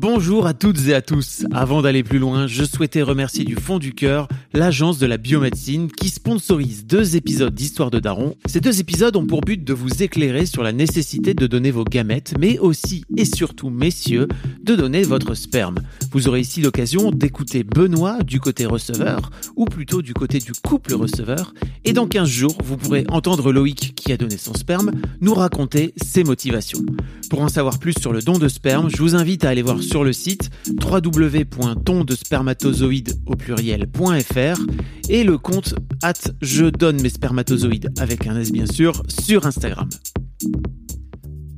[0.00, 1.44] Bonjour à toutes et à tous.
[1.52, 5.92] Avant d'aller plus loin, je souhaitais remercier du fond du cœur l'agence de la biomédecine
[5.92, 8.34] qui sponsorise deux épisodes d'Histoire de Daron.
[8.46, 11.84] Ces deux épisodes ont pour but de vous éclairer sur la nécessité de donner vos
[11.84, 14.26] gamètes, mais aussi et surtout, messieurs,
[14.62, 15.80] de donner votre sperme.
[16.12, 20.94] Vous aurez ici l'occasion d'écouter Benoît du côté receveur, ou plutôt du côté du couple
[20.94, 21.52] receveur,
[21.84, 25.92] et dans 15 jours, vous pourrez entendre Loïc, qui a donné son sperme, nous raconter
[26.02, 26.80] ses motivations.
[27.28, 29.82] Pour en savoir plus sur le don de sperme, je vous invite à aller voir
[29.90, 34.60] sur le site www.tondespermatozoïdes au pluriel.fr
[35.08, 39.88] et le compte at je donne mes spermatozoïdes avec un S bien sûr sur Instagram.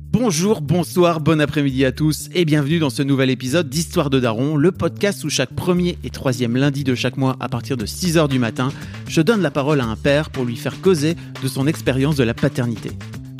[0.09, 4.55] Bonjour, bonsoir, bon après-midi à tous et bienvenue dans ce nouvel épisode d'Histoire de Daron,
[4.55, 8.29] le podcast où chaque premier et troisième lundi de chaque mois à partir de 6h
[8.29, 8.69] du matin,
[9.07, 12.23] je donne la parole à un père pour lui faire causer de son expérience de
[12.23, 12.93] la paternité.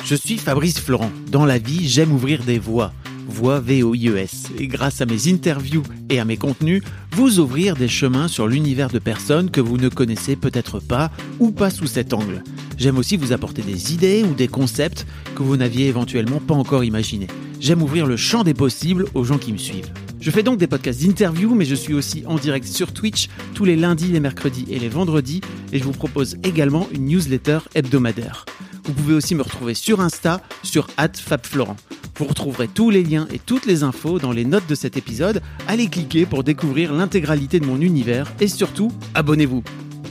[0.04, 1.10] Je suis Fabrice Florent.
[1.32, 2.92] Dans la vie, j'aime ouvrir des voies
[3.26, 8.28] voix VOIES, et grâce à mes interviews et à mes contenus, vous ouvrir des chemins
[8.28, 12.42] sur l'univers de personnes que vous ne connaissez peut-être pas ou pas sous cet angle.
[12.76, 16.84] J'aime aussi vous apporter des idées ou des concepts que vous n'aviez éventuellement pas encore
[16.84, 17.28] imaginés.
[17.60, 19.90] J'aime ouvrir le champ des possibles aux gens qui me suivent.
[20.20, 23.64] Je fais donc des podcasts d'interview, mais je suis aussi en direct sur Twitch tous
[23.64, 25.40] les lundis, les mercredis et les vendredis,
[25.72, 28.46] et je vous propose également une newsletter hebdomadaire.
[28.84, 31.76] Vous pouvez aussi me retrouver sur Insta, sur @fabflorent.
[32.16, 35.42] Vous retrouverez tous les liens et toutes les infos dans les notes de cet épisode.
[35.66, 39.64] Allez cliquer pour découvrir l'intégralité de mon univers et surtout, abonnez-vous.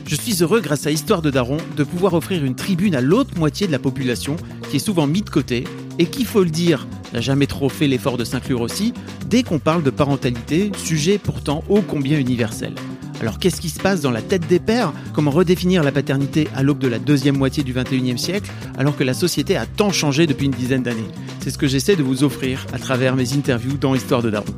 [0.05, 3.37] Je suis heureux, grâce à Histoire de Daron, de pouvoir offrir une tribune à l'autre
[3.37, 4.35] moitié de la population
[4.69, 5.63] qui est souvent mise de côté
[5.97, 8.93] et qui, faut le dire, n'a jamais trop fait l'effort de s'inclure aussi
[9.27, 12.75] dès qu'on parle de parentalité, sujet pourtant ô combien universel.
[13.23, 14.91] Alors qu'est-ce qui se passe dans la tête des pères?
[15.13, 19.05] Comment redéfinir la paternité à l'aube de la deuxième moitié du 21e siècle alors que
[19.05, 21.07] la société a tant changé depuis une dizaine d'années?
[21.39, 24.53] C'est ce que j'essaie de vous offrir à travers mes interviews dans Histoire de Daron.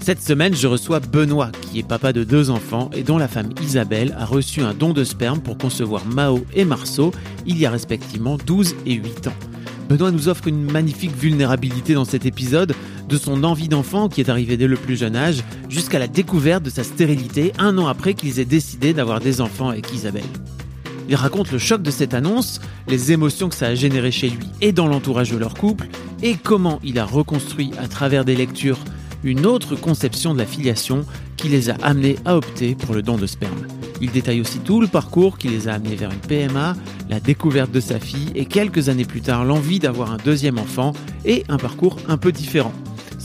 [0.00, 3.50] Cette semaine, je reçois Benoît, qui est papa de deux enfants et dont la femme
[3.62, 7.12] Isabelle a reçu un don de sperme pour concevoir Mao et Marceau
[7.44, 9.36] il y a respectivement 12 et 8 ans.
[9.90, 12.74] Benoît nous offre une magnifique vulnérabilité dans cet épisode,
[13.08, 16.62] de son envie d'enfant qui est arrivée dès le plus jeune âge, jusqu'à la découverte
[16.62, 20.24] de sa stérilité un an après qu'ils aient décidé d'avoir des enfants avec Isabelle.
[21.08, 24.46] Il raconte le choc de cette annonce, les émotions que ça a généré chez lui
[24.60, 25.86] et dans l'entourage de leur couple,
[26.22, 28.78] et comment il a reconstruit à travers des lectures
[29.22, 31.04] une autre conception de la filiation
[31.36, 33.66] qui les a amenés à opter pour le don de sperme.
[34.00, 36.76] Il détaille aussi tout le parcours qui les a amenés vers une PMA,
[37.08, 40.92] la découverte de sa fille et quelques années plus tard l'envie d'avoir un deuxième enfant
[41.24, 42.72] et un parcours un peu différent.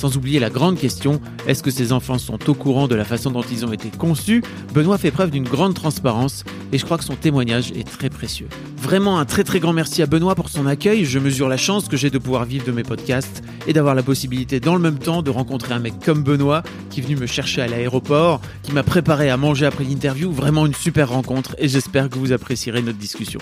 [0.02, 3.30] Sans oublier la grande question, est-ce que ces enfants sont au courant de la façon
[3.30, 4.42] dont ils ont été conçus?
[4.74, 8.48] Benoît fait preuve d'une grande transparence et je crois que son témoignage est très précieux.
[8.78, 11.88] Vraiment un très très grand merci à Benoît pour son accueil, je mesure la chance
[11.88, 14.98] que j'ai de pouvoir vivre de mes podcasts et d'avoir la possibilité dans le même
[14.98, 18.72] temps de rencontrer un mec comme Benoît qui est venu me chercher à l'aéroport, qui
[18.72, 22.82] m'a préparé à manger après l'interview, vraiment une super rencontre et j'espère que vous apprécierez
[22.82, 23.40] notre discussion.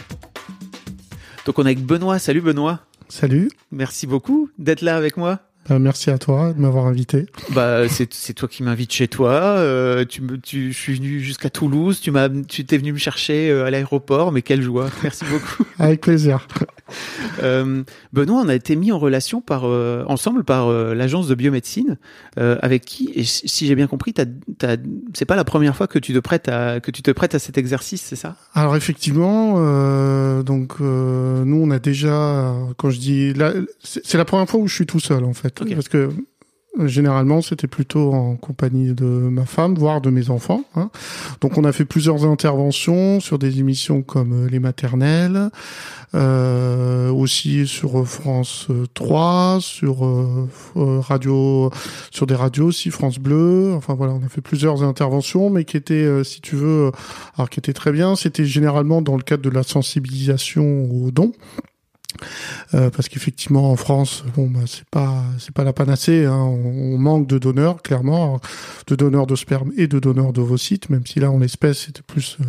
[1.45, 3.49] Donc on est avec Benoît, salut Benoît Salut.
[3.71, 5.39] Merci beaucoup d'être là avec moi.
[5.71, 7.27] Euh, merci à toi de m'avoir invité.
[7.51, 9.31] Bah c'est c'est toi qui m'invites chez toi.
[9.31, 11.99] Euh, tu me tu je suis venu jusqu'à Toulouse.
[12.01, 14.31] Tu m'as tu t'es venu me chercher euh, à l'aéroport.
[14.31, 14.89] Mais quelle joie.
[15.03, 15.63] Merci beaucoup.
[15.77, 16.47] Avec plaisir.
[17.41, 21.35] Euh, Benoît, on a été mis en relation par euh, ensemble par euh, l'agence de
[21.35, 21.97] biomédecine
[22.37, 24.13] avec qui et si j'ai bien compris,
[25.13, 27.39] c'est pas la première fois que tu te prêtes à que tu te prêtes à
[27.39, 28.35] cet exercice, c'est ça?
[28.53, 29.53] Alors effectivement,
[30.43, 33.33] donc nous on a déjà, quand je dis,
[33.83, 36.09] c'est la première fois où je suis tout seul en fait, parce que
[36.85, 40.63] généralement c'était plutôt en compagnie de ma femme, voire de mes enfants.
[40.75, 40.89] hein.
[41.41, 45.49] Donc on a fait plusieurs interventions sur des émissions comme euh, les maternelles,
[46.15, 51.69] euh, aussi sur France euh, 3, sur euh, euh, radio,
[52.11, 53.73] sur des radios aussi France Bleu.
[53.75, 56.91] Enfin voilà, on a fait plusieurs interventions, mais qui étaient, euh, si tu veux, euh,
[57.35, 58.15] alors qui étaient très bien.
[58.15, 61.33] C'était généralement dans le cadre de la sensibilisation aux dons.
[62.73, 66.25] Euh, parce qu'effectivement en France, bon, bah, c'est pas c'est pas la panacée.
[66.25, 66.37] Hein.
[66.37, 68.39] On, manque de donneurs clairement,
[68.87, 72.37] de donneurs de sperme et de donneurs d'ovocytes, même si là en l'espèce c'était plus
[72.41, 72.45] euh,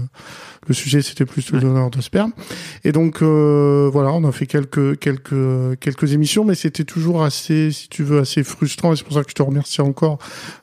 [0.66, 2.32] le sujet, c'était plus le donneur de sperme.
[2.84, 7.70] Et donc euh, voilà, on a fait quelques quelques quelques émissions, mais c'était toujours assez,
[7.70, 8.92] si tu veux, assez frustrant.
[8.92, 10.18] Et c'est pour ça que je te remercie encore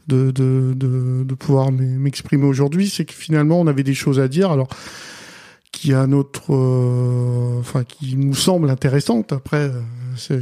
[0.08, 2.90] de de de, de pouvoir m'exprimer aujourd'hui.
[2.90, 4.52] C'est que finalement on avait des choses à dire.
[4.52, 4.68] Alors
[5.78, 9.32] qui a notre, euh, enfin qui nous semble intéressante.
[9.32, 9.82] Après, euh,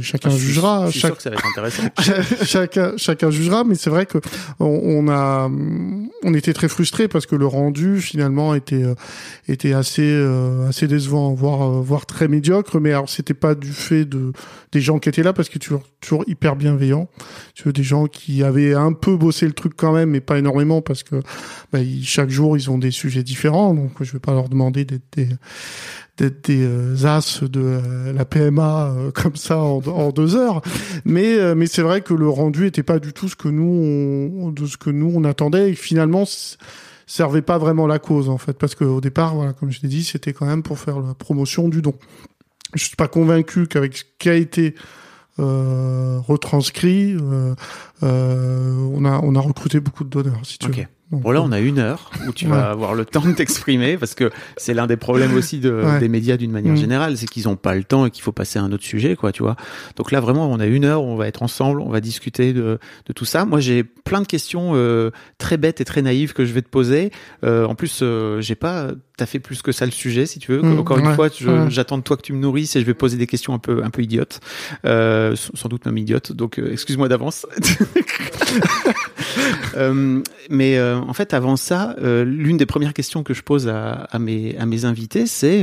[0.00, 0.86] chacun ah, jugera.
[0.86, 1.82] Je suis sûr que ça va être intéressant.
[2.44, 4.18] chacun, chacun jugera, mais c'est vrai que
[4.58, 5.50] on, a,
[6.22, 8.94] on était très frustrés parce que le rendu finalement était euh,
[9.48, 12.80] était assez euh, assez décevant, voire voire très médiocre.
[12.80, 14.32] Mais alors c'était pas du fait de
[14.72, 17.08] des gens qui étaient là parce que toujours toujours hyper bienveillant.
[17.54, 20.38] Tu veux des gens qui avaient un peu bossé le truc quand même, mais pas
[20.38, 21.22] énormément parce que
[21.72, 23.74] bah, chaque jour ils ont des sujets différents.
[23.74, 25.28] Donc je vais pas leur demander d'être des
[26.16, 30.62] d'être des euh, as de euh, la PMA euh, comme ça en, en, deux heures.
[31.04, 34.50] Mais mais c'est vrai que le rendu était pas du tout ce que nous on,
[34.50, 36.24] de ce que nous on attendait et finalement
[37.06, 40.02] servait pas vraiment la cause en fait parce qu'au départ voilà comme je l'ai dit
[40.04, 41.94] c'était quand même pour faire la promotion du don.
[42.74, 44.74] Je suis pas convaincu qu'avec ce qui a été
[45.38, 47.54] euh, retranscrit, euh,
[48.02, 50.86] on a on a recruté beaucoup de donneurs si tu veux.
[51.12, 54.14] Bon là, on a une heure où tu vas avoir le temps de t'exprimer parce
[54.14, 56.78] que c'est l'un des problèmes aussi de, des médias d'une manière mm.
[56.78, 59.14] générale, c'est qu'ils ont pas le temps et qu'il faut passer à un autre sujet,
[59.14, 59.54] quoi, tu vois.
[59.94, 62.80] Donc là, vraiment, on a une heure, on va être ensemble, on va discuter de,
[63.06, 63.44] de tout ça.
[63.44, 66.68] Moi, j'ai plein de questions euh, très bêtes et très naïves que je vais te
[66.68, 67.12] poser.
[67.44, 70.52] Euh, en plus, euh, j'ai pas t'as fait plus que ça le sujet, si tu
[70.52, 70.62] veux.
[70.62, 70.78] Mm.
[70.78, 71.28] Encore une fois,
[71.68, 73.82] j'attends de toi que tu me nourrisses et je vais poser des questions un peu
[73.82, 74.40] un peu idiotes,
[74.84, 76.32] euh, sans doute même idiotes.
[76.32, 77.46] Donc, euh, excuse-moi d'avance.
[79.76, 84.18] Euh, mais en fait, avant ça, l'une des premières questions que je pose à, à
[84.18, 85.62] mes, à mes invités, c'est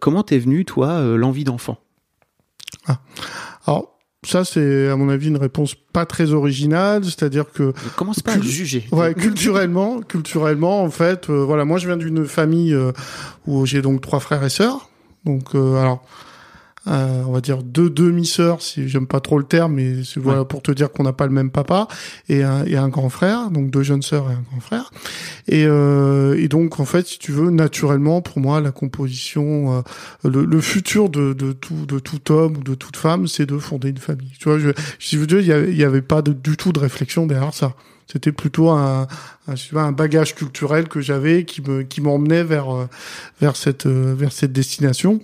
[0.00, 1.78] comment t'es venu, toi, l'envie d'enfant?
[2.86, 2.98] Ah.
[3.66, 3.95] Alors,
[4.26, 8.40] ça, c'est à mon avis une réponse pas très originale, c'est-à-dire que commence pas à
[8.40, 8.86] juger.
[8.92, 12.76] Ouais, culturellement, culturellement, en fait, voilà, moi je viens d'une famille
[13.46, 14.90] où j'ai donc trois frères et sœurs.
[15.24, 16.04] Donc, alors,
[16.88, 20.62] euh, on va dire deux demi-sœurs, si j'aime pas trop le terme, mais voilà pour
[20.62, 21.88] te dire qu'on n'a pas le même papa
[22.28, 24.90] et un, et un grand frère, donc deux jeunes sœurs et un grand frère.
[25.48, 30.28] Et, euh, et donc en fait, si tu veux, naturellement pour moi, la composition, euh,
[30.28, 33.58] le, le, futur de, de tout de tout homme ou de toute femme, c'est de
[33.58, 34.32] fonder une famille.
[34.38, 36.72] Tu vois, je, si veux dire, il y avait, y avait pas de, du tout
[36.72, 37.74] de réflexion derrière ça.
[38.06, 39.08] C'était plutôt un,
[39.48, 42.88] un, un bagage culturel que j'avais qui me qui m'emmenait vers euh,
[43.40, 45.20] vers cette euh, vers cette destination.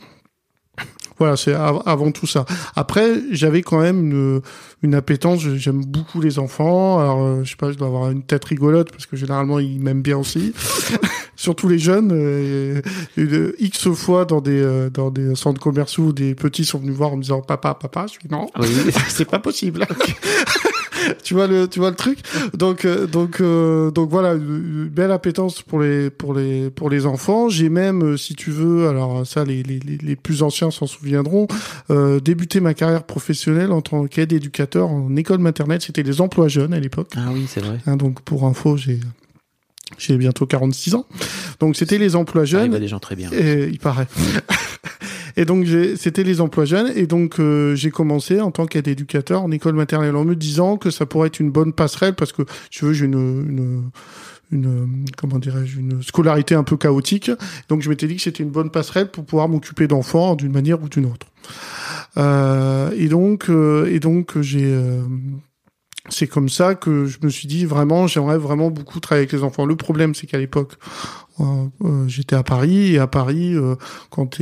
[1.19, 2.45] Voilà, c'est avant tout ça.
[2.75, 4.41] Après, j'avais quand même une,
[4.83, 5.41] une appétence.
[5.57, 6.99] J'aime beaucoup les enfants.
[6.99, 9.81] Alors, euh, je sais pas, je dois avoir une tête rigolote parce que généralement ils
[9.81, 10.53] m'aiment bien aussi.
[11.37, 12.11] Surtout les jeunes.
[12.13, 12.83] Euh,
[13.59, 17.17] X fois dans des euh, dans des centres commerciaux, des petits sont venus voir en
[17.17, 18.07] me disant papa, papa.
[18.07, 18.69] Je suis non, oui,
[19.09, 19.87] c'est pas possible.
[21.23, 22.19] tu vois le tu vois le truc?
[22.55, 27.07] Donc euh, donc euh, donc voilà une belle appétence pour les pour les pour les
[27.07, 30.87] enfants j'ai même euh, si tu veux alors ça les les, les plus anciens s'en
[30.87, 31.47] souviendront
[32.23, 36.75] débuté ma carrière professionnelle en tant qu'aide éducateur en école maternelle c'était les emplois jeunes
[36.75, 39.01] à l'époque ah oui c'est vrai hein, donc pour info j'ai
[39.99, 41.07] j'ai bientôt 46 ans.
[41.61, 42.63] Donc c'était les emplois jeunes.
[42.63, 43.31] Ah, il va des gens très bien.
[43.33, 44.07] Et, il paraît.
[45.37, 46.93] Et donc c'était les emplois jeunes.
[46.95, 50.77] Et donc euh, j'ai commencé en tant qu'aide éducateur en école maternelle en me disant
[50.77, 53.91] que ça pourrait être une bonne passerelle parce que tu veux j'ai une, une
[54.53, 57.31] une comment dirais-je une scolarité un peu chaotique.
[57.69, 60.83] Donc je m'étais dit que c'était une bonne passerelle pour pouvoir m'occuper d'enfants d'une manière
[60.83, 61.27] ou d'une autre.
[62.19, 65.03] Euh, et donc euh, et donc j'ai euh,
[66.09, 69.45] c'est comme ça que je me suis dit vraiment j'aimerais vraiment beaucoup travailler avec les
[69.45, 69.67] enfants.
[69.67, 70.75] Le problème c'est qu'à l'époque
[71.41, 71.45] euh,
[71.85, 73.77] euh, j'étais à Paris et à Paris euh,
[74.11, 74.39] quand,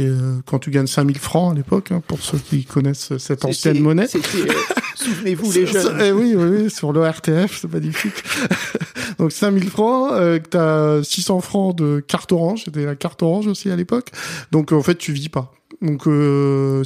[0.46, 4.08] quand tu gagnes 5000 francs à l'époque hein, pour ceux qui connaissent cette ancienne monnaie.
[4.96, 5.98] souvenez-vous les jeunes.
[6.02, 8.24] eh oui, oui, oui sur le RTF c'est magnifique.
[9.18, 13.46] Donc 5000 francs euh, tu as 600 francs de carte orange c'était la carte orange
[13.48, 14.10] aussi à l'époque.
[14.50, 15.52] Donc en fait tu vis pas.
[15.82, 16.04] Donc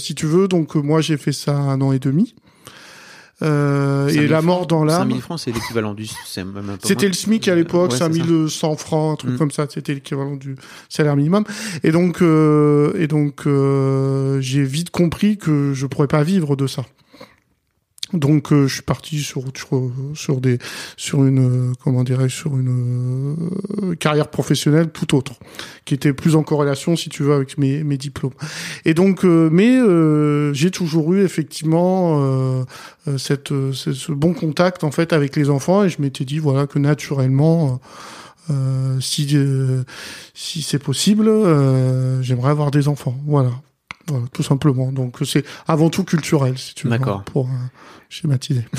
[0.00, 2.34] si tu veux donc moi j'ai fait ça un an et demi
[3.44, 5.08] euh, et la mort dans l'âme.
[5.08, 6.06] 5000 francs, c'est l'équivalent du.
[6.82, 9.38] C'était le SMIC à l'époque, ouais, 5100 francs, un truc mm.
[9.38, 9.66] comme ça.
[9.68, 10.56] C'était l'équivalent du
[10.88, 11.44] salaire minimum.
[11.82, 16.66] Et donc, euh, et donc, euh, j'ai vite compris que je pourrais pas vivre de
[16.66, 16.84] ça.
[18.12, 20.58] Donc euh, je suis parti sur, sur sur des
[20.96, 23.36] sur une comment dirais-je sur une
[23.82, 25.34] euh, carrière professionnelle tout autre
[25.84, 28.34] qui était plus en corrélation si tu veux avec mes mes diplômes.
[28.84, 29.78] Et donc euh, mais
[30.54, 32.64] j'ai toujours eu effectivement
[33.16, 36.78] cette ce bon contact en fait avec les enfants et je m'étais dit voilà que
[36.78, 37.80] naturellement
[39.00, 39.36] si
[40.34, 41.30] si c'est possible
[42.22, 43.16] j'aimerais avoir des enfants.
[43.26, 43.50] Voilà.
[44.08, 44.92] Voilà, tout simplement.
[44.92, 47.22] Donc c'est avant tout culturel, si tu veux, D'accord.
[47.24, 47.50] pour euh,
[48.08, 48.64] schématiser.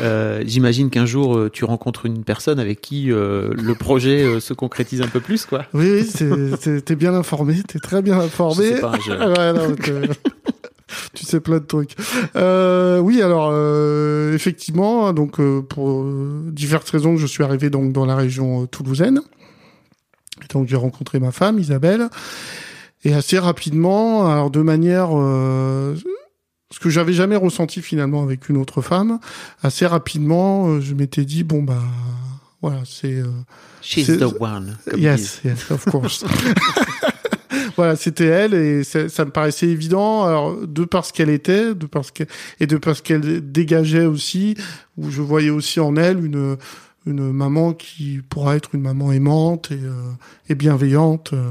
[0.00, 4.40] Euh, J'imagine qu'un jour euh, tu rencontres une personne avec qui euh, le projet euh,
[4.40, 5.66] se concrétise un peu plus, quoi.
[5.74, 8.74] Oui, oui, t'es bien informé, t'es très bien Je informé.
[8.74, 9.74] sais pas, je- Ouais, non,
[11.14, 11.96] tu sais plein de trucs.
[12.36, 17.92] Euh, oui, alors euh, effectivement, donc euh, pour euh, diverses raisons, je suis arrivé donc
[17.92, 19.20] dans la région toulousaine.
[20.42, 22.08] Et donc j'ai rencontré ma femme Isabelle,
[23.04, 25.96] et assez rapidement, alors de manière euh,
[26.70, 29.18] ce que j'avais jamais ressenti finalement avec une autre femme,
[29.62, 31.82] assez rapidement, euh, je m'étais dit bon bah
[32.62, 33.26] voilà, c'est euh,
[33.80, 34.76] She's the one.
[34.96, 36.24] Yes, yes, of course.
[37.76, 40.24] voilà, c'était elle et ça, ça me paraissait évident.
[40.24, 42.24] Alors, de parce qu'elle était, de parce que
[42.60, 44.56] et de parce qu'elle dégageait aussi,
[44.98, 46.58] où je voyais aussi en elle une
[47.10, 49.92] une maman qui pourra être une maman aimante et, euh,
[50.48, 51.32] et bienveillante.
[51.32, 51.50] euh.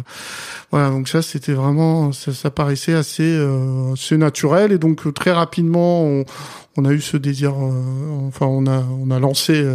[0.71, 5.11] Voilà, donc ça c'était vraiment, ça, ça paraissait assez, euh, assez naturel et donc euh,
[5.11, 6.25] très rapidement on,
[6.77, 9.65] on a eu ce désir, euh, enfin on a on a lancé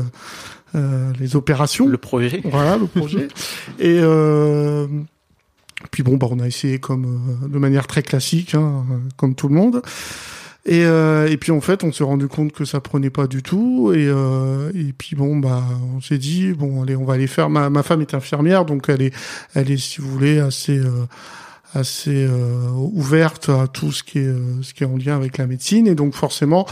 [0.75, 1.87] euh, les opérations.
[1.87, 2.41] Le projet.
[2.45, 3.29] Voilà le projet.
[3.79, 4.87] et euh,
[5.91, 7.05] puis bon, bah on a essayé comme
[7.45, 8.85] euh, de manière très classique, hein,
[9.17, 9.83] comme tout le monde.
[10.67, 13.43] Et, euh, et puis en fait, on s'est rendu compte que ça prenait pas du
[13.43, 13.93] tout.
[13.95, 15.63] Et, euh, et puis bon, bah
[15.95, 17.51] on s'est dit bon, allez, on va aller faire.
[17.51, 19.15] Ma, ma femme est infirmière, donc elle est,
[19.55, 21.07] elle est, si vous voulez, assez euh,
[21.75, 25.39] assez euh, ouverte à tout ce qui est euh, ce qui est en lien avec
[25.39, 25.87] la médecine.
[25.87, 26.67] Et donc forcément,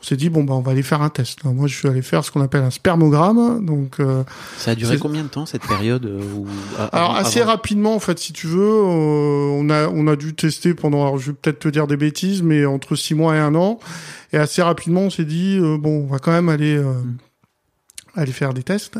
[0.00, 1.38] on s'est dit bon bah on va aller faire un test.
[1.44, 3.64] Alors, moi, je suis allé faire ce qu'on appelle un spermogramme.
[3.64, 4.24] Donc euh,
[4.56, 6.46] Ça a duré combien de temps cette période euh, où,
[6.92, 10.34] Alors avant- assez rapidement en fait si tu veux euh, on a on a dû
[10.34, 13.38] tester pendant alors je vais peut-être te dire des bêtises mais entre six mois et
[13.38, 13.78] un an
[14.32, 17.16] et assez rapidement on s'est dit euh, bon on va quand même aller euh, Mm.
[18.20, 18.98] aller faire des tests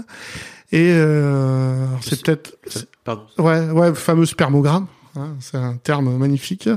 [0.71, 2.57] et euh, c'est peut-être
[3.05, 3.23] Pardon.
[3.39, 4.87] ouais ouais le fameux spermogramme
[5.19, 6.69] hein, c'est un terme magnifique.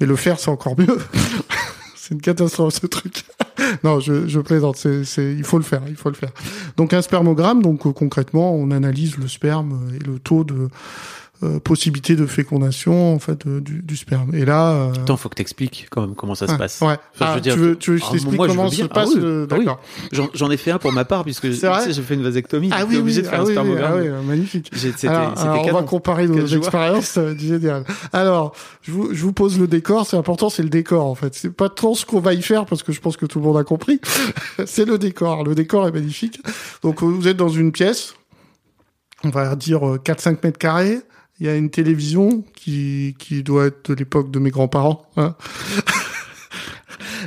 [0.00, 0.98] Mais le faire c'est encore mieux.
[2.02, 3.24] C'est une catastrophe ce truc.
[3.84, 6.32] Non je, je plaisante c'est il faut le faire il faut le faire.
[6.76, 10.68] Donc un spermogramme donc euh, concrètement on analyse le sperme et le taux de
[11.42, 15.28] euh, possibilité de fécondation en fait euh, du, du sperme et là euh, Attends, faut
[15.30, 16.80] que t'expliques quand même comment ça se passe.
[16.82, 16.88] ouais.
[16.88, 18.64] Enfin, je Ah, veux dire, tu veux tu veux que je ah, t'explique je comment
[18.68, 19.64] veux se passe Ah oui, le- ah oui.
[19.64, 19.80] d'accord
[20.34, 22.68] J'en ai fait un pour ma part puisque tu sais, j'ai fait une vasectomie.
[22.72, 23.92] ah oui obligé oui de faire ah un spermogramme.
[23.94, 27.84] ah oui, magnifique C'était alors, c'était alors, on va comparer nos expériences, ça génial.
[28.12, 31.34] Alors, je vous, je vous pose le décor, c'est important, c'est le décor en fait.
[31.34, 33.44] C'est pas tant ce qu'on va y faire parce que je pense que tout le
[33.46, 34.00] monde a compris.
[34.66, 35.44] c'est le décor.
[35.44, 36.40] Le décor est magnifique.
[36.82, 38.14] Donc, vous êtes dans une pièce,
[39.24, 40.98] on va dire euh, 4-5 mètres carrés.
[41.40, 45.06] Il y a une télévision qui, qui doit être de l'époque de mes grands-parents.
[45.16, 45.34] hein.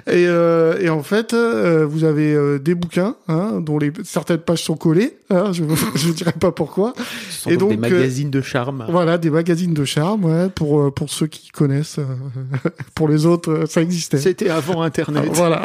[0.08, 4.40] Et, euh, et en fait, euh, vous avez euh, des bouquins hein, dont les certaines
[4.40, 5.18] pages sont collées.
[5.30, 5.64] Hein, je
[5.96, 6.94] je dirais pas pourquoi.
[7.30, 8.86] Ce sont Et donc, des euh, magazines de charme.
[8.90, 12.00] Voilà, des magazines de charme, ouais, pour pour ceux qui connaissent.
[12.96, 14.18] pour les autres, ça existait.
[14.18, 15.26] C'était avant Internet.
[15.28, 15.62] Ah, voilà.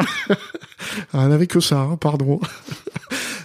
[1.11, 2.39] Ah, Elle n'avait que ça, hein, pardon.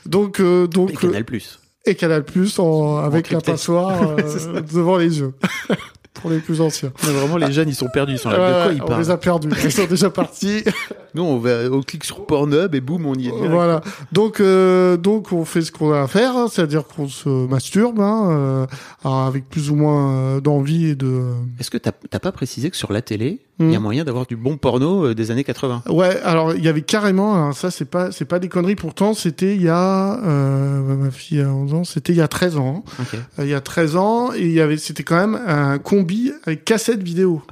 [0.06, 1.58] donc euh, Et donc Canal Plus.
[1.86, 5.34] Et Canal Plus en, avec la passoire euh, devant les yeux.
[6.14, 6.92] pour les plus anciens.
[7.00, 8.14] Vraiment, les jeunes, ils sont perdus.
[8.14, 8.36] Ils sont là.
[8.36, 9.48] de quoi ils on parlent les a perdus.
[9.64, 10.64] Ils sont déjà partis.
[11.14, 13.30] Nous, on, va, on clique sur Pornhub et boum, on y est.
[13.30, 13.50] direct.
[13.52, 13.82] voilà.
[14.10, 18.00] Donc, euh, donc on fait ce qu'on a à faire, hein, c'est-à-dire qu'on se masturbe,
[18.00, 18.66] hein, euh,
[19.04, 21.22] avec plus ou moins euh, d'envie et de.
[21.60, 23.82] Est-ce que t'as t'as pas précisé que sur la télé, il y a Hmm.
[23.82, 27.34] moyen d'avoir du bon porno euh, des années 80 Ouais, alors il y avait carrément,
[27.36, 28.74] alors ça c'est pas c'est pas des conneries.
[28.74, 32.26] Pourtant c'était il y a euh, ma fille a 11 ans, c'était il y a
[32.26, 32.82] 13 ans.
[32.98, 33.04] hein.
[33.38, 36.32] Euh, il y a 13 ans et il y avait c'était quand même un combi
[36.44, 37.42] avec cassette vidéo.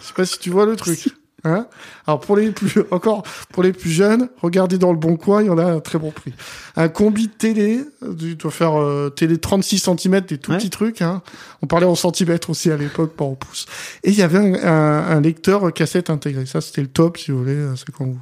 [0.00, 1.08] Je sais pas si tu vois le truc.
[1.44, 1.66] Hein?
[2.06, 5.46] Alors pour les plus encore pour les plus jeunes, regardez dans le bon coin, il
[5.48, 6.32] y en a un très bon prix.
[6.76, 7.80] Un combi télé,
[8.16, 10.58] tu dois faire euh, télé 36 cm, des tout Ouais.
[10.58, 11.02] petits trucs.
[11.02, 11.20] Hein.
[11.60, 13.66] On parlait en centimètres aussi à l'époque, pas en pouces.
[14.04, 16.46] Et il y avait un, un- un lecteur cassette intégré.
[16.46, 17.58] Ça c'était le top, si vous voulez.
[17.74, 18.18] C'est quand vous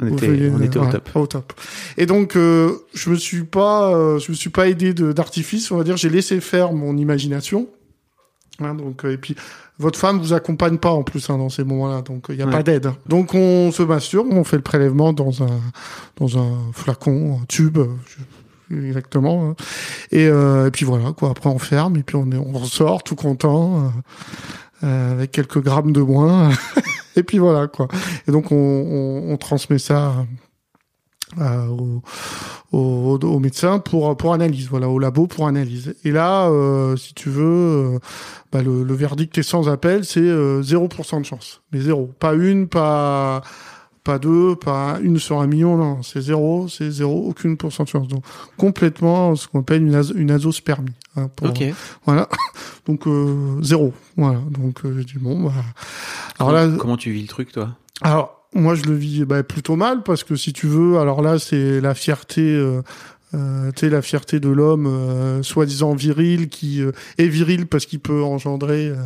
[0.00, 1.08] On était, voyez, on euh, était au top.
[1.16, 1.52] au top.
[1.98, 5.78] Et donc, euh, je me suis pas, euh, je me suis pas aidé d'artifice, on
[5.78, 5.96] va dire.
[5.96, 7.66] J'ai laissé faire mon imagination.
[8.60, 9.34] Hein, donc, euh, et puis,
[9.78, 12.46] votre femme vous accompagne pas en plus hein, dans ces moments-là, donc il n'y a
[12.46, 12.52] Ouais.
[12.52, 12.92] pas d'aide.
[13.08, 15.60] Donc, on se masturbe, on fait le prélèvement dans un
[16.18, 17.78] dans un flacon, un tube.
[17.78, 17.86] euh,
[18.86, 19.48] Exactement.
[19.50, 19.54] hein.
[20.12, 21.30] Et, euh, et puis voilà, quoi.
[21.30, 23.88] Après, on ferme et puis on, est, on ressort tout content, euh,
[24.84, 26.50] euh, avec quelques grammes de moins.
[27.16, 27.88] et puis voilà, quoi.
[28.26, 30.14] Et donc, on, on, on transmet ça
[31.40, 32.02] euh, au,
[32.72, 35.94] au, au médecin pour pour analyse, voilà, au labo pour analyse.
[36.04, 37.42] Et là, euh, si tu veux,
[37.94, 37.98] euh,
[38.52, 42.34] bah, le, le verdict est sans appel, c'est euh, 0% de chance, mais zéro, pas
[42.34, 43.42] une, pas
[44.04, 47.88] pas deux, pas une sur un million, non, c'est zéro, c'est zéro, aucune pourcent de
[47.88, 48.08] chance.
[48.08, 48.24] Donc
[48.56, 50.90] complètement ce qu'on appelle une, une azospermie.
[51.16, 51.62] hein, pour- Ok.
[52.04, 52.28] Voilà,
[52.86, 53.92] donc euh, zéro.
[54.16, 55.52] Voilà, donc euh, dit bon, bah,
[56.40, 57.76] Alors là, Comment tu vis le truc, toi?
[58.00, 61.38] Alors moi je le vis bah, plutôt mal parce que si tu veux, alors là
[61.38, 62.42] c'est la fierté.
[62.42, 62.82] Euh,
[63.34, 68.22] euh, la fierté de l'homme euh, soi-disant viril qui euh, est viril parce qu'il peut
[68.22, 68.96] engendrer euh,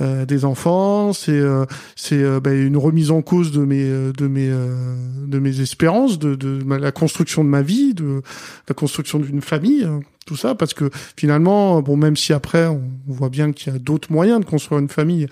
[0.00, 1.64] euh, des enfants c'est euh,
[1.96, 6.62] c'est bah, une remise en cause de mes de mes de mes espérances de, de
[6.74, 8.22] la construction de ma vie de
[8.68, 12.82] la construction d'une famille hein, tout ça parce que finalement bon même si après on,
[13.06, 15.26] voit bien qu'il y a d'autres moyens de construire une famille.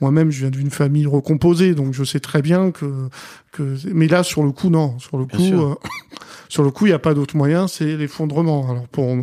[0.00, 3.08] Moi-même je viens d'une famille recomposée donc je sais très bien que
[3.52, 4.98] que mais là sur le coup non.
[4.98, 5.74] Sur le Bien coup euh,
[6.48, 8.70] sur le coup il n'y a pas d'autre moyen c'est l'effondrement.
[8.70, 9.14] Alors pour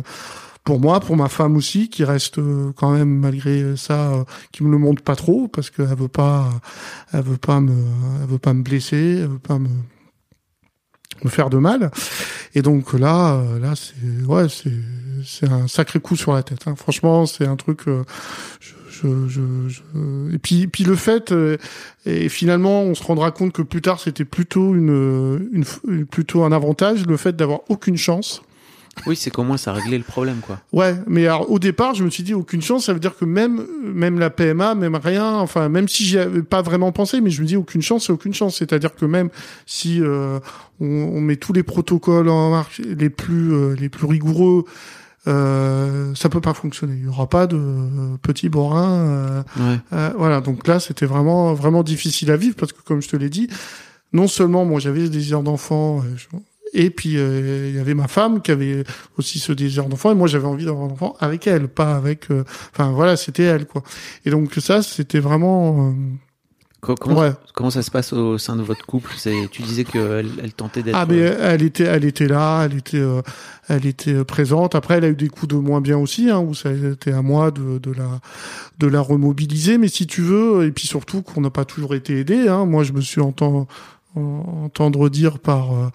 [0.62, 4.64] pour moi, pour ma femme aussi, qui reste euh, quand même malgré ça, euh, qui
[4.64, 6.50] me le montre pas trop parce qu'elle veut pas,
[7.12, 7.84] elle veut pas me,
[8.20, 9.68] elle veut pas me blesser, elle veut pas me
[11.24, 11.90] me faire de mal.
[12.54, 14.72] Et donc là, euh, là, c'est ouais, c'est
[15.24, 16.62] c'est un sacré coup sur la tête.
[16.66, 16.74] hein.
[16.76, 17.88] Franchement, c'est un truc.
[17.88, 18.04] euh,
[18.60, 21.56] je, je, je, je- Et puis, puis le fait, euh,
[22.06, 26.52] et finalement, on se rendra compte que plus tard, c'était plutôt une, une, plutôt un
[26.52, 28.42] avantage, le fait d'avoir aucune chance.
[29.06, 30.60] Oui, c'est qu'au moins ça réglait le problème, quoi.
[30.72, 32.86] Ouais, mais alors, au départ, je me suis dit aucune chance.
[32.86, 36.42] Ça veut dire que même, même la PMA, même rien, enfin, même si j'y avais
[36.42, 38.56] pas vraiment pensé, mais je me dis aucune chance, c'est aucune chance.
[38.56, 39.28] C'est-à-dire que même
[39.66, 40.40] si euh,
[40.80, 44.64] on, on met tous les protocoles en marche, les plus, euh, les plus rigoureux,
[45.28, 46.94] euh, ça peut pas fonctionner.
[46.96, 48.92] Il y aura pas de euh, petits borins.
[48.92, 49.78] euh, Ouais.
[49.92, 53.16] euh, voilà, donc là, c'était vraiment, vraiment difficile à vivre parce que, comme je te
[53.16, 53.48] l'ai dit,
[54.12, 56.38] non seulement moi j'avais ce désir d'enfant, euh,
[56.84, 58.84] et puis euh, il y avait ma femme qui avait
[59.18, 62.30] aussi ce désir d'enfant, et moi j'avais envie d'avoir un enfant avec elle, pas avec.
[62.30, 63.82] euh, Enfin voilà, c'était elle quoi.
[64.24, 65.88] Et donc ça, c'était vraiment.
[65.88, 65.92] Euh,
[66.82, 67.32] Comment, ouais.
[67.52, 69.10] comment ça se passe au sein de votre couple?
[69.16, 70.94] C'est, tu disais qu'elle elle tentait d'être.
[70.96, 73.22] Ah mais elle était, elle était là, elle était, euh,
[73.66, 74.76] elle était présente.
[74.76, 77.10] Après, elle a eu des coups de moins bien aussi, hein, où ça a été
[77.10, 78.20] à moi de, de la,
[78.78, 79.78] de la remobiliser.
[79.78, 82.46] Mais si tu veux, et puis surtout qu'on n'a pas toujours été aidé.
[82.46, 83.66] Hein, moi, je me suis entend,
[84.16, 85.88] entendre dire par, euh,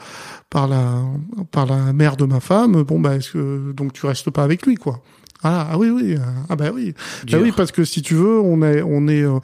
[0.49, 1.03] par la,
[1.51, 4.65] par la mère de ma femme, bon bah, est-ce que donc tu restes pas avec
[4.65, 5.01] lui, quoi.
[5.43, 6.93] Ah, ah oui oui euh, ah bah oui.
[7.31, 9.39] Bah oui parce que si tu veux on est on est euh,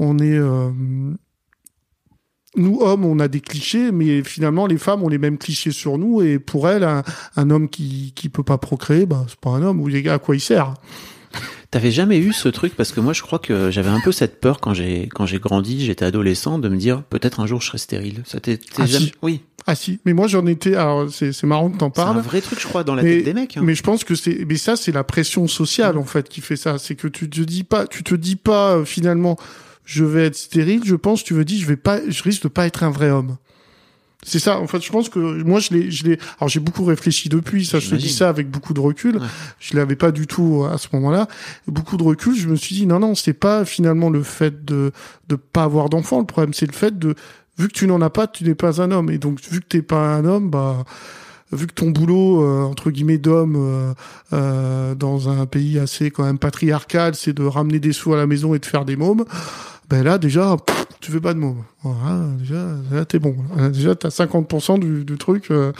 [0.00, 0.70] on est euh,
[2.56, 5.98] nous hommes on a des clichés mais finalement les femmes ont les mêmes clichés sur
[5.98, 7.04] nous et pour elles un,
[7.36, 10.34] un homme qui qui peut pas procréer bah c'est pas un homme ou à quoi
[10.34, 10.74] il sert
[11.70, 12.74] T'avais jamais eu ce truc?
[12.76, 15.38] Parce que moi je crois que j'avais un peu cette peur quand j'ai quand j'ai
[15.38, 18.22] grandi, j'étais adolescent, de me dire peut-être un jour je serai stérile.
[18.24, 19.06] Ça t'est t'es Ah, jamais.
[19.06, 19.12] si.
[19.22, 19.40] Oui.
[19.66, 22.20] ah si mais moi j'en étais alors c'est c'est marrant que t'en C'est un parles
[22.20, 23.56] vrai truc, je crois, dans la mais, tête des mecs.
[23.56, 23.62] hein.
[23.64, 26.56] mais je pense que c'est mais ça c'est la pression sociale en fait qui fait
[26.56, 29.36] ça c'est que tu te dis pas tu te dis pas euh, finalement
[29.84, 32.48] je vais être stérile je pense tu veux dire je vais pas je risque de
[32.48, 33.36] pas être un vrai homme
[34.26, 36.84] c'est ça en fait je pense que moi je l'ai je l'ai alors j'ai beaucoup
[36.84, 39.16] réfléchi depuis ça je te dis ça avec beaucoup de recul.
[39.16, 39.26] Ouais.
[39.60, 41.28] je l'avais pas du tout à ce moment-là.
[41.68, 44.92] Beaucoup de recul je me suis dit non non c'est pas finalement le fait de
[45.28, 46.18] de pas avoir d'enfant.
[46.18, 47.14] Le problème c'est le fait de
[47.58, 49.10] vu que tu n'en as pas tu n'es pas un homme.
[49.10, 50.84] Et donc vu que t'es pas un homme bah
[51.52, 53.94] vu que ton boulot euh, entre guillemets d'homme euh,
[54.32, 58.26] euh, dans un pays assez quand même patriarcal, c'est de ramener des sous à la
[58.26, 59.24] maison et de faire des mômes,
[59.88, 61.62] ben là déjà pff, tu fais pas de mômes.
[61.84, 63.36] Voilà, déjà là t'es bon.
[63.56, 65.52] Là, Déjà t'as 50% du, du truc.
[65.52, 65.70] euh,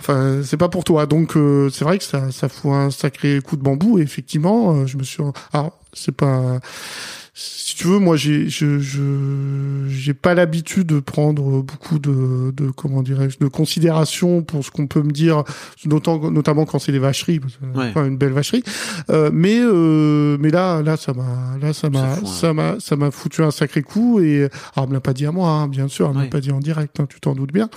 [0.00, 1.06] enfin c'est pas pour toi.
[1.06, 4.00] Donc euh, c'est vrai que ça ça fout un sacré coup de bambou.
[4.00, 5.22] Et effectivement, euh, je me suis.
[5.52, 6.58] Alors c'est pas
[7.38, 12.70] si tu veux, moi, j'ai, je, je, j'ai pas l'habitude de prendre beaucoup de, de
[12.70, 15.44] comment dirais-je, de considération pour ce qu'on peut me dire,
[15.84, 17.88] notamment, notamment quand c'est des vacheries, parce que, Ouais.
[17.90, 18.62] enfin, une belle vacherie.
[19.10, 22.24] Euh, mais, euh, mais là, là, ça m'a, là, ça m'a, hein.
[22.24, 24.18] ça m'a, ça m'a foutu un sacré coup.
[24.20, 24.50] Et alors,
[24.84, 26.24] elle me l'a pas dit à moi, hein, bien sûr, elle me Ouais.
[26.24, 27.68] l'a pas dit en direct, hein, tu t'en doutes bien.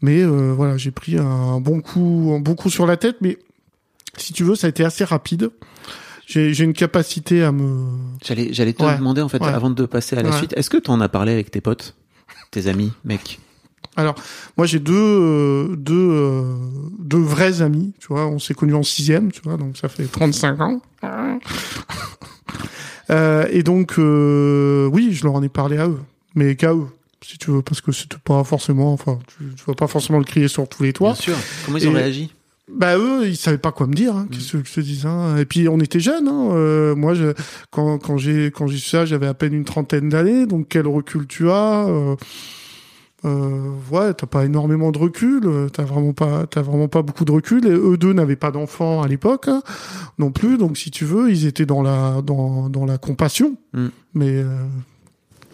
[0.00, 3.16] Mais euh, voilà, j'ai pris un bon coup, un bon coup sur la tête.
[3.20, 3.36] Mais
[4.16, 5.50] si tu veux, ça a été assez rapide.
[6.26, 7.86] J'ai, une capacité à me
[8.24, 8.96] J'allais j'allais te Ouais.
[8.96, 9.48] demander en fait Ouais.
[9.48, 10.36] avant de passer à la Ouais.
[10.36, 10.52] suite.
[10.56, 11.94] Est-ce que t'en as parlé avec tes potes,
[12.50, 13.38] tes amis, mec?
[13.98, 14.14] Alors,
[14.58, 16.54] moi, j'ai deux, euh, deux, euh,
[16.98, 18.26] deux vrais amis, tu vois.
[18.26, 20.80] On s'est connus en sixième, tu vois, donc ça fait 35 ans.
[23.08, 26.00] Euh, et donc, oui, je leur en ai parlé à eux,
[26.34, 26.88] mais qu'à eux,
[27.24, 30.24] si tu veux, parce que c'était pas forcément, enfin, tu, tu vas pas forcément le
[30.24, 31.12] crier sur tous les toits.
[31.12, 31.36] Bien sûr.
[31.64, 32.32] Comment ils ont Et- réagi?
[32.72, 34.16] Bah eux, ils savaient pas quoi me dire.
[34.16, 35.36] Hein, Qu'est-ce que je te dis hein.
[35.36, 36.26] Et puis on était jeunes.
[36.28, 36.48] Hein.
[36.52, 37.32] euh, moi, je,
[37.70, 40.46] quand quand j'ai quand j'ai su ça, j'avais à peine une trentaine d'années.
[40.46, 42.16] Donc quel recul tu as euh,
[43.24, 45.42] euh, Ouais, t'as pas énormément de recul.
[45.46, 47.66] euh, T'as vraiment pas t'as vraiment pas beaucoup de recul.
[47.66, 49.62] Et eux deux n'avaient pas d'enfants à l'époque hein,
[50.18, 50.58] non plus.
[50.58, 53.56] Donc si tu veux, ils étaient dans la dans dans la compassion.
[53.74, 53.86] Mm.
[54.14, 54.46] Mais euh,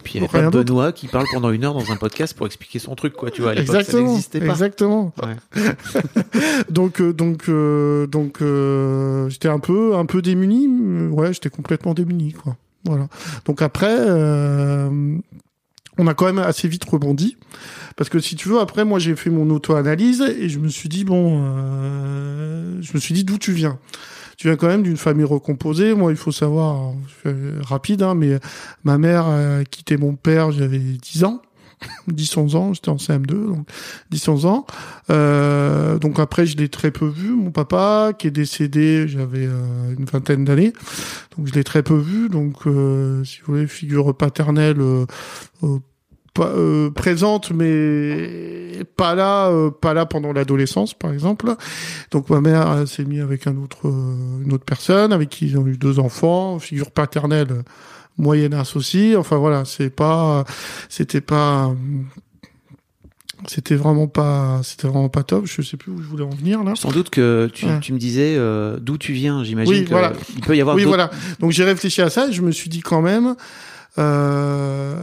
[0.03, 0.65] Puis il y avait Rien pas d'autre.
[0.65, 3.31] Benoît qui parle pendant une heure dans un podcast pour expliquer son truc, quoi.
[3.31, 4.51] Tu vois, à l'époque, ça exactement, n'existait pas.
[4.51, 5.13] exactement.
[5.23, 5.61] Ouais.
[6.69, 10.67] donc euh, donc euh, donc euh, j'étais un peu un peu démuni
[11.09, 13.07] ouais j'étais complètement démuni quoi Voilà.
[13.45, 15.17] Donc après, euh,
[15.97, 17.37] on a quand même assez vite rebondi.
[17.95, 20.89] Parce que si tu veux, après, moi, j'ai fait mon auto-analyse et je me suis
[20.89, 23.77] dit, bon, euh, je me suis dit d'où tu viens?
[24.37, 25.93] Tu viens quand même d'une famille recomposée.
[25.95, 26.93] Moi, il faut savoir,
[27.61, 28.39] rapide, hein, mais
[28.83, 31.41] ma mère a quitté mon père, j'avais 10 ans.
[32.09, 33.67] 10-11 ans, j'étais en CM2, donc
[34.11, 34.65] 10-11 ans.
[35.09, 37.29] Euh, donc après, je l'ai très peu vu.
[37.29, 40.73] Mon papa, qui est décédé, j'avais euh, une vingtaine d'années,
[41.37, 42.29] donc je l'ai très peu vu.
[42.29, 44.81] Donc, euh, si vous voulez, figure paternelle
[46.39, 51.55] euh, euh, présente, mais pas là, pas là pendant l'adolescence, par exemple.
[52.11, 55.67] Donc ma mère s'est mise avec un autre, une autre personne, avec qui ils ont
[55.67, 57.63] eu deux enfants, figure paternelle
[58.17, 59.15] moyennasse aussi.
[59.15, 60.43] Enfin voilà, c'est pas,
[60.89, 61.73] c'était pas,
[63.47, 65.45] c'était vraiment pas, c'était vraiment pas top.
[65.45, 66.75] Je sais plus où je voulais en venir là.
[66.75, 69.43] Sans doute que tu, tu me disais euh, d'où tu viens.
[69.43, 70.13] J'imagine oui, voilà.
[70.35, 70.75] il peut y avoir.
[70.75, 71.09] Oui, voilà.
[71.39, 73.35] Donc j'ai réfléchi à ça et je me suis dit quand même.
[73.97, 74.95] Euh,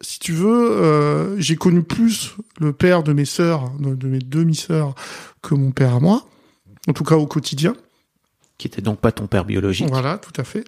[0.00, 4.94] si tu veux, euh, j'ai connu plus le père de mes sœurs, de mes demi-sœurs,
[5.42, 6.26] que mon père à moi,
[6.88, 7.74] en tout cas au quotidien
[8.58, 9.88] qui était donc pas ton père biologique.
[9.90, 10.64] Voilà, tout à fait.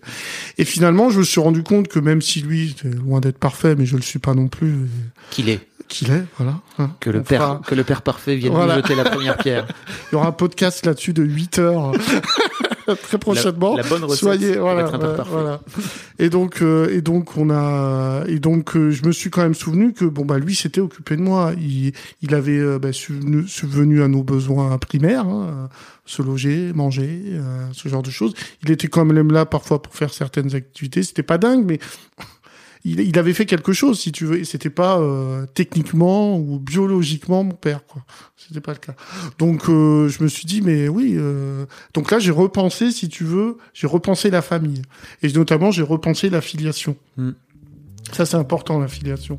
[0.58, 3.74] Et finalement, je me suis rendu compte que même si lui était loin d'être parfait,
[3.76, 4.72] mais je le suis pas non plus.
[4.72, 4.86] Euh,
[5.30, 5.66] qu'il est.
[5.88, 6.60] Qu'il est, voilà.
[6.78, 6.90] Hein.
[7.00, 8.76] que le père, que le père parfait vienne voilà.
[8.76, 9.66] jeter la première pierre.
[10.12, 11.92] Il y aura un podcast là-dessus de 8 heures.
[13.02, 13.76] très prochainement.
[13.76, 14.90] La, bonne recette Soyez, voilà,
[15.28, 15.60] voilà.
[16.18, 19.54] Et donc, euh, et donc on a, et donc euh, je me suis quand même
[19.54, 21.52] souvenu que bon bah lui s'était occupé de moi.
[21.58, 25.68] Il, il avait euh, bah, subvenu, à nos besoins primaires, hein,
[26.04, 27.22] se loger, manger,
[27.72, 28.34] ce genre de choses.
[28.62, 31.02] Il était quand même là parfois pour faire certaines activités.
[31.02, 31.78] C'était pas dingue, mais
[32.88, 36.58] il, il, avait fait quelque chose, si tu veux, et c'était pas euh, techniquement ou
[36.58, 38.04] biologiquement mon père, quoi.
[38.36, 38.94] C'était pas le cas.
[39.38, 41.14] Donc euh, je me suis dit, mais oui.
[41.16, 41.66] Euh...
[41.94, 44.82] Donc là, j'ai repensé, si tu veux, j'ai repensé la famille,
[45.22, 46.96] et notamment j'ai repensé la filiation.
[47.16, 47.30] Mm.
[48.12, 49.38] Ça, c'est important, la filiation.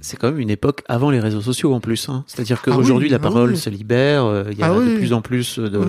[0.00, 2.08] c'est quand même une époque avant les réseaux sociaux en plus.
[2.08, 2.24] Hein.
[2.26, 4.24] C'est-à-dire ah qu'aujourd'hui, la ah parole se libère.
[4.24, 5.80] Euh, il y a ah de plus en plus de,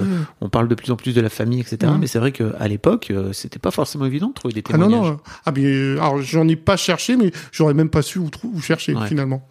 [0.42, 1.92] on parle de plus en plus de la famille, etc.
[2.00, 5.00] Mais c'est vrai qu'à l'époque, euh, c'était pas forcément évident de trouver des témoignages.
[5.00, 5.20] Ah non, non.
[5.46, 8.62] Ah, mais, euh, alors, j'en ai pas cherché, mais j'aurais même pas su où, où
[8.62, 9.48] chercher finalement.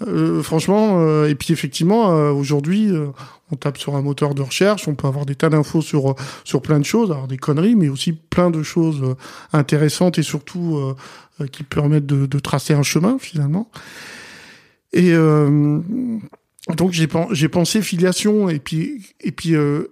[0.42, 2.90] franchement, et puis effectivement, aujourd'hui,
[3.50, 6.62] on tape sur un moteur de recherche, on peut avoir des tas d'infos sur sur
[6.62, 9.14] plein de choses, alors des conneries, mais aussi plein de choses
[9.52, 10.96] intéressantes et surtout euh,
[11.50, 13.70] qui permettent de, tracer un chemin finalement.
[14.92, 15.80] Et euh,
[16.76, 19.88] donc j'ai pensé filiation et puis et puis euh,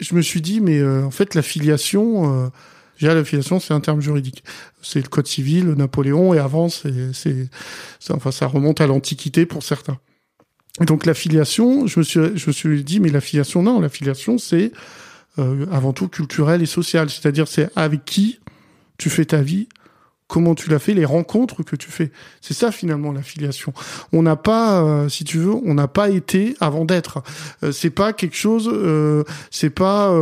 [0.00, 2.50] je me suis dit mais en fait la filiation
[2.98, 4.42] Déjà, la filiation, c'est un terme juridique.
[4.80, 7.12] C'est le code civil, Napoléon, et avant, c'est,
[8.08, 9.98] enfin, ça remonte à l'Antiquité pour certains.
[10.80, 13.88] Donc, la filiation, je me suis, je me suis dit, mais la filiation, non, la
[13.90, 14.72] filiation, c'est
[15.36, 17.10] avant tout culturel et social.
[17.10, 18.40] C'est-à-dire, c'est avec qui
[18.96, 19.68] tu fais ta vie,
[20.28, 22.10] comment tu l'as fait, les rencontres que tu fais.
[22.40, 23.72] C'est ça finalement l'affiliation.
[24.12, 27.22] On n'a pas, euh, si tu veux, on n'a pas été avant d'être.
[27.62, 30.12] Euh, c'est pas quelque chose, euh, c'est pas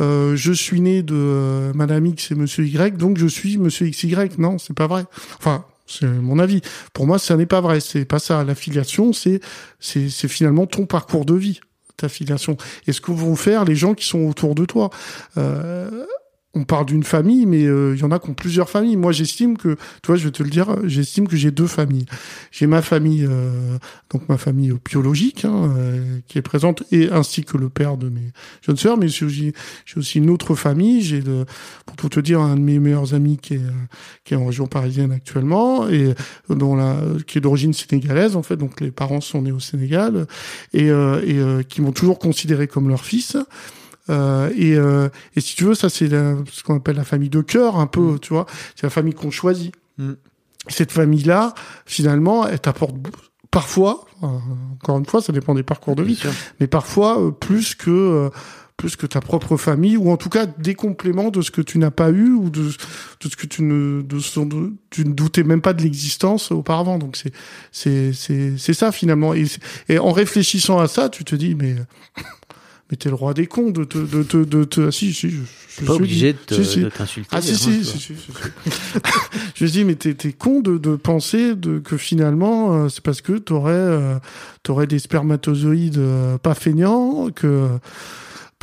[0.00, 4.16] je suis né de Madame X et Monsieur Y, donc je suis Monsieur XY.
[4.38, 5.04] Non, c'est pas vrai.
[5.38, 6.60] Enfin, c'est mon avis.
[6.92, 7.80] Pour moi, ça n'est pas vrai.
[7.80, 8.44] C'est pas ça.
[8.44, 9.40] L'affiliation, c'est
[9.80, 11.60] c'est c'est finalement ton parcours de vie
[11.96, 14.90] ta filiation et ce que vont faire les gens qui sont autour de toi.
[15.36, 16.06] Euh,
[16.54, 18.96] on parle d'une famille, mais euh, il y en a qui ont plusieurs familles.
[18.96, 22.06] Moi, j'estime que, tu vois, je vais te le dire, j'estime que j'ai deux familles.
[22.52, 23.78] J'ai ma famille, euh,
[24.10, 28.08] donc ma famille biologique, hein, euh, qui est présente, et ainsi que le père de
[28.08, 29.52] mes jeunes sœurs, mais j'ai
[29.96, 31.02] aussi, une autre famille.
[31.02, 31.22] J'ai,
[31.96, 33.62] pour te dire, un de mes meilleurs amis qui est,
[34.24, 36.14] qui est en région parisienne actuellement, et
[36.48, 40.26] dont la, qui est d'origine sénégalaise, en fait, donc les parents sont nés au Sénégal,
[40.72, 43.36] et, et qui m'ont toujours considéré comme leur fils.
[44.10, 47.40] Euh, et, euh, et si tu veux, ça c'est ce qu'on appelle la famille de
[47.40, 48.18] cœur, un peu, mm.
[48.20, 48.46] tu vois.
[48.76, 49.74] C'est la famille qu'on choisit.
[49.98, 50.12] Mm.
[50.68, 52.94] Cette famille-là, finalement, elle t'apporte
[53.54, 54.26] parfois, euh,
[54.74, 56.20] encore une fois, ça dépend des parcours de vie,
[56.58, 58.30] mais parfois euh, plus que euh,
[58.76, 61.78] plus que ta propre famille, ou en tout cas des compléments de ce que tu
[61.78, 65.44] n'as pas eu ou de, de ce que tu ne de, de, tu ne doutais
[65.44, 66.98] même pas de l'existence auparavant.
[66.98, 67.32] Donc c'est
[67.70, 69.34] c'est c'est c'est ça finalement.
[69.34, 69.44] Et,
[69.88, 71.76] et en réfléchissant à ça, tu te dis mais
[72.94, 75.28] mais t'es le roi des cons de te, de te, de te, ah, si, si,
[75.28, 75.38] je,
[75.80, 77.28] je pas obligé de t'insulter.
[77.32, 78.14] Ah, si, si, si, si,
[79.56, 83.20] je dis, mais t'es, t'es con de, de penser de, que finalement, euh, c'est parce
[83.20, 84.14] que t'aurais, euh,
[84.62, 87.66] t'aurais des spermatozoïdes euh, pas feignants, que,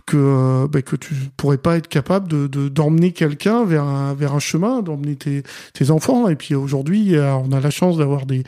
[0.05, 4.33] que, bah, que tu pourrais pas être capable de, de d'emmener quelqu'un vers un, vers
[4.33, 6.29] un chemin, d'emmener tes, tes enfants.
[6.29, 8.45] Et puis aujourd'hui, on a la chance d'avoir des,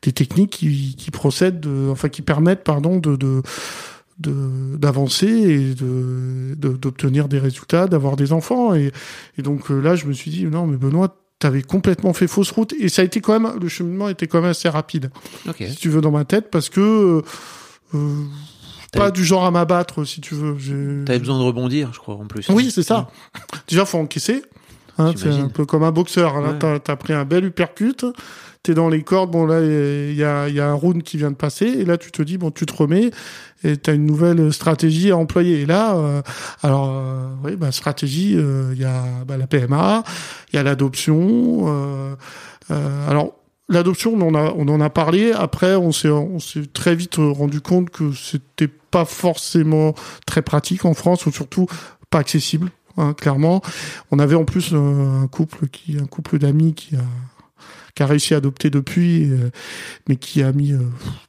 [0.00, 3.42] des techniques qui, qui procèdent, de, enfin, qui permettent, pardon, de de
[4.18, 8.74] d'avancer et de d'obtenir des résultats, d'avoir des enfants.
[8.74, 8.92] Et,
[9.38, 12.50] et donc euh, là je me suis dit non mais Benoît t'avais complètement fait fausse
[12.50, 12.72] route.
[12.80, 15.10] Et ça a été quand même le cheminement était quand même assez rapide.
[15.48, 15.68] Okay.
[15.68, 17.22] si tu veux dans ma tête parce que
[17.94, 18.24] euh,
[18.92, 21.04] pas du genre à m'abattre si tu veux.
[21.04, 22.48] T'avais besoin de rebondir je crois en plus.
[22.48, 23.10] Oui c'est ça.
[23.68, 24.42] Déjà faut encaisser
[24.96, 28.06] hein, c'est un peu comme un boxeur là t'as as pris un bel uppercut
[28.74, 31.36] dans les cordes bon là il y a, y a un round qui vient de
[31.36, 33.10] passer et là tu te dis bon tu te remets
[33.64, 35.60] et tu as une nouvelle stratégie à employer.
[35.62, 36.22] Et là, euh,
[36.62, 40.02] alors, euh, oui, bah, stratégie, euh, il y a bah, la PMA,
[40.52, 42.16] il y a l'adoption.
[43.08, 43.34] alors,
[43.68, 45.32] l'adoption, on en a, on en a parlé.
[45.32, 49.94] Après, on s'est, on s'est très vite rendu compte que c'était pas forcément
[50.26, 51.66] très pratique en France, ou surtout
[52.10, 52.70] pas accessible.
[52.98, 53.60] Hein, clairement,
[54.10, 57.00] on avait en plus un couple qui, un couple d'amis qui a
[57.96, 59.50] qui a réussi à adopter depuis, euh,
[60.06, 60.80] mais qui a mis euh,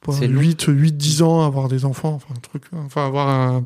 [0.06, 3.64] 8, 8, 10 ans à avoir des enfants, enfin un truc, enfin avoir un,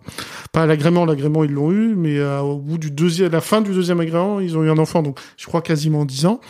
[0.53, 3.61] pas l'agrément, l'agrément ils l'ont eu, mais euh, au bout du deuxième, à la fin
[3.61, 6.41] du deuxième agrément, ils ont eu un enfant, donc je crois quasiment 10 ans.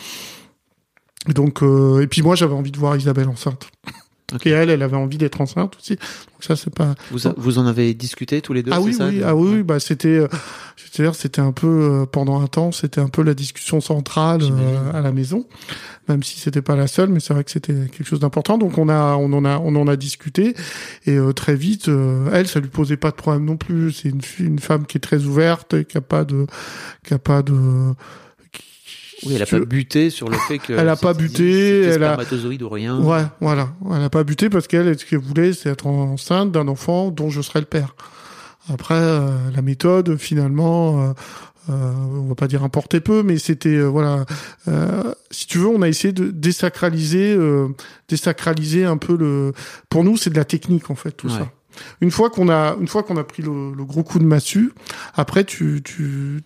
[1.27, 3.69] Et donc, euh, et puis moi j'avais envie de voir Isabelle enceinte.
[4.45, 5.95] Et elle, elle avait envie d'être enceinte aussi.
[5.95, 6.95] Donc ça, c'est pas.
[7.11, 9.79] Vous, vous en avez discuté tous les deux Ah oui, ça, oui, ah oui, bah
[9.79, 10.21] c'était,
[10.75, 14.41] c'est-à-dire c'était un peu pendant un temps, c'était un peu la discussion centrale
[14.93, 15.45] à la maison
[16.07, 18.57] même si c'était pas la seule, mais c'est vrai que c'était quelque chose d'important.
[18.57, 20.55] Donc on a, on en a, on en a discuté
[21.05, 23.91] et euh, très vite, euh, elle, ça lui posait pas de problème non plus.
[23.93, 26.45] C'est une, une femme qui est très ouverte, qui a pas de,
[27.03, 27.93] qui a pas de
[29.25, 30.73] oui, elle a pas buté sur le fait que.
[30.73, 31.83] elle a pas buté.
[31.83, 32.17] Elle a.
[32.17, 32.99] ou rien.
[32.99, 33.69] Ouais, voilà.
[33.93, 37.29] Elle a pas buté parce qu'elle, ce qu'elle voulait, c'est être enceinte d'un enfant dont
[37.29, 37.95] je serais le père.
[38.71, 41.13] Après, euh, la méthode, finalement,
[41.69, 44.25] euh, on va pas dire importer peu, mais c'était euh, voilà.
[44.67, 47.37] Euh, si tu veux, on a essayé de désacraliser,
[48.09, 49.53] désacraliser un peu le.
[49.89, 51.49] Pour nous, c'est de la technique en fait, tout ça.
[52.01, 54.73] Une fois qu'on a, une fois qu'on a pris le, gros coup de massue,
[55.15, 56.43] après tu, tu,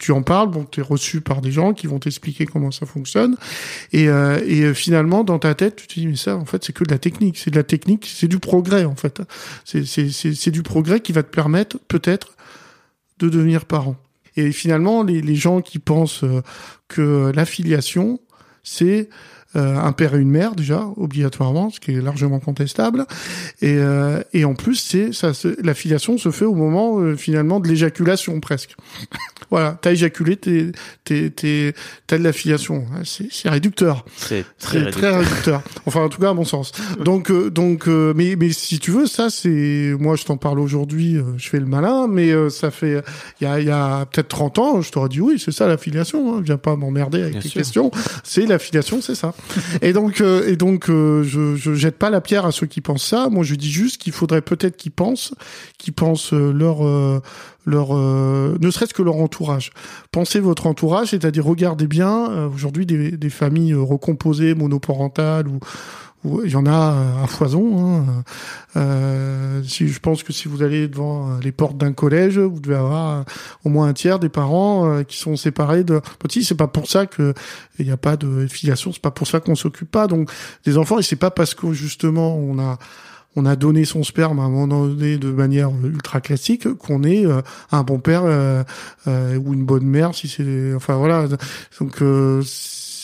[0.00, 2.86] tu en parles, bon, tu es reçu par des gens qui vont t'expliquer comment ça
[2.86, 3.36] fonctionne,
[3.92, 6.84] et, et finalement dans ta tête, tu te dis mais ça, en fait, c'est que
[6.84, 9.22] de la technique, c'est de la technique, c'est du progrès en fait,
[9.64, 12.34] c'est du progrès qui va te permettre peut-être
[13.20, 13.96] de devenir parent.
[14.36, 16.42] Et finalement, les, les gens qui pensent euh,
[16.88, 18.20] que l'affiliation,
[18.62, 23.06] c'est euh, un père et une mère déjà obligatoirement, ce qui est largement contestable.
[23.60, 25.32] Et, euh, et en plus, c'est ça,
[25.62, 28.76] l'affiliation se fait au moment euh, finalement de l'éjaculation presque.
[29.50, 30.72] voilà, t'as éjaculé, t'es,
[31.04, 31.74] t'es, t'es,
[32.06, 32.86] t'as de l'affiliation.
[33.04, 34.04] C'est, c'est réducteur.
[34.16, 35.62] C'est très, très réducteur.
[35.86, 36.72] enfin, en tout cas, à mon sens.
[37.04, 41.48] Donc, donc, mais, mais si tu veux, ça, c'est, moi, je t'en parle aujourd'hui, je
[41.48, 43.02] fais le malin, mais ça fait,
[43.40, 46.36] il y a, y a peut-être 30 ans, je t'aurais dit oui, c'est ça l'affiliation.
[46.36, 46.40] Hein.
[46.42, 47.90] Viens pas m'emmerder avec Bien tes questions.
[48.22, 49.34] C'est l'affiliation, c'est ça.
[49.82, 52.80] et donc, euh, et donc, euh, je, je jette pas la pierre à ceux qui
[52.80, 53.28] pensent ça.
[53.28, 55.34] Moi, je dis juste qu'il faudrait peut-être qu'ils pensent,
[55.78, 56.80] qu'ils pensent euh, leur
[57.66, 59.70] leur ne serait-ce que leur entourage.
[60.12, 65.60] Pensez votre entourage, c'est-à-dire regardez bien aujourd'hui des, des familles recomposées monoparentales ou
[66.24, 67.78] il y en a à foison.
[67.78, 68.24] Hein.
[68.76, 72.76] Euh, si je pense que si vous allez devant les portes d'un collège, vous devez
[72.76, 73.24] avoir
[73.64, 76.44] au moins un tiers des parents euh, qui sont séparés de petits.
[76.44, 77.34] C'est pas pour ça que
[77.78, 78.92] il n'y a pas de filiation.
[78.92, 80.06] C'est pas pour ça qu'on s'occupe pas.
[80.06, 80.30] Donc
[80.64, 82.78] des enfants, et c'est pas parce que justement on a
[83.36, 87.24] on a donné son sperme à un moment donné de manière ultra classique, qu'on est
[87.26, 88.64] euh, un bon père euh,
[89.06, 91.26] euh, ou une bonne mère, si c'est, enfin voilà.
[91.80, 92.02] Donc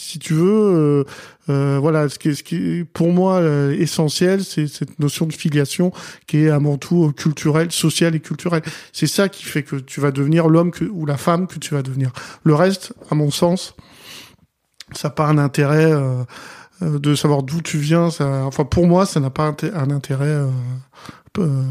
[0.07, 1.05] si tu veux,
[1.49, 3.43] voilà, ce qui, est, ce qui est pour moi
[3.79, 5.93] essentiel, c'est cette notion de filiation
[6.27, 8.63] qui est avant tout culturelle, sociale et culturelle.
[8.93, 11.83] C'est ça qui fait que tu vas devenir l'homme ou la femme que tu vas
[11.83, 12.13] devenir.
[12.45, 13.75] Le reste, à mon sens,
[14.93, 15.93] ça n'a pas un intérêt.
[15.93, 16.23] Euh,
[16.81, 18.11] de savoir d'où tu viens.
[18.11, 20.27] Ça, enfin, pour moi, ça n'a pas un intérêt.
[20.27, 20.49] Euh,
[21.39, 21.63] euh,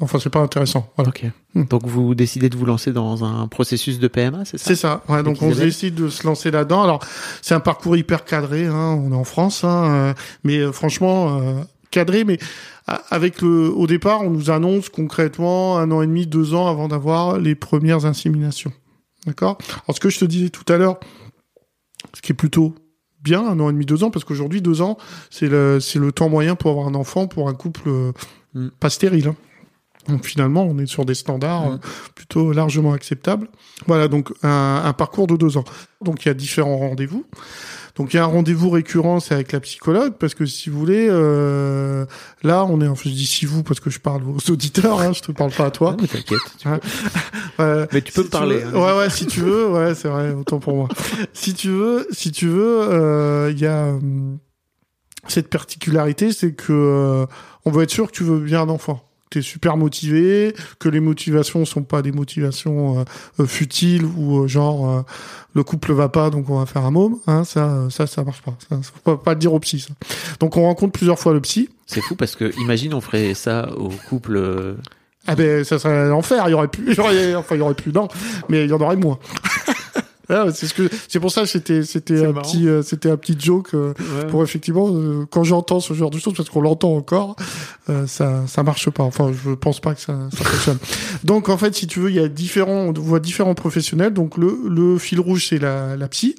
[0.00, 0.92] enfin, c'est pas intéressant.
[0.96, 1.10] Voilà.
[1.10, 1.24] Ok.
[1.54, 1.64] Hmm.
[1.64, 4.64] Donc, vous décidez de vous lancer dans un processus de PMA, c'est ça?
[4.64, 5.02] C'est ça.
[5.08, 6.82] Ouais, donc, on décide de se lancer là-dedans.
[6.82, 7.00] Alors,
[7.42, 8.66] c'est un parcours hyper cadré.
[8.66, 10.14] Hein, on est en France, hein,
[10.44, 11.40] mais franchement
[11.90, 12.38] cadré, mais
[12.86, 16.88] avec le, au départ, on nous annonce concrètement un an et demi, deux ans avant
[16.88, 18.72] d'avoir les premières inséminations.
[19.26, 19.58] D'accord?
[19.84, 20.98] Alors, ce que je te disais tout à l'heure,
[22.14, 22.74] ce qui est plutôt
[23.22, 24.96] bien, un an et demi, deux ans, parce qu'aujourd'hui, deux ans,
[25.30, 28.12] c'est le, c'est le temps moyen pour avoir un enfant pour un couple euh,
[28.80, 29.28] pas stérile.
[29.28, 29.36] Hein.
[30.08, 31.74] Donc finalement, on est sur des standards mm.
[31.74, 31.78] euh,
[32.14, 33.48] plutôt largement acceptables.
[33.86, 35.64] Voilà, donc un, un, parcours de deux ans.
[36.00, 37.24] Donc il y a différents rendez-vous.
[38.00, 40.78] Donc il y a un rendez-vous récurrent, c'est avec la psychologue, parce que si vous
[40.78, 42.06] voulez, euh,
[42.42, 45.12] là on est, enfin je dis si vous parce que je parle aux auditeurs, hein,
[45.12, 45.98] je te parle pas à toi.
[46.00, 46.40] mais t'inquiète.
[47.92, 48.62] mais tu peux me parler.
[48.62, 48.72] Hein.
[48.72, 50.88] Ouais ouais, si tu veux, ouais c'est vrai, autant pour moi.
[51.34, 54.38] si tu veux, si tu veux, euh, il y a hum,
[55.28, 57.26] cette particularité, c'est que euh,
[57.66, 61.00] on veut être sûr que tu veux bien un enfant t'es super motivé, que les
[61.00, 63.04] motivations sont pas des motivations euh,
[63.38, 65.04] euh, futiles ou euh, genre
[65.54, 68.42] le couple va pas donc on va faire un môme, hein, ça ça ça marche
[68.42, 68.54] pas.
[68.68, 69.80] Ça, faut pas, le dire au psy.
[69.80, 69.94] Ça.
[70.40, 71.70] Donc on rencontre plusieurs fois le psy.
[71.86, 74.76] C'est fou parce que imagine on ferait ça au couple.
[75.26, 77.62] Ah ben ça serait l'enfer, il y aurait plus, il y aurait, enfin il y
[77.62, 78.08] aurait plus non,
[78.48, 79.18] mais il y en aurait moins.
[80.54, 83.36] C'est ce que c'est pour ça que c'était c'était un petit euh, c'était un petit
[83.38, 83.94] joke euh,
[84.30, 87.36] pour effectivement euh, quand j'entends ce genre de choses parce qu'on l'entend encore
[88.06, 89.02] ça ça marche pas.
[89.02, 90.78] Enfin je pense pas que ça, ça fonctionne.
[91.24, 94.12] Donc en fait si tu veux il y a différents on voit différents professionnels.
[94.12, 96.36] Donc le le fil rouge c'est la la psy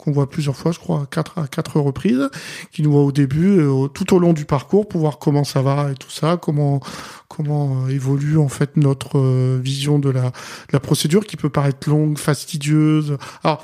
[0.00, 2.30] qu'on voit plusieurs fois, je crois, à quatre, à quatre reprises,
[2.72, 5.62] qui nous voit au début, euh, tout au long du parcours, pour voir comment ça
[5.62, 6.80] va et tout ça, comment
[7.28, 11.50] comment euh, évolue en fait notre euh, vision de la, de la procédure, qui peut
[11.50, 13.18] paraître longue, fastidieuse.
[13.44, 13.62] Alors,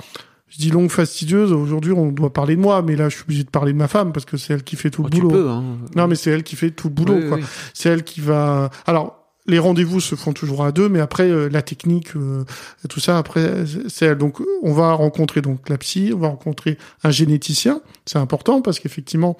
[0.48, 1.52] je dis longue, fastidieuse.
[1.52, 3.88] Aujourd'hui, on doit parler de moi, mais là, je suis obligé de parler de ma
[3.88, 5.48] femme parce que c'est elle qui fait tout le oh, boulot.
[5.48, 5.64] hein.
[5.96, 7.38] Non, mais c'est elle qui fait tout le boulot.
[7.74, 8.70] C'est elle qui va.
[8.86, 9.15] Alors,
[9.46, 12.44] les rendez-vous se font toujours à deux, mais après euh, la technique, euh,
[12.88, 17.10] tout ça, après c'est donc on va rencontrer donc la psy, on va rencontrer un
[17.10, 19.36] généticien, c'est important parce qu'effectivement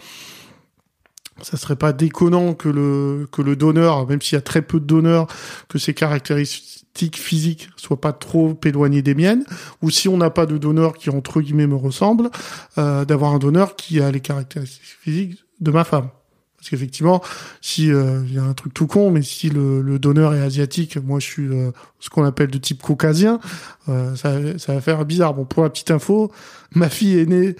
[1.42, 4.80] ça serait pas déconnant que le que le donneur, même s'il y a très peu
[4.80, 5.26] de donneurs,
[5.68, 9.44] que ses caractéristiques physiques soient pas trop éloignées des miennes,
[9.82, 12.30] ou si on n'a pas de donneur qui entre guillemets me ressemble,
[12.78, 16.08] euh, d'avoir un donneur qui a les caractéristiques physiques de ma femme.
[16.66, 17.22] Parce qu'effectivement,
[17.60, 20.40] si euh, il y a un truc tout con, mais si le, le donneur est
[20.40, 23.38] asiatique, moi je suis euh, ce qu'on appelle de type caucasien,
[23.88, 25.32] euh, ça, ça va faire bizarre.
[25.32, 26.32] Bon, pour la petite info,
[26.74, 27.54] ma fille est née,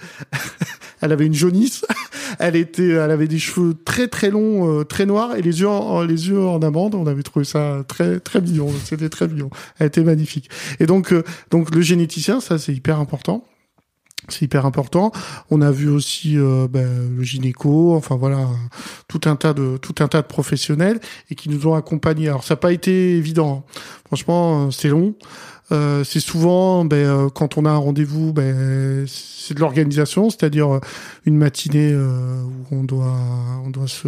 [1.01, 1.85] elle avait une jaunisse,
[2.39, 6.03] elle était, elle avait des cheveux très très longs, très noirs et les yeux en,
[6.03, 6.93] les yeux en amande.
[6.93, 8.69] On avait trouvé ça très très mignon.
[8.83, 9.49] C'était très mignon.
[9.79, 10.49] Elle était magnifique.
[10.81, 11.13] Et donc
[11.49, 13.45] donc le généticien, ça c'est hyper important.
[14.29, 15.11] C'est hyper important.
[15.49, 18.47] On a vu aussi euh, ben, le gynéco, enfin voilà,
[19.07, 22.27] tout un tas de tout un tas de professionnels et qui nous ont accompagnés.
[22.27, 23.65] Alors ça n'a pas été évident.
[23.67, 23.79] Hein.
[24.07, 25.15] Franchement, euh, c'est long.
[25.73, 30.79] Euh, c'est souvent ben, euh, quand on a un rendez-vous, ben, c'est de l'organisation, c'est-à-dire
[31.25, 33.17] une matinée où on doit
[33.65, 34.07] on doit se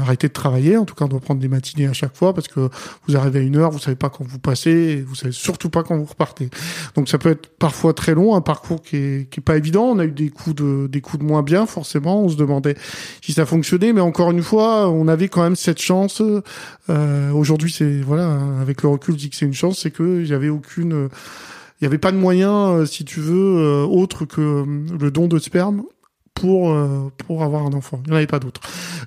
[0.00, 0.76] arrêter de travailler.
[0.76, 2.68] En tout cas, on doit prendre des matinées à chaque fois parce que
[3.06, 5.70] vous arrivez à une heure, vous savez pas quand vous passez, et vous savez surtout
[5.70, 6.50] pas quand vous repartez.
[6.94, 9.84] Donc ça peut être parfois très long, un parcours qui est qui est pas évident.
[9.84, 12.22] On a eu des coups de des coups de moins bien forcément.
[12.22, 12.76] On se demandait
[13.22, 16.22] si ça fonctionnait, mais encore une fois, on avait quand même cette chance.
[16.88, 20.48] Aujourd'hui, c'est voilà, avec le recul, je dis que c'est une chance, c'est que avait
[20.48, 21.08] aucune,
[21.80, 24.64] il y avait pas de moyen, euh, si tu veux, euh, autre que euh,
[24.98, 25.82] le don de sperme
[26.36, 26.76] pour
[27.26, 28.00] pour avoir un enfant.
[28.04, 28.60] Il n'y en avait pas d'autre.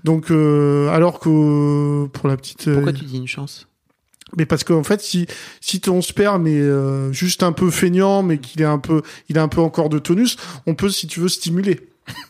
[0.04, 2.70] Donc alors que pour la petite.
[2.74, 3.68] Pourquoi tu dis une chance?
[4.38, 5.26] mais parce qu'en fait, si
[5.60, 9.42] si ton sperme est juste un peu feignant, mais qu'il est un peu, il a
[9.42, 10.38] un peu encore de tonus,
[10.68, 11.80] on peut, si tu veux, stimuler.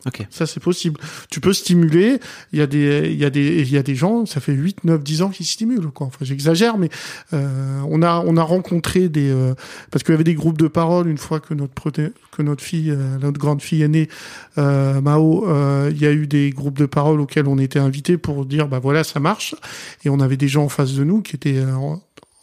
[0.05, 0.25] Ok.
[0.29, 0.99] Ça, c'est possible.
[1.29, 2.19] Tu peux stimuler.
[2.53, 4.53] Il y a des, il y a des, il y a des gens, ça fait
[4.53, 6.07] 8, 9, 10 ans qu'ils stimulent, quoi.
[6.07, 6.89] Enfin, j'exagère, mais,
[7.33, 9.53] euh, on a, on a rencontré des, euh,
[9.91, 11.73] parce qu'il y avait des groupes de parole une fois que notre
[12.31, 14.09] que notre fille, euh, notre grande fille est née,
[14.57, 18.17] euh, Mao, euh, il y a eu des groupes de parole auxquels on était invités
[18.17, 19.55] pour dire, bah voilà, ça marche.
[20.03, 21.61] Et on avait des gens en face de nous qui étaient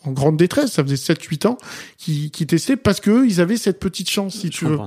[0.07, 0.72] en grande détresse.
[0.72, 1.59] Ça faisait 7-8 ans
[1.98, 4.78] qu'ils qui testaient parce que ils avaient cette petite chance, si Je tu veux.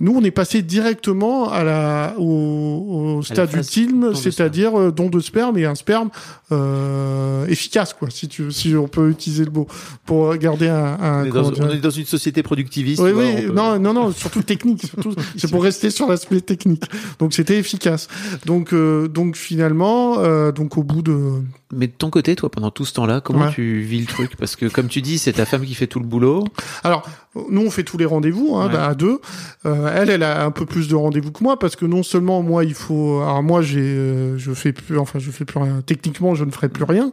[0.00, 5.20] Nous, on est passé directement à la, au, au stade ultime, c'est-à-dire euh, don de
[5.20, 6.10] sperme et un sperme
[6.52, 9.66] euh, efficace, quoi, si tu, si on peut utiliser le mot
[10.04, 10.98] pour garder un.
[11.00, 13.00] un On est, dans, dire- on est dans une société productiviste.
[13.02, 14.82] oui, oui, peut- non, non, non, surtout technique.
[14.86, 16.84] Surtout, c'est pour rester sur l'aspect technique.
[17.18, 18.08] Donc c'était efficace.
[18.46, 20.16] Donc, euh, donc finalement,
[20.52, 21.40] donc au bout de,
[21.72, 23.52] Mais de ton côté, toi, pendant tout ce temps-là, comment Ouais.
[23.54, 24.36] tu vis le truc?
[24.36, 26.44] Parce que, comme tu dis, c'est ta femme qui fait tout le boulot.
[26.84, 27.08] Alors,
[27.48, 28.76] nous, on fait tous les rendez-vous hein, Ouais.
[28.76, 29.20] à deux.
[29.64, 32.42] Euh, elle, elle a un peu plus de rendez-vous que moi parce que non seulement
[32.42, 33.20] moi, il faut.
[33.20, 34.98] Alors moi, j'ai, euh, je fais plus.
[34.98, 35.80] Enfin, je fais plus rien.
[35.86, 37.12] Techniquement, je ne ferai plus rien.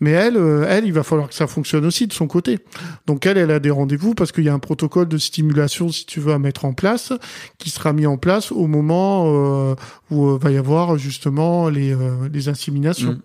[0.00, 2.58] Mais elle, euh, elle, il va falloir que ça fonctionne aussi de son côté.
[3.06, 6.04] Donc elle, elle a des rendez-vous parce qu'il y a un protocole de stimulation, si
[6.04, 7.12] tu veux, à mettre en place,
[7.58, 9.74] qui sera mis en place au moment euh,
[10.10, 13.12] où euh, va y avoir justement les, euh, les inséminations.
[13.12, 13.20] Mm.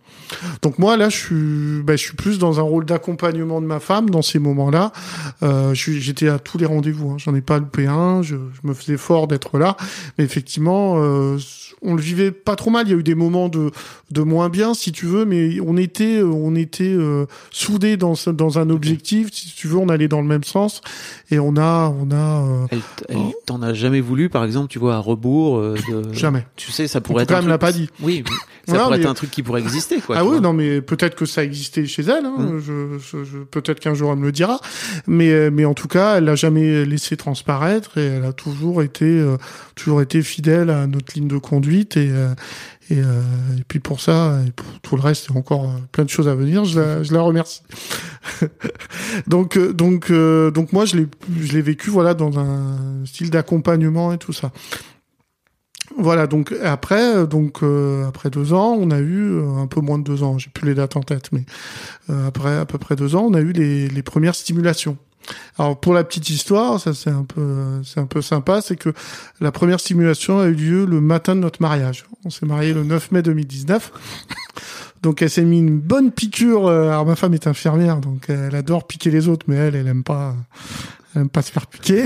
[0.62, 3.80] Donc moi, là, je suis, bah, je suis plus dans un rôle d'accompagnement de ma
[3.80, 4.92] femme dans ces moments-là.
[5.44, 7.16] Euh, J'étais à tous les rendez-vous, hein.
[7.18, 9.76] j'en ai pas loupé un, je, je me faisais fort d'être là,
[10.18, 11.38] mais effectivement, euh,
[11.82, 12.88] on le vivait pas trop mal.
[12.88, 13.72] Il y a eu des moments de,
[14.12, 18.60] de moins bien, si tu veux, mais on était, on était euh, soudés dans, dans
[18.60, 19.30] un objectif.
[19.34, 20.82] Si tu veux, on allait dans le même sens,
[21.32, 22.80] et on a, on a euh, Elle,
[23.16, 23.34] Oh.
[23.46, 25.58] t'en a jamais voulu, par exemple, tu vois, à rebours.
[25.58, 26.14] euh, de...
[26.14, 26.46] jamais.
[26.56, 27.40] Tu sais, ça En pourrait tout être.
[27.40, 27.90] cas, un me l'a pas dit.
[28.02, 28.24] Oui,
[28.68, 30.18] ça Non, pourrait mais- être un truc qui pourrait exister, quoi.
[30.18, 30.40] ah oui, vois.
[30.42, 32.26] non, mais peut-être que ça existait chez elle.
[32.26, 34.60] Hein, je, je, je- peut-être qu'un jour elle me le dira.
[35.08, 38.82] Mais, euh, mais en tout cas, elle l'a jamais laissé transparaître et elle a toujours
[38.84, 39.38] été, euh,
[39.76, 42.10] toujours été fidèle à notre ligne de conduite et.
[42.12, 42.34] euh,
[42.92, 43.22] et, euh,
[43.58, 46.06] et puis pour ça, et pour tout le reste, il y a encore euh, plein
[46.06, 46.66] de choses à venir.
[46.66, 47.62] Je la, je la remercie.
[49.28, 51.08] donc, euh, donc, donc moi, je l'ai,
[51.40, 54.52] je l'ai vécu, voilà, dans un style d'accompagnement et tout ça.
[55.98, 59.82] Voilà, donc après, euh, donc euh, après deux ans, on a eu euh, un peu
[59.82, 61.46] moins de deux ans, j'ai plus les dates en tête, mais
[62.28, 64.98] après à peu près deux ans, on a eu les, premières stimulations.
[65.60, 68.90] Alors pour la petite histoire, ça c'est un peu c'est un peu sympa, c'est que
[69.42, 72.06] la première stimulation a eu lieu le matin de notre mariage.
[72.26, 73.92] On s'est marié le 9 mai 2019.
[75.04, 76.68] Donc elle s'est mis une bonne piqûre.
[76.68, 80.04] Alors ma femme est infirmière, donc elle adore piquer les autres, mais elle, elle aime
[80.04, 80.36] pas,
[81.28, 82.06] pas se faire piquer.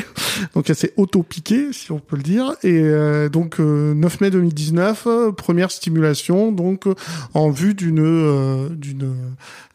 [0.55, 2.53] Donc elle s'est auto-piquée, si on peut le dire.
[2.64, 6.95] Et euh, donc euh, 9 mai 2019, euh, première stimulation, donc euh,
[7.34, 9.14] en vue d'une euh, d'une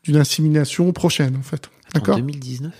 [0.04, 1.66] d'une insémination prochaine, en fait.
[1.94, 2.16] En D'accord.
[2.16, 2.72] 2019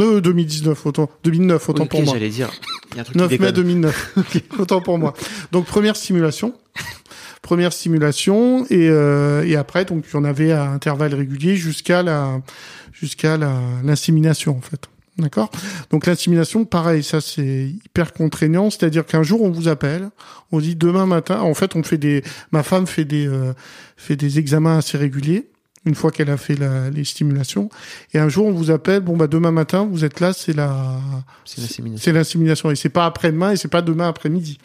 [0.00, 2.14] Euh, 2019, autant 2009, autant Oui, pour moi.
[2.14, 2.50] j'allais dire.
[2.92, 3.64] Il y a un truc 9 qui mai déconne.
[3.64, 4.14] 2009.
[4.58, 5.12] Autant pour moi.
[5.52, 6.54] Donc première stimulation.
[7.42, 12.40] Première stimulation et, euh, et après donc on avait à intervalles réguliers jusqu'à la
[12.92, 14.86] jusqu'à la l'insémination en fait.
[15.18, 15.50] D'accord.
[15.90, 20.10] Donc l'insémination, pareil, ça c'est hyper contraignant, c'est-à-dire qu'un jour on vous appelle,
[20.52, 23.52] on dit demain matin, en fait on fait des, ma femme fait des euh,
[23.96, 25.48] fait des examens assez réguliers
[25.84, 27.70] une fois qu'elle a fait la, les stimulations,
[28.12, 31.00] et un jour on vous appelle, bon bah demain matin vous êtes là, c'est la
[31.96, 32.70] C'est l'insémination.
[32.70, 34.58] Et c'est pas après-demain et c'est pas demain après-midi.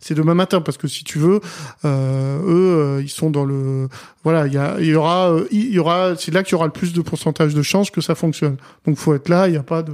[0.00, 1.40] C'est demain matin parce que si tu veux,
[1.84, 3.88] euh, eux, euh, ils sont dans le,
[4.24, 6.54] voilà, il y, a, il y aura, euh, il y aura, c'est là qu'il y
[6.54, 8.56] aura le plus de pourcentage de chances que ça fonctionne.
[8.86, 9.92] Donc faut être là, il y a pas de,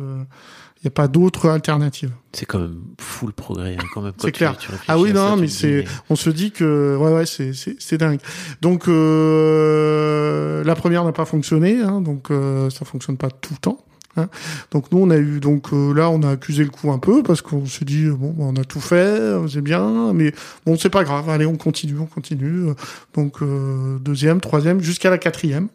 [0.85, 2.11] il y a pas d'autre alternative.
[2.35, 4.13] C'est quand même fou le progrès, hein, quand même.
[4.19, 4.55] C'est clair.
[4.59, 7.77] tu Ah oui, ça, non, mais c'est, on se dit que, ouais, ouais, c'est, c'est,
[7.79, 8.21] c'est dingue.
[8.61, 13.59] Donc euh, la première n'a pas fonctionné, hein, donc euh, ça fonctionne pas tout le
[13.61, 13.79] temps.
[14.17, 14.29] Hein.
[14.71, 17.23] Donc nous, on a eu, donc euh, là, on a accusé le coup un peu
[17.23, 20.33] parce qu'on se dit bon, bah, on a tout fait, c'est bien, mais
[20.67, 21.29] bon, c'est pas grave.
[21.29, 22.73] Allez, on continue, on continue.
[23.15, 25.69] Donc euh, deuxième, troisième, jusqu'à la quatrième,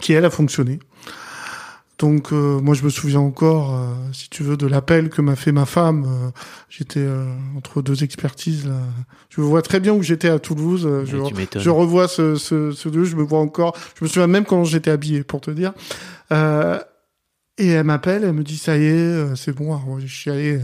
[0.00, 0.78] qui elle a fonctionné.
[2.00, 3.84] Donc euh, moi je me souviens encore, euh,
[4.14, 6.06] si tu veux, de l'appel que m'a fait ma femme.
[6.06, 6.30] Euh,
[6.70, 7.06] j'étais
[7.56, 8.66] entre deux expertises.
[8.66, 8.76] Là.
[9.28, 10.88] Je me vois très bien où j'étais à Toulouse.
[11.04, 13.76] je, revois ce, ce, ce deux, je me vois encore.
[13.98, 15.74] Je me souviens même quand j'étais habillé, pour te dire.
[16.32, 16.78] Euh,
[17.58, 19.74] et elle m'appelle, elle me dit ça y est, euh, c'est bon.
[19.76, 20.60] Alors, je suis allé.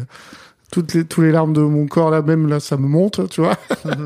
[0.72, 3.40] Toutes les, tous les larmes de mon corps, là, même là, ça me monte, tu
[3.40, 3.56] vois.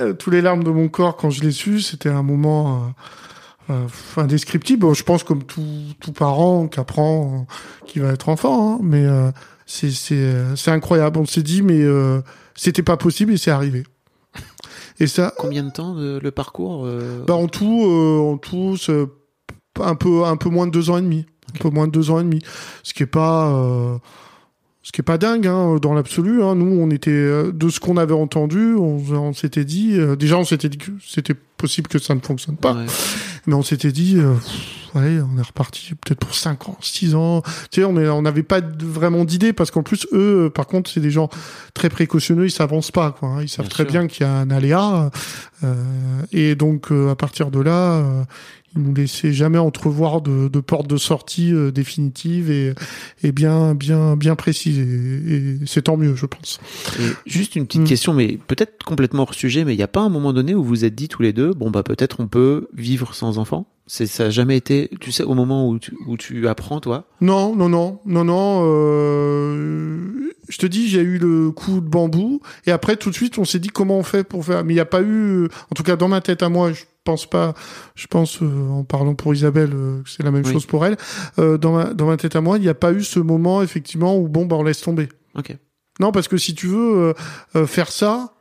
[0.00, 2.92] Euh, tous les larmes de mon corps, quand je l'ai su, c'était un moment
[3.70, 3.86] euh,
[4.18, 4.94] indescriptible.
[4.94, 5.64] Je pense comme tout,
[5.98, 9.30] tout parent qui apprend, euh, qui va être enfant, hein, mais euh,
[9.64, 11.18] c'est c'est incroyable.
[11.18, 11.82] On s'est dit, mais
[12.54, 13.84] c'était pas possible et c'est arrivé.
[15.00, 16.86] Et ça, Combien de temps le parcours
[17.26, 18.76] bah en tout, en tout,
[19.80, 22.10] un peu un peu moins de deux ans et demi, un peu moins de deux
[22.10, 22.40] ans et demi,
[22.82, 23.96] ce qui est pas euh,
[24.82, 26.42] ce qui est pas dingue hein, dans l'absolu.
[26.42, 26.54] Hein.
[26.56, 30.36] Nous, on était euh, de ce qu'on avait entendu, on, on s'était dit euh, déjà
[30.38, 32.84] on s'était dit que c'était possible que ça ne fonctionne pas, ouais.
[33.46, 37.14] mais on s'était dit euh, pff, allez, on est reparti peut-être pour cinq ans, six
[37.14, 37.40] ans.
[37.70, 40.66] Tu sais, on est- on n'avait pas vraiment d'idée parce qu'en plus eux, euh, par
[40.66, 41.30] contre, c'est des gens
[41.72, 43.30] très précautionneux, ils s'avancent pas quoi.
[43.30, 43.42] hein.
[43.42, 43.92] Ils savent Bien très sûr.
[43.92, 45.10] bien qu'il y a un aléa
[45.62, 45.74] euh,
[46.32, 48.22] et donc euh, à partir de là, euh,
[48.76, 52.74] il nous laissait jamais entrevoir de, de porte de sortie euh, définitive et,
[53.22, 56.60] et bien bien bien précise et, et c'est tant mieux je pense.
[57.00, 57.84] Et juste une petite Mm.
[57.84, 60.62] question, mais peut-être complètement hors sujet, mais il n'y a pas un moment donné où
[60.62, 63.66] vous vous êtes dit tous les deux, bon bah peut-être on peut vivre sans enfant?
[63.86, 67.06] C'est ça a jamais été, tu sais, au moment où tu, où tu apprends toi?
[67.20, 68.62] Non, non, non, non, non.
[68.64, 73.38] Euh, je te dis, j'ai eu le coup de bambou et après tout de suite,
[73.38, 74.64] on s'est dit comment on fait pour faire.
[74.64, 76.84] Mais il n'y a pas eu, en tout cas dans ma tête à moi, je
[77.04, 77.54] pense pas.
[77.94, 80.52] Je pense euh, en parlant pour Isabelle, euh, que c'est la même Oui.
[80.52, 80.96] chose pour elle.
[81.38, 83.62] Euh, dans ma dans ma tête à moi, il n'y a pas eu ce moment
[83.62, 85.08] effectivement où bon bah on laisse tomber.
[85.36, 85.56] Ok.
[86.00, 87.12] Non, parce que si tu veux euh,
[87.54, 88.32] euh, faire ça,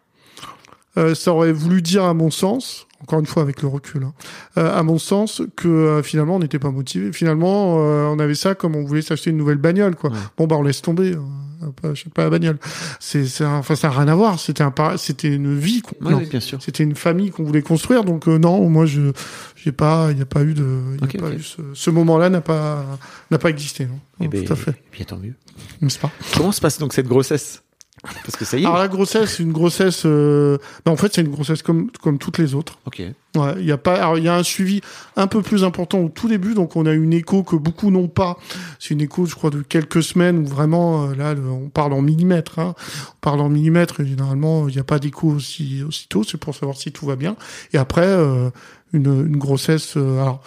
[0.97, 4.13] euh, ça aurait voulu dire à mon sens, encore une fois avec le recul, hein,
[4.57, 7.11] euh, à mon sens que euh, finalement on n'était pas motivé.
[7.13, 10.09] Finalement, euh, on avait ça comme on voulait s'acheter une nouvelle bagnole, quoi.
[10.11, 10.17] Ouais.
[10.37, 11.15] Bon bah on laisse tomber,
[11.63, 12.57] euh, pas, achète pas la bagnole.
[12.99, 14.39] C'est, enfin ça n'a rien à voir.
[14.39, 15.81] C'était un, c'était une vie.
[15.81, 16.17] qu'on- non.
[16.17, 16.61] oui, bien sûr.
[16.61, 19.11] C'était une famille qu'on voulait construire, donc euh, non, moi je,
[19.55, 20.63] j'ai pas, il n'y a pas eu de,
[20.99, 21.33] y a Ok, pas ok.
[21.39, 22.85] eu ce, ce moment-là n'a pas,
[23.31, 23.99] n'a pas existé, non.
[24.19, 25.33] Eh Non, ben, tout à fait, eh bien tant mieux.
[25.81, 26.11] n'est-ce pas?
[26.37, 27.62] Comment se passe donc cette grossesse?
[28.03, 28.65] Parce que ça y est.
[28.65, 30.03] Alors la grossesse, c'est une grossesse.
[30.05, 30.57] Euh...
[30.85, 32.77] ben, en fait, c'est une grossesse comme comme toutes les autres.
[32.85, 33.01] Ok.
[33.35, 33.95] Ouais, il y a pas.
[33.95, 34.81] Alors il y a un suivi
[35.15, 38.09] un peu plus important au tout début, donc on a une écho que beaucoup n'ont
[38.09, 38.37] pas.
[38.77, 41.93] C'est une écho, je crois, de quelques semaines où vraiment euh, là, le- on parle
[41.93, 42.59] en millimètres.
[42.59, 42.75] Hein.
[43.09, 44.01] On parle en millimètres.
[44.01, 46.23] Et généralement, il n'y a pas d'écho aussi aussitôt.
[46.25, 47.37] C'est pour savoir si tout va bien.
[47.71, 48.49] Et après, euh,
[48.91, 49.93] une une grossesse.
[49.95, 50.43] euh, alors.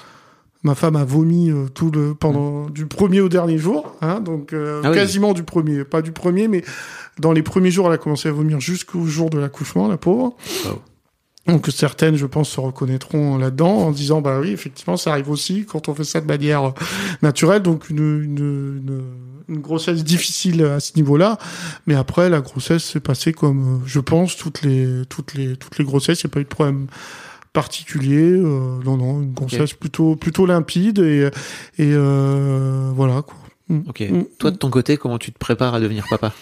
[0.67, 4.53] Ma femme a vomi euh, tout le pendant du premier au dernier jour, hein, donc
[4.53, 4.97] euh, Ah oui.
[4.97, 6.65] quasiment du premier, pas du premier, mais
[7.21, 10.35] dans les premiers jours, elle a commencé à vomir jusqu'au jour de l'accouchement, la pauvre.
[10.65, 10.83] Wow.
[11.47, 15.65] Donc certaines, je pense, se reconnaîtront là-dedans en disant, bah oui, effectivement, ça arrive aussi
[15.65, 16.71] quand on fait ça de manière euh,
[17.23, 17.63] naturelle.
[17.63, 19.03] Donc une, une, une,
[19.49, 21.39] une grossesse difficile à ce niveau-là.
[21.87, 25.85] Mais après, la grossesse s'est passée comme, je pense, toutes les, toutes les, toutes les
[25.85, 26.25] grossesses.
[26.25, 26.89] Il n'y a pas eu de problème
[27.57, 28.33] particulier.
[28.33, 31.31] Euh, non, non, une grossesse plutôt, plutôt limpide et,
[31.79, 33.35] et euh, voilà quoi.
[33.69, 33.81] Mm.
[33.89, 34.01] Ok.
[34.01, 34.23] Mm.
[34.39, 36.33] Toi de ton côté, comment tu te prépares à devenir papa?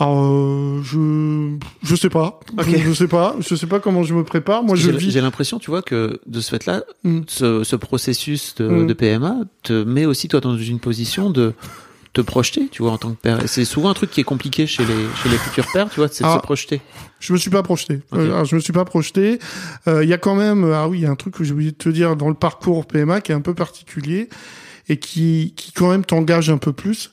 [0.00, 2.40] Alors, euh, je, je sais pas.
[2.58, 3.36] Je, je sais pas.
[3.38, 4.64] Je sais pas comment je me prépare.
[4.64, 5.10] Moi, je J'ai vis.
[5.12, 7.20] j'ai l'impression, tu vois, que de ce fait-là, Mm.
[7.28, 11.52] ce, ce processus de, de PMA te met aussi toi dans une position de
[12.12, 13.38] te projeter, tu vois, en tant que père.
[13.46, 16.08] C'est souvent un truc qui est compliqué chez les chez les futurs pères, tu vois,
[16.08, 16.34] c'est de Ah.
[16.36, 16.80] se projeter.
[17.20, 18.00] Je me suis pas projeté.
[18.12, 19.38] Euh, alors, je me suis pas projeté.
[19.88, 21.52] Euh, Il y a quand même, ah oui, il y a un truc que j'ai
[21.52, 24.28] oublié de te dire dans le parcours PMA qui est un peu particulier
[24.88, 27.12] et qui, qui quand même t'engage un peu plus.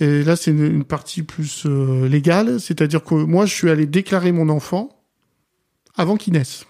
[0.00, 3.84] Et là, c'est une, une partie plus euh, légale, c'est-à-dire que moi, je suis allé
[3.86, 4.88] déclarer mon enfant
[5.96, 6.64] avant qu'il naisse.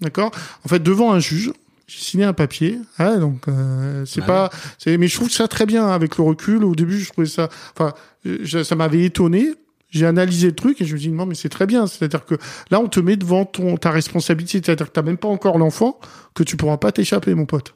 [0.00, 0.30] D'accord?
[0.64, 1.52] En fait, devant un juge,
[1.88, 2.78] j'ai signé un papier.
[2.98, 4.26] Ah, donc euh, c'est Ouais.
[4.26, 4.50] pas.
[4.78, 6.62] C'est, mais je trouve ça très bien hein, avec le recul.
[6.62, 7.48] Au début, je trouvais ça.
[7.74, 7.92] Enfin,
[8.24, 9.48] je- ça m'avait étonné.
[9.90, 11.86] J'ai analysé le truc et je me dis non mais c'est très bien.
[11.86, 12.34] C'est-à-dire que
[12.70, 14.60] là on te met devant ton ta responsabilité.
[14.62, 15.98] C'est-à-dire que t'as même pas encore l'enfant
[16.34, 17.74] que tu pourras pas t'échapper mon pote.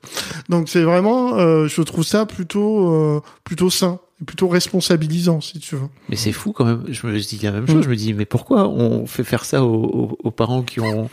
[0.50, 5.74] Donc c'est vraiment, euh, je trouve ça plutôt euh, plutôt sain plutôt responsabilisant si tu
[5.74, 5.88] veux.
[6.08, 6.84] Mais c'est fou quand même.
[6.88, 7.76] Je me dis la même chose.
[7.78, 7.82] Mm.
[7.82, 11.08] Je me dis, mais pourquoi on fait faire ça aux, aux- aux parents qui ont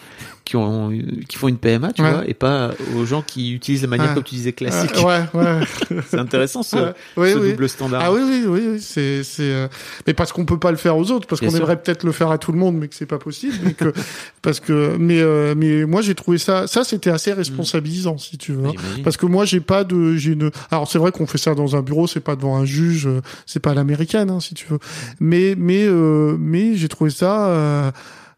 [0.46, 0.92] qui ont
[1.28, 2.12] qui font une PMA, tu Ouais.
[2.12, 4.14] vois, et pas aux gens qui utilisent la manière Ouais.
[4.16, 4.92] comme tu disais classique.
[4.98, 6.02] Euh, ouais, ouais.
[6.10, 6.76] C'est intéressant ce,
[7.18, 7.34] Ouais.
[7.34, 7.52] Ce oui.
[7.52, 8.02] double standard.
[8.06, 8.80] Ah oui, oui, oui, oui.
[8.82, 9.68] c'est, c'est, euh,
[10.08, 12.32] mais parce qu'on peut pas le faire aux autres, parce qu'on aimerait peut-être le faire
[12.32, 13.94] à tout le monde, mais que c'est pas possible, mais que,
[14.42, 18.54] parce que, mais, euh, mais moi j'ai trouvé ça, ça c'était assez responsabilisant, si tu
[18.54, 18.68] veux.
[18.68, 18.74] hein.
[19.04, 21.76] Parce que moi j'ai pas de, j'ai une, alors c'est vrai qu'on fait ça dans
[21.76, 24.66] un bureau, c'est pas devant un juge, euh, c'est pas à l'américaine, hein, si tu
[24.70, 24.80] veux.
[25.20, 27.92] Mais, mais, euh, mais j'ai trouvé ça.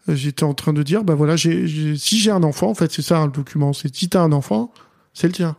[0.08, 3.02] J'étais en train de dire, bah voilà, j'ai, si j'ai un enfant, en fait, c'est
[3.02, 4.72] ça le document, c'est si t'as un enfant,
[5.14, 5.56] c'est le tien.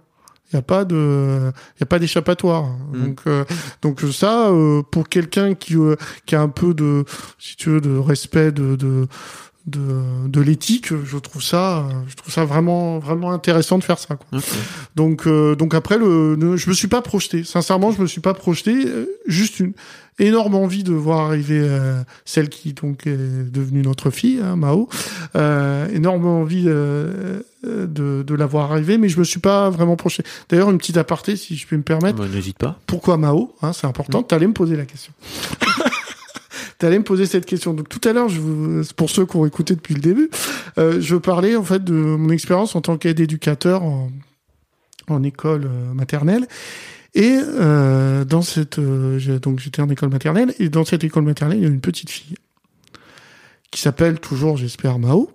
[0.53, 2.65] Il y a pas de, y a pas d'échappatoire.
[2.93, 3.05] Mm.
[3.05, 3.45] Donc, euh,
[3.81, 7.05] donc ça, euh, pour quelqu'un qui, euh, qui a un peu de,
[7.39, 9.07] si tu veux, de respect de, de,
[9.67, 14.17] de, de l'éthique, je trouve ça, je trouve ça vraiment, vraiment intéressant de faire ça.
[14.17, 14.41] Quoi.
[14.97, 17.45] Donc, euh, donc après, le, ne- je me suis pas projeté.
[17.45, 18.73] Sincèrement, je me suis pas projeté.
[18.87, 19.73] euh, juste une
[20.19, 23.17] énorme envie de voir arriver euh, celle qui donc est
[23.51, 24.89] devenue notre fille, hein, Mao.
[25.37, 29.97] Euh, énorme envie euh, de, de la voir arriver, mais je me suis pas vraiment
[29.97, 30.25] projeté.
[30.49, 32.19] D'ailleurs, une petite aparté, si je peux me permettre.
[32.19, 32.79] Bah, N'hésite pas.
[32.87, 34.23] Pourquoi Mao hein, C'est important.
[34.25, 35.13] T'allais me poser la question.
[36.83, 37.75] T'allais me poser cette question.
[37.75, 38.27] Donc tout à l'heure,
[38.97, 40.31] pour ceux qui ont écouté depuis le début,
[40.79, 45.95] euh, je parlais en fait de mon expérience en tant qu'aide éducateur en, école euh,
[45.95, 46.49] maternelle.
[47.15, 51.63] Et euh, dans cette, donc j'étais en école maternelle et dans cette école maternelle, il
[51.63, 52.35] y a une petite fille
[53.71, 55.31] qui s'appelle toujours, j'espère, Mao,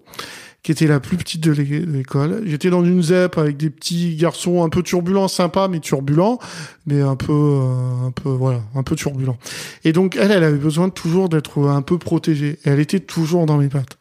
[0.67, 2.41] qui était la plus petite de l'é- de l'école.
[2.45, 6.39] J'étais dans une ZEP avec des petits garçons un peu turbulents, sympas mais turbulents,
[6.85, 9.37] mais un peu, euh, un peu, voilà, un peu turbulents.
[9.85, 12.59] Et donc elle, elle avait besoin toujours d'être un peu protégée.
[12.65, 13.97] Elle était toujours dans mes pattes.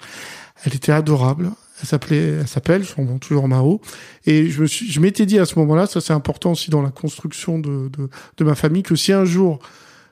[0.64, 1.52] Elle était adorable.
[1.80, 2.84] Elle s'appelait, elle s'appelle,
[3.20, 3.80] toujours Mao.
[4.24, 6.82] Et je me suis, je m'étais dit à ce moment-là, ça c'est important aussi dans
[6.82, 8.08] la construction de, de,
[8.38, 9.60] de ma famille, que si un jour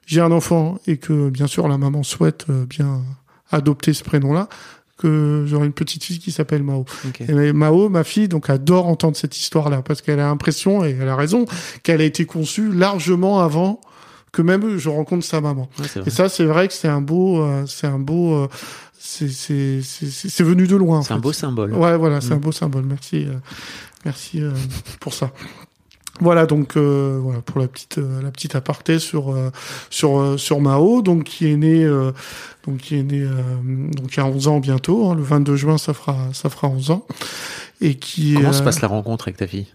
[0.06, 3.02] j'ai un enfant et que bien sûr la maman souhaite euh, bien
[3.50, 4.48] adopter ce prénom-là,
[5.04, 6.84] que j'aurai une petite fille qui s'appelle Mao.
[7.28, 11.08] Et Mao, ma fille, donc adore entendre cette histoire-là parce qu'elle a l'impression et elle
[11.08, 11.44] a raison
[11.82, 13.80] qu'elle a été conçue largement avant
[14.32, 15.68] que même je rencontre sa maman.
[15.78, 18.48] Ouais, Et ça, c'est vrai que c'est un beau, euh, c'est un beau, euh,
[18.98, 21.02] c'est c'est venu de loin.
[21.02, 21.22] C'est un fait.
[21.22, 21.72] beau symbole.
[21.74, 22.32] Ouais, voilà, c'est Mm.
[22.32, 22.84] un beau symbole.
[22.84, 23.34] Merci, euh,
[24.04, 24.50] merci euh,
[25.00, 25.30] pour ça.
[26.20, 29.50] Voilà donc euh, voilà pour la petite euh, la petite aparté sur euh,
[29.90, 32.12] sur euh, sur Mao donc qui est né euh,
[32.66, 33.30] donc qui est né euh,
[33.90, 36.68] donc il y a 11 ans bientôt hein, le 22 juin ça fera ça fera
[36.68, 37.06] 11 ans.
[37.80, 39.66] Et qui Comment se passe la rencontre avec ta fille?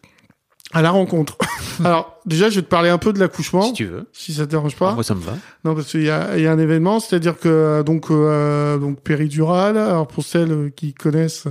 [0.71, 1.37] À la rencontre.
[1.83, 4.05] Alors déjà je vais te parler un peu de l'accouchement Si tu veux.
[4.13, 4.93] si ça te dérange pas.
[4.93, 5.33] Moi, ça me va.
[5.63, 8.99] Non, parce qu'il y a, y a un événement, c'est-à-dire que euh, donc euh, donc
[9.01, 9.77] péridurale.
[9.77, 11.45] Alors pour celles euh, qui connaissent,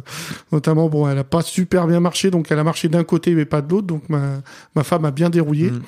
[0.52, 3.44] notamment, bon, elle a pas super bien marché, donc elle a marché d'un côté mais
[3.44, 4.40] pas de l'autre, donc ma
[4.74, 5.70] ma femme a bien dérouillé.
[5.70, 5.80] Mm.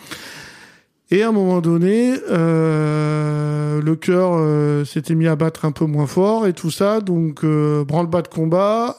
[1.12, 5.84] Et à un moment donné, euh, le cœur euh, s'était mis à battre un peu
[5.84, 8.96] moins fort et tout ça, donc euh, branle-bas de combat.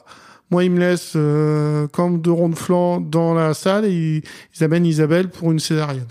[0.51, 4.23] Moi, il me laisse euh, comme deux ronds de flanc dans la salle et ils,
[4.55, 6.07] ils amènent Isabelle pour une césarienne.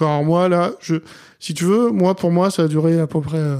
[0.00, 0.96] Alors moi là, je,
[1.38, 3.58] si tu veux, moi pour moi ça a duré à peu près euh,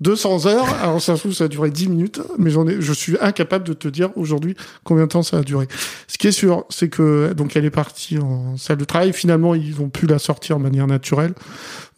[0.00, 0.68] 200 heures.
[0.82, 3.64] Alors ça se trouve ça a duré 10 minutes, mais j'en ai, je suis incapable
[3.64, 5.68] de te dire aujourd'hui combien de temps ça a duré.
[6.08, 9.12] Ce qui est sûr, c'est que donc elle est partie en salle de travail.
[9.12, 11.34] Finalement, ils ont pu la sortir de manière naturelle,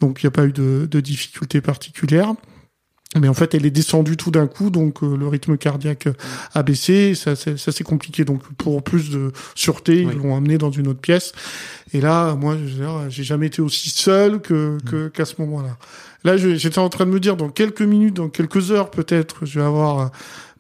[0.01, 2.35] donc il n'y a pas eu de, de difficultés particulières.
[3.21, 6.09] Mais en fait, elle est descendue tout d'un coup, donc euh, le rythme cardiaque
[6.53, 7.15] a baissé.
[7.15, 8.25] Ça, c'est- ça c'est compliqué.
[8.25, 10.13] Donc pour plus de sûreté, Oui.
[10.15, 11.33] ils l'ont amenée dans une autre pièce.
[11.93, 15.35] Et là, moi, je veux dire, j'ai jamais été aussi seul que que- qu'à ce
[15.39, 15.77] moment-là.
[16.25, 19.61] Là, j'étais en train de me dire, dans quelques minutes, dans quelques heures peut-être, je
[19.61, 20.07] vais avoir euh,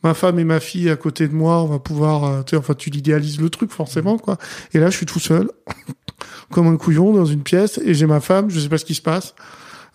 [0.05, 1.63] ma femme et ma fille à côté de moi.
[1.63, 4.37] On va pouvoir, euh, enfin, tu l'idéalises le truc forcément, quoi.
[4.75, 5.51] Et là, je suis tout seul,
[6.53, 8.51] comme un couillon dans une pièce, et j'ai ma femme.
[8.51, 9.35] Je sais pas ce qui se passe.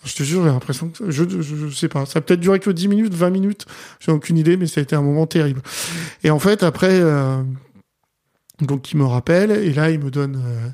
[0.06, 2.06] Je te jure, j'ai l'impression que je, je, je sais pas.
[2.06, 3.66] Ça a peut-être duré que 10 minutes, 20 minutes.
[4.00, 5.62] J'ai aucune idée, mais ça a été un moment terrible.
[6.24, 7.44] Et en fait, après, euh,
[8.62, 10.70] donc, ils me rappellent, et là, ils me donnent, euh,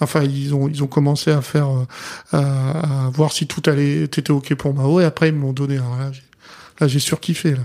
[0.00, 1.84] enfin, ils ont, ils ont commencé à faire, euh,
[2.32, 5.52] à, à voir si tout allait, était ok pour Mao, et après, ils me l'ont
[5.52, 5.78] donné.
[5.78, 7.64] Alors là, j'ai, là, surkiffé, là.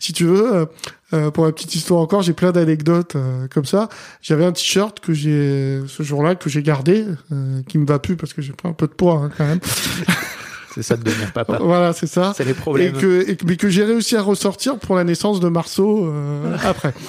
[0.00, 0.66] Si tu veux, euh,
[1.14, 3.88] euh, pour la petite histoire encore, j'ai plein d'anecdotes euh, comme ça.
[4.22, 8.16] J'avais un t-shirt que j'ai ce jour-là que j'ai gardé, euh, qui me va plus
[8.16, 9.60] parce que j'ai pris un peu de poids hein, quand même.
[10.74, 11.58] C'est ça de devenir papa.
[11.60, 12.34] voilà, c'est ça.
[12.36, 12.92] C'est les Et problèmes.
[12.92, 16.56] que, et que- mais que j'ai réussi à ressortir pour la naissance de Marceau euh,
[16.64, 16.92] après.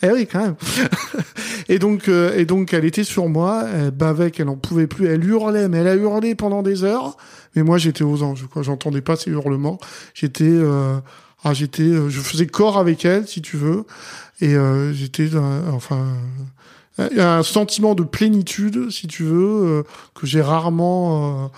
[0.00, 0.54] Eh oui, quand même.
[1.68, 5.06] et donc, euh, et donc, elle était sur moi, elle bavait, qu'elle en pouvait plus,
[5.08, 7.16] elle hurlait, mais elle a hurlé pendant des heures.
[7.56, 8.62] Mais moi, j'étais aux anges, quoi.
[8.62, 9.80] J'entendais pas ses hurlements.
[10.14, 10.98] J'étais, euh,
[11.44, 13.84] ah, j'étais, euh, je faisais corps avec elle, si tu veux,
[14.40, 16.04] et euh, j'étais, euh, enfin,
[16.98, 19.82] euh, un sentiment de plénitude, si tu veux, euh,
[20.14, 21.50] que j'ai rarement.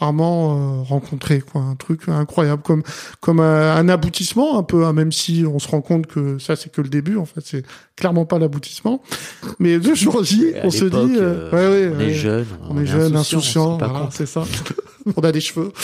[0.00, 2.82] Euh, rarement euh, rencontré quoi un truc incroyable comme
[3.20, 6.56] comme un, un aboutissement un peu hein, même si on se rend compte que ça
[6.56, 7.64] c'est que le début en fait c'est
[7.96, 9.02] clairement pas l'aboutissement
[9.58, 12.10] mais le jour J on se dit euh, euh, ouais, ouais, on ouais.
[12.10, 14.44] est jeune, on, est jeune insouciant, voilà, c'est ça
[15.16, 15.72] on a des cheveux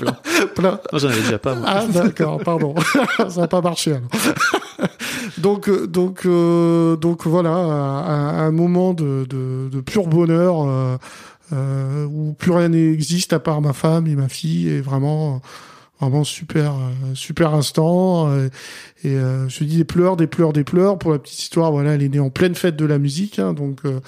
[0.00, 0.16] Plein.
[0.54, 1.54] plein Moi, j'en avais déjà pas.
[1.54, 1.66] moi.
[1.68, 2.74] ah d'accord, pardon,
[3.28, 3.92] ça n'a pas marché.
[3.92, 4.08] Alors.
[5.38, 10.98] donc euh, donc euh, donc voilà, un, un moment de, de, de pur bonheur
[11.52, 15.40] euh, où plus rien n'existe à part ma femme et ma fille et vraiment
[16.00, 18.28] vraiment super euh, super instant.
[18.28, 18.48] Euh,
[19.04, 20.98] et euh, je dis des pleurs des pleurs des pleurs.
[20.98, 23.52] Pour la petite histoire voilà elle est née en pleine fête de la musique hein,
[23.52, 24.00] donc euh,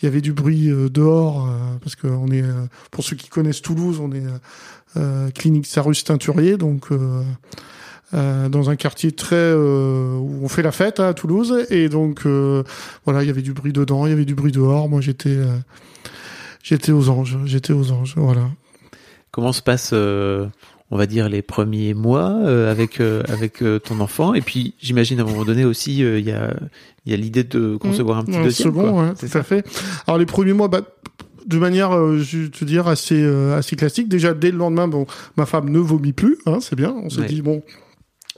[0.00, 1.48] il y avait du bruit euh, dehors
[1.82, 2.44] parce que on est
[2.90, 6.88] pour ceux qui connaissent Toulouse on est clinique Sarus Teinturier, donc
[8.12, 12.26] dans un quartier très où on fait la fête hein, à Toulouse, et donc
[13.04, 14.88] voilà, il y avait du bruit dedans, il y avait du bruit dehors.
[14.88, 15.38] Moi, j'étais
[16.62, 18.50] j'étais aux anges, j'étais aux anges, voilà.
[19.30, 20.46] Comment se passe, euh,
[20.90, 24.34] on va dire, les premiers mois euh, avec euh, avec euh, ton enfant?
[24.34, 26.52] Et puis, j'imagine à un moment donné aussi, euh, il y a
[27.06, 28.68] il y a l'idée de concevoir un petit Un deuxième.
[28.68, 29.02] second, quoi.
[29.04, 29.64] ouais, C'est tout à fait.
[30.06, 30.82] Alors les premiers mois, bah,
[31.46, 34.08] de manière, euh, je vais te dire, assez euh, assez classique.
[34.08, 35.06] Déjà dès le lendemain, bon,
[35.36, 36.92] ma femme ne vomit plus, hein, c'est bien.
[37.02, 37.26] On se Ouais.
[37.26, 37.62] dit bon,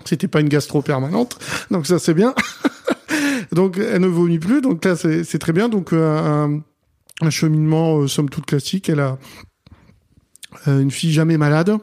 [0.05, 1.39] c'était pas une gastro permanente,
[1.71, 2.35] donc ça c'est bien.
[3.53, 5.69] donc elle ne vomit plus, donc là c'est c'est très bien.
[5.69, 6.61] Donc euh, un,
[7.23, 8.89] un cheminement euh, somme toute classique.
[8.89, 9.19] Elle a
[10.69, 11.77] euh, une fille jamais malade.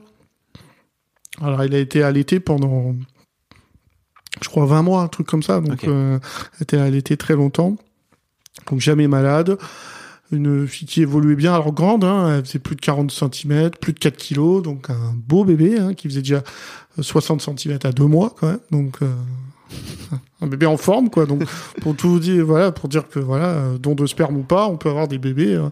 [1.41, 2.95] Alors elle a été allaitée pendant
[4.41, 5.61] je crois 20 mois, un truc comme ça.
[5.61, 6.19] Donc euh,
[6.57, 7.77] elle était allaitée très longtemps.
[8.69, 9.57] Donc jamais malade.
[10.31, 13.93] une fille qui évoluait bien, alors grande, hein, elle faisait plus de 40 cm, plus
[13.93, 16.43] de 4 kilos, donc un beau bébé hein, qui faisait déjà
[16.99, 19.11] 60 cm à deux mois quand même, donc euh,
[20.41, 21.25] un bébé en forme quoi.
[21.25, 21.43] Donc
[21.81, 24.77] pour tout dire, voilà, pour dire que voilà, euh, don de sperme ou pas, on
[24.77, 25.69] peut avoir des bébés, euh,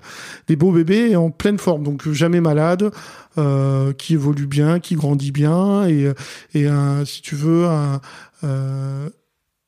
[0.48, 2.91] des beaux bébés en pleine forme, donc jamais malade,
[3.38, 6.14] euh, qui évolue bien, qui grandit bien et
[7.06, 7.68] si tu veux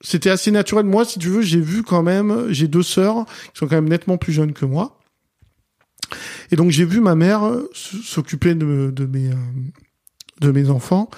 [0.02, 0.86] c'était assez naturel.
[0.86, 3.90] Moi, si tu veux, j'ai vu quand même, j'ai deux sœurs qui sont quand même
[3.90, 4.98] nettement plus jeunes que moi.
[6.52, 7.42] Et donc j'ai vu ma mère
[7.74, 9.30] s'occuper de mes
[10.40, 11.10] de mes enfants.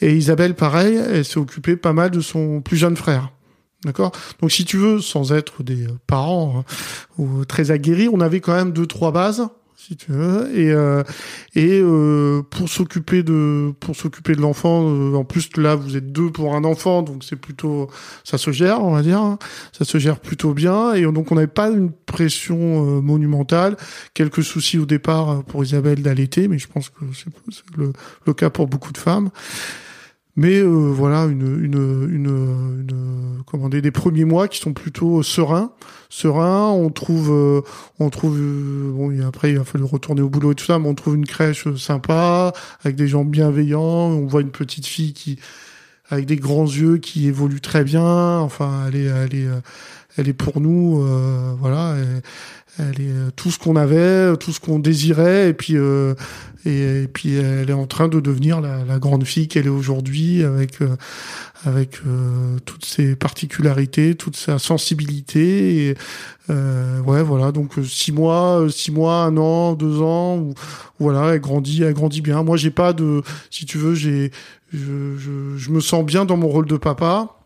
[0.00, 3.30] Et Isabelle pareil, elle s'est occupée pas mal de son plus jeune frère.
[3.84, 4.12] D'accord?
[4.40, 6.64] Donc si tu veux sans être des parents hein,
[7.16, 9.48] ou très aguerris, on avait quand même deux trois bases
[9.86, 10.50] si tu veux.
[10.56, 11.02] Et euh,
[11.54, 16.12] et euh, pour s'occuper de pour s'occuper de l'enfant, euh, en plus là vous êtes
[16.12, 17.88] deux pour un enfant, donc c'est plutôt
[18.22, 19.38] ça se gère, on va dire, hein.
[19.72, 20.92] ça se gère plutôt bien.
[20.94, 23.76] Et donc on n'avait pas une pression monumentale.
[24.14, 27.92] Quelques soucis au départ pour Isabelle d'allaiter, mais je pense que c'est le,
[28.26, 29.30] le cas pour beaucoup de femmes.
[30.40, 35.70] Mais euh, voilà, une, une, comment des premiers mois qui sont plutôt sereins.
[36.08, 37.60] Sereins, on trouve, euh,
[37.98, 40.88] on trouve, euh, bon, après il a fallu retourner au boulot et tout ça, mais
[40.88, 43.82] on trouve une crèche sympa, avec des gens bienveillants.
[43.82, 45.38] On voit une petite fille qui,
[46.08, 48.38] avec des grands yeux, qui évolue très bien.
[48.38, 49.48] Enfin, elle est, elle est,
[50.16, 51.04] elle est pour nous,
[51.58, 51.96] voilà.
[52.78, 55.76] Elle, est tout ce qu'on avait, tout ce qu'on désirait, et puis
[56.66, 60.44] et, puis elle est en train de devenir la, la grande fille qu'elle est aujourd'hui
[60.44, 60.96] avec euh,
[61.64, 65.88] avec euh, toutes ses particularités, toute sa sensibilité.
[65.88, 65.94] Et,
[66.50, 67.52] euh, ouais, voilà.
[67.52, 70.54] Donc six mois, six mois, un an, deux ans, ou,
[70.98, 72.42] voilà, elle grandit, elle grandit bien.
[72.42, 74.30] Moi, j'ai pas de, si tu veux, j'ai,
[74.72, 77.39] je, je, je me sens bien dans mon rôle de papa.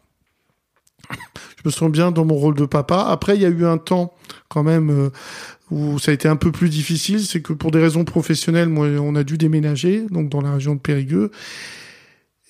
[1.11, 3.07] Je me sens bien dans mon rôle de papa.
[3.09, 4.15] Après, il y a eu un temps
[4.49, 5.11] quand même
[5.71, 8.87] où ça a été un peu plus difficile, c'est que pour des raisons professionnelles, moi,
[9.01, 11.31] on a dû déménager, donc dans la région de Périgueux.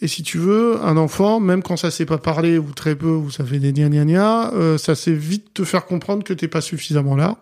[0.00, 3.09] Et si tu veux, un enfant, même quand ça sait pas parler ou très peu,
[3.09, 6.34] ou ça fait des gna gna gna, euh, ça sait vite te faire comprendre que
[6.34, 7.38] t'es pas suffisamment là.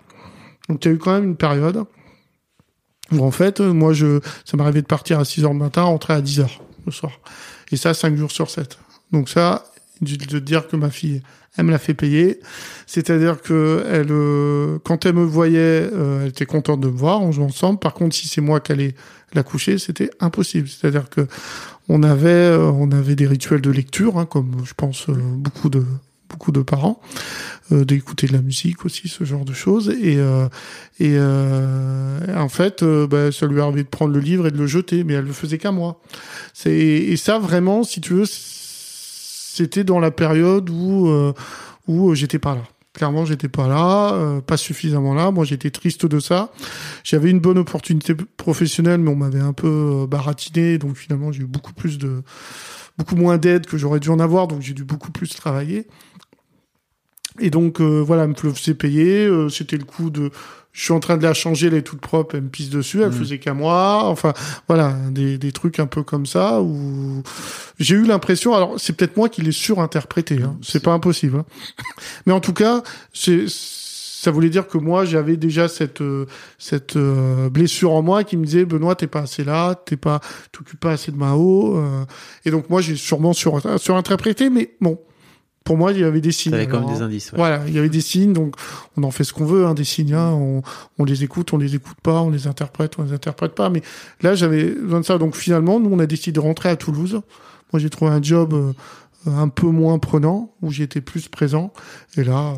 [0.68, 1.84] Donc tu as eu quand même une période
[3.10, 6.14] où en fait, moi, je, ça m'arrivait de partir à 6 heures du matin, rentrer
[6.14, 7.12] à 10 heures le soir.
[7.72, 8.78] Et ça, 5 jours sur 7.
[9.12, 9.64] Donc ça,
[10.02, 11.22] de dire que ma fille,
[11.56, 12.40] elle me l'a fait payer.
[12.86, 17.22] C'est-à-dire que elle, euh, quand elle me voyait, euh, elle était contente de me voir,
[17.22, 17.78] on joue ensemble.
[17.78, 18.94] Par contre, si c'est moi qui allais
[19.34, 20.68] la coucher, c'était impossible.
[20.68, 21.26] C'est-à-dire que
[21.88, 25.84] on avait, euh, on avait des rituels de lecture, hein, comme je pense beaucoup de
[26.28, 26.98] beaucoup de parents,
[27.70, 29.90] d'écouter de la musique aussi, ce genre de choses.
[29.90, 30.16] Et,
[30.98, 35.04] et en fait, bah, ça lui arrivait de prendre le livre et de le jeter,
[35.04, 36.00] mais elle le faisait qu'à moi.
[36.54, 38.24] C'est et ça vraiment, si tu veux
[39.54, 41.34] c'était dans la période où euh,
[41.86, 42.62] où euh, j'étais pas là.
[42.94, 45.30] Clairement, j'étais pas là, euh, pas suffisamment là.
[45.30, 46.52] Moi, j'étais triste de ça.
[47.04, 51.46] J'avais une bonne opportunité professionnelle, mais on m'avait un peu baratiné, donc finalement, j'ai eu
[51.46, 52.22] beaucoup plus de,
[52.98, 55.86] beaucoup moins d'aide que j'aurais dû en avoir, donc j'ai dû beaucoup plus travailler.
[57.40, 59.26] Et donc voilà, me faisait payer.
[59.48, 60.30] C'était le coup de
[60.72, 63.02] je suis en train de la changer, elle est toute propre, elle me pisse dessus,
[63.02, 63.12] elle mm.
[63.12, 64.04] faisait qu'à moi.
[64.04, 64.32] Enfin,
[64.68, 67.22] voilà, des, des trucs un peu comme ça où
[67.78, 71.38] j'ai eu l'impression, alors c'est peut-être moi qui l'ai surinterprété, hein, c'est pas impossible.
[71.38, 71.44] Hein.
[72.26, 76.00] Mais en tout cas, c'est ça voulait dire que moi j'avais déjà cette
[76.56, 80.20] cette euh, blessure en moi qui me disait Benoît t'es pas assez là t'es pas
[80.52, 82.04] t'occupes pas assez de Mao euh,
[82.44, 85.00] et donc moi j'ai sûrement sur surinterprété mais bon
[85.64, 86.54] pour moi, il y avait des signes.
[86.54, 87.32] avait comme des indices.
[87.34, 88.56] Voilà, il y avait des signes, donc
[88.96, 90.14] on en fait ce qu'on veut, hein, des signes.
[90.14, 90.62] Hein, on,
[90.98, 93.70] on, les écoute, on les écoute pas, on les interprète, on les interprète pas.
[93.70, 93.82] Mais
[94.22, 95.18] là, j'avais besoin de ça.
[95.18, 97.20] Donc finalement, nous, on a décidé de rentrer à Toulouse.
[97.72, 98.72] Moi, j'ai trouvé un job euh,
[99.26, 101.72] un peu moins prenant, où j'étais plus présent.
[102.16, 102.54] Et là,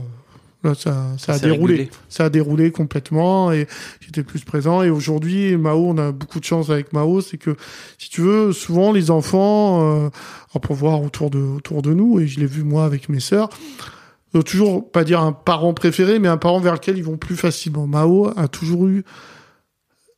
[0.64, 1.90] Là, ça, ça, a déroulé.
[2.08, 3.66] Ça a déroulé complètement et
[4.00, 4.82] j'étais plus présent.
[4.82, 7.54] Et aujourd'hui, Mao, on a beaucoup de chance avec Mao, c'est que,
[7.98, 10.08] si tu veux, souvent les enfants, euh,
[10.62, 13.50] pour voir autour de, autour de nous, et je l'ai vu moi avec mes sœurs,
[14.42, 17.86] toujours pas dire un parent préféré, mais un parent vers lequel ils vont plus facilement.
[17.86, 19.04] Mao a toujours eu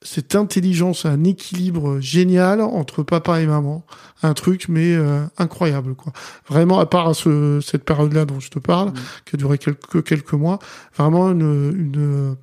[0.07, 3.85] cette intelligence, un équilibre génial entre papa et maman,
[4.23, 6.13] un truc mais euh, incroyable quoi.
[6.49, 8.95] Vraiment à part ce, cette période-là dont je te parle, mm.
[9.25, 10.61] qui a duré quelques quelques mois,
[10.97, 12.37] vraiment une une,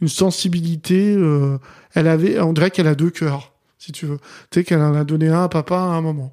[0.00, 1.14] une sensibilité.
[1.14, 1.58] Euh,
[1.94, 4.18] elle avait, on dirait qu'elle a deux cœurs, si tu veux.
[4.50, 6.32] Tu sais qu'elle en a donné un à papa à un moment.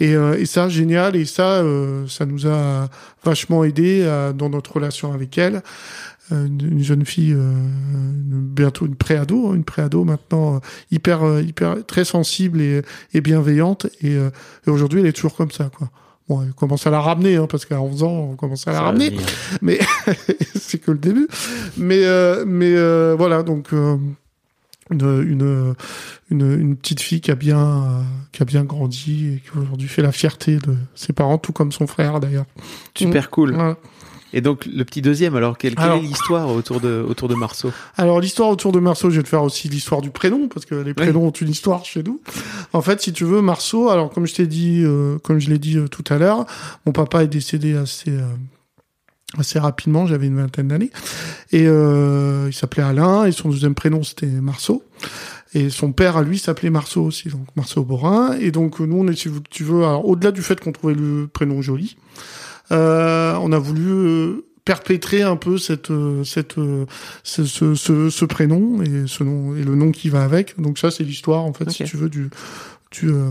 [0.00, 1.62] Et, euh, et ça génial et ça
[2.08, 2.88] ça nous a
[3.24, 4.04] vachement aidé
[4.34, 5.62] dans notre relation avec elle
[6.30, 7.52] une, jeune fille euh,
[7.94, 10.58] bientôt une préado une préado maintenant euh,
[10.90, 12.82] hyper euh, hyper très sensible et,
[13.14, 15.90] et bienveillante et, et aujourd'hui elle est toujours comme ça quoi
[16.28, 18.78] Bon, on commence à la ramener, hein, parce qu'à 11 ans, on commence à la
[18.78, 19.16] Ça ramener.
[19.62, 19.78] Mais
[20.56, 21.28] c'est que le début.
[21.76, 23.96] Mais euh, mais euh, voilà, donc euh,
[24.90, 25.74] une, une
[26.30, 28.02] une une petite fille qui a bien euh,
[28.32, 31.70] qui a bien grandi et qui aujourd'hui fait la fierté de ses parents, tout comme
[31.70, 32.46] son frère d'ailleurs.
[32.96, 33.54] Super cool.
[33.54, 33.76] Voilà.
[34.36, 37.34] Et donc le petit deuxième, alors quelle, quelle Alors- est l'histoire autour de autour de
[37.34, 37.72] Marceau?
[37.96, 40.74] Alors l'histoire autour de Marceau, je vais te faire aussi l'histoire du prénom parce que
[40.74, 42.20] les prénoms ont une histoire chez nous.
[42.74, 43.88] En fait, si tu veux, Marceau.
[43.88, 46.44] Alors comme je t'ai dit, euh, comme je l'ai dit euh, tout à l'heure,
[46.84, 48.26] mon papa est décédé assez euh,
[49.38, 50.06] assez rapidement.
[50.06, 50.90] J'avais une vingtaine d'années
[51.50, 54.84] et euh, il s'appelait Alain et son deuxième prénom c'était Marceau.
[55.54, 58.36] Et son père à lui s'appelait Marceau aussi, donc Marceau Borin.
[58.38, 61.26] Et donc nous, on est, si tu veux, alors au-delà du fait qu'on trouvait le
[61.26, 62.10] prénom joli, euh,
[62.70, 66.86] on a voulu euh, perpétrer un peu cette euh, cette euh,
[67.22, 70.60] ce, ce, ce, ce prénom et ce nom et le nom qui va avec.
[70.60, 72.30] Donc ça c'est l'histoire en fait si tu veux du
[72.92, 73.30] du euh,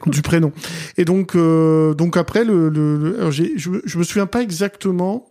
[0.00, 0.12] cool.
[0.12, 0.52] du prénom.
[0.98, 4.42] Et donc euh, donc après le, le, le- alors, j'ai- je, je me souviens pas
[4.42, 5.27] exactement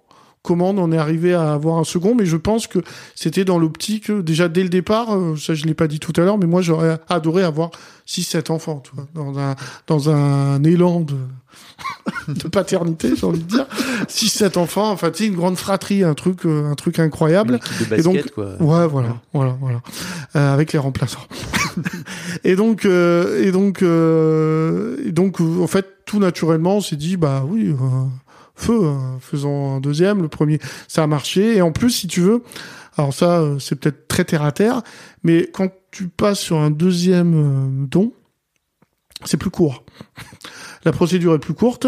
[0.47, 2.79] comment on en est arrivé à avoir un second, mais je pense que
[3.15, 5.13] c'était dans l'optique euh, déjà dès le départ.
[5.13, 7.71] euh, ça je l'ai pas dit tout à l'heure, mais moi j'aurais adoré avoir
[8.07, 9.55] 6-7 enfants, tu vois, dans un
[9.87, 11.15] dans un élan de
[12.29, 13.65] de paternité, j'ai envie de dire.
[14.07, 17.59] 6-7 enfants, enfin tu sais une grande fratrie, un truc euh, un truc incroyable.
[17.79, 18.45] de Et basket donc- quoi.
[18.61, 19.81] Ouais, voilà, voilà, voilà,
[20.35, 21.25] Euh, avec les remplaçants.
[22.43, 27.17] et donc, euh, et donc, euh, et donc, en fait, tout naturellement, on s'est dit,
[27.17, 27.75] bah oui, euh,
[28.57, 30.21] feu, euh, faisons un deuxième.
[30.21, 31.57] Le premier, ça a marché.
[31.57, 32.43] Et en plus, si tu veux,
[32.97, 34.81] alors ça, euh, c'est peut-être très terre à terre,
[35.23, 38.11] mais quand tu passes sur un deuxième euh, don,
[39.23, 39.85] c'est plus court.
[40.85, 41.87] La procédure est plus courte,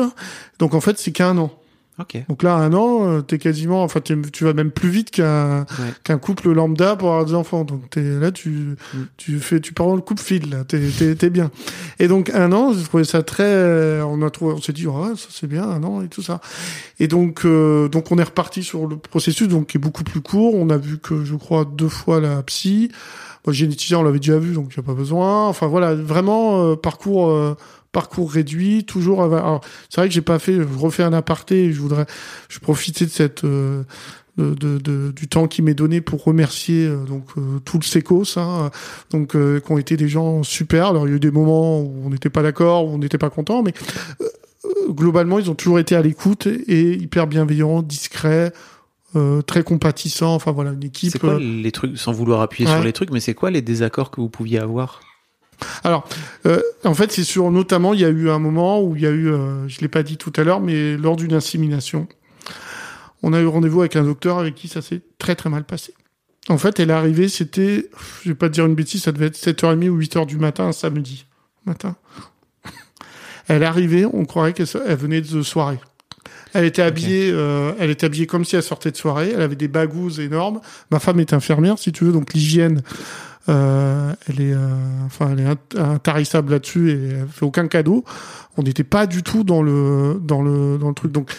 [0.60, 1.59] donc en fait, c'est qu'un an.
[2.00, 2.18] Ok.
[2.30, 5.66] Donc là, un an, euh, t'es quasiment, enfin, tu vas même plus vite qu'un Ouais.
[6.04, 7.66] qu'un couple lambda pour avoir des enfants.
[7.66, 8.98] Donc t'es là, tu Mm.
[9.18, 11.52] tu fais, tu pars dans le couple fil là, t'es bien.
[12.00, 14.88] Et donc un an, j'ai trouvé ça très, euh, on a trouvé, on s'est dit
[14.88, 16.40] ouais, ça c'est bien un an et tout ça.
[17.00, 20.22] Et donc euh, donc on est reparti sur le processus donc qui est beaucoup plus
[20.22, 20.56] court.
[20.56, 22.92] On a vu que je crois deux fois la psy.
[23.48, 25.48] Généticien, on l'avait déjà vu, donc il n'y a pas besoin.
[25.48, 27.56] Enfin voilà, vraiment euh, parcours euh,
[27.92, 29.24] parcours réduit, toujours.
[29.24, 30.54] Alors, c'est vrai que j'ai pas fait.
[30.56, 31.72] Je refais un aparté.
[31.74, 32.06] Je voudrais,
[32.50, 33.84] je profitais de cette euh,
[34.38, 37.84] de, de- de- du temps qui m'est donné pour remercier euh, donc euh, tout le
[37.84, 38.72] Secos, hein,
[39.12, 40.88] donc euh, qui ont été des gens super.
[40.88, 43.18] Alors il y a eu des moments où on n'était pas d'accord, où on n'était
[43.18, 43.74] pas content, mais
[44.90, 48.54] globalement ils ont toujours été à l'écoute et hyper bienveillants, discrets,
[49.46, 50.36] très compatissants.
[50.36, 51.12] Enfin voilà, une équipe.
[51.12, 52.76] C'est quoi les trucs, sans vouloir appuyer Ouais.
[52.76, 55.02] sur les trucs, mais c'est quoi les désaccords que vous pouviez avoir?
[55.84, 56.08] Alors,
[56.46, 59.08] euh, en fait, c'est sur notamment, il y a eu un moment où il y
[59.08, 62.08] a eu, euh, je l'ai pas dit tout à l'heure, mais lors d'une insémination,
[63.24, 65.94] on a eu rendez-vous avec un docteur avec qui ça s'est très très mal passé.
[66.48, 67.90] En fait, elle est arrivée, c'était,
[68.24, 70.66] je vais pas te dire une bêtise, ça devait être 7h30 ou 8h du matin,
[70.66, 71.26] un samedi
[71.66, 71.96] matin.
[73.48, 75.80] Elle est arrivée, on croirait qu'elle venait de soirée.
[76.54, 79.32] Elle était habillée, euh, elle était habillée comme si elle sortait de soirée.
[79.34, 80.62] Elle avait des bagouses énormes.
[80.92, 82.82] Ma femme est infirmière, si tu veux, donc l'hygiène,
[83.50, 88.04] euh, elle est, euh, enfin, elle est int- intarissable là-dessus et elle fait aucun cadeau.
[88.58, 91.12] On n'était pas du tout dans le, dans le, dans le truc.
[91.12, 91.32] Donc,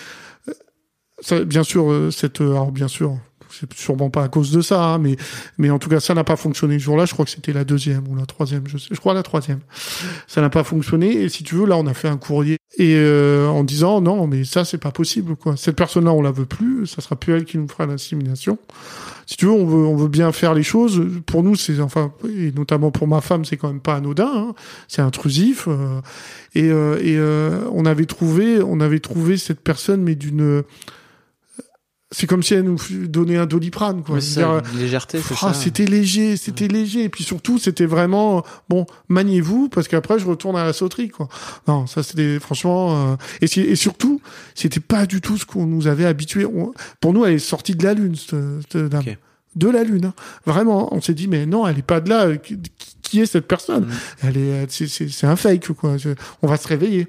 [1.32, 3.16] euh, bien sûr, cette, alors bien sûr,
[3.61, 5.16] c'est sûrement pas à cause de ça, hein, mais,
[5.58, 7.04] mais en tout cas, ça n'a pas fonctionné ce jour-là.
[7.04, 8.66] Je crois que c'était la deuxième ou la troisième.
[8.66, 9.61] Je, sais, je crois la troisième.
[10.26, 11.12] Ça n'a pas fonctionné.
[11.22, 14.26] Et si tu veux, là, on a fait un courrier et euh, en disant non,
[14.26, 15.36] mais ça, c'est pas possible.
[15.36, 15.56] Quoi.
[15.56, 16.86] Cette personne-là, on la veut plus.
[16.86, 18.58] Ça sera plus elle qui nous fera l'insémination
[19.30, 21.00] si tu veux, on veut, on veut bien faire les choses.
[21.24, 24.28] Pour nous, c'est enfin, et notamment pour ma femme, c'est quand même pas anodin.
[24.34, 24.54] hein.
[24.88, 25.68] C'est intrusif.
[25.68, 26.00] euh,
[26.56, 30.64] et euh, et euh, on avait trouvé, on avait trouvé cette personne, mais d'une.
[32.12, 34.20] C'est comme si elle nous donnait un doliprane, quoi.
[34.20, 37.04] Ça, une légèreté, c'est ah, c'était léger, c'était léger.
[37.04, 38.84] Et puis surtout, c'était vraiment bon.
[39.08, 41.28] Maniez-vous, parce qu'après, je retourne à la sauterie, quoi.
[41.68, 43.12] Non, ça c'était franchement.
[43.12, 44.20] euh, Et, et surtout,
[44.56, 46.44] c'était pas du tout ce qu'on nous avait habitué.
[46.44, 48.34] On- Pour nous, elle est sortie de la lune, cette,
[48.72, 49.04] cette dame.
[49.54, 50.14] De la lune, hein.
[50.46, 50.92] vraiment.
[50.94, 52.36] On s'est dit, mais non, elle est pas de là.
[52.36, 52.58] Qui,
[53.02, 53.84] qui est cette personne?
[53.86, 53.92] Mhm.
[54.24, 55.94] Elle est, c'est- c'est c'est un fake, quoi.
[56.42, 57.06] On va se réveiller.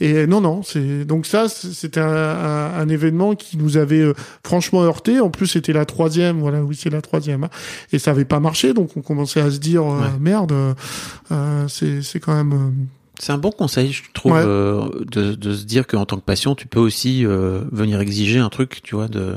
[0.00, 4.14] Et non, non, c'est donc ça, c'était un, un, un événement qui nous avait euh,
[4.44, 5.20] franchement heurté.
[5.20, 7.50] En plus, c'était la troisième, voilà, oui, c'est la troisième, hein.
[7.92, 10.06] et ça avait pas marché, donc on commençait à se dire euh, Ouais.
[10.18, 10.52] merde,
[11.32, 12.74] euh, c'est c'est quand même.
[13.22, 14.40] C'est un bon conseil, je trouve, Ouais.
[14.42, 18.38] euh, de, de se dire qu'en tant que patient, tu peux aussi euh, venir exiger
[18.38, 19.34] un truc, tu vois, de,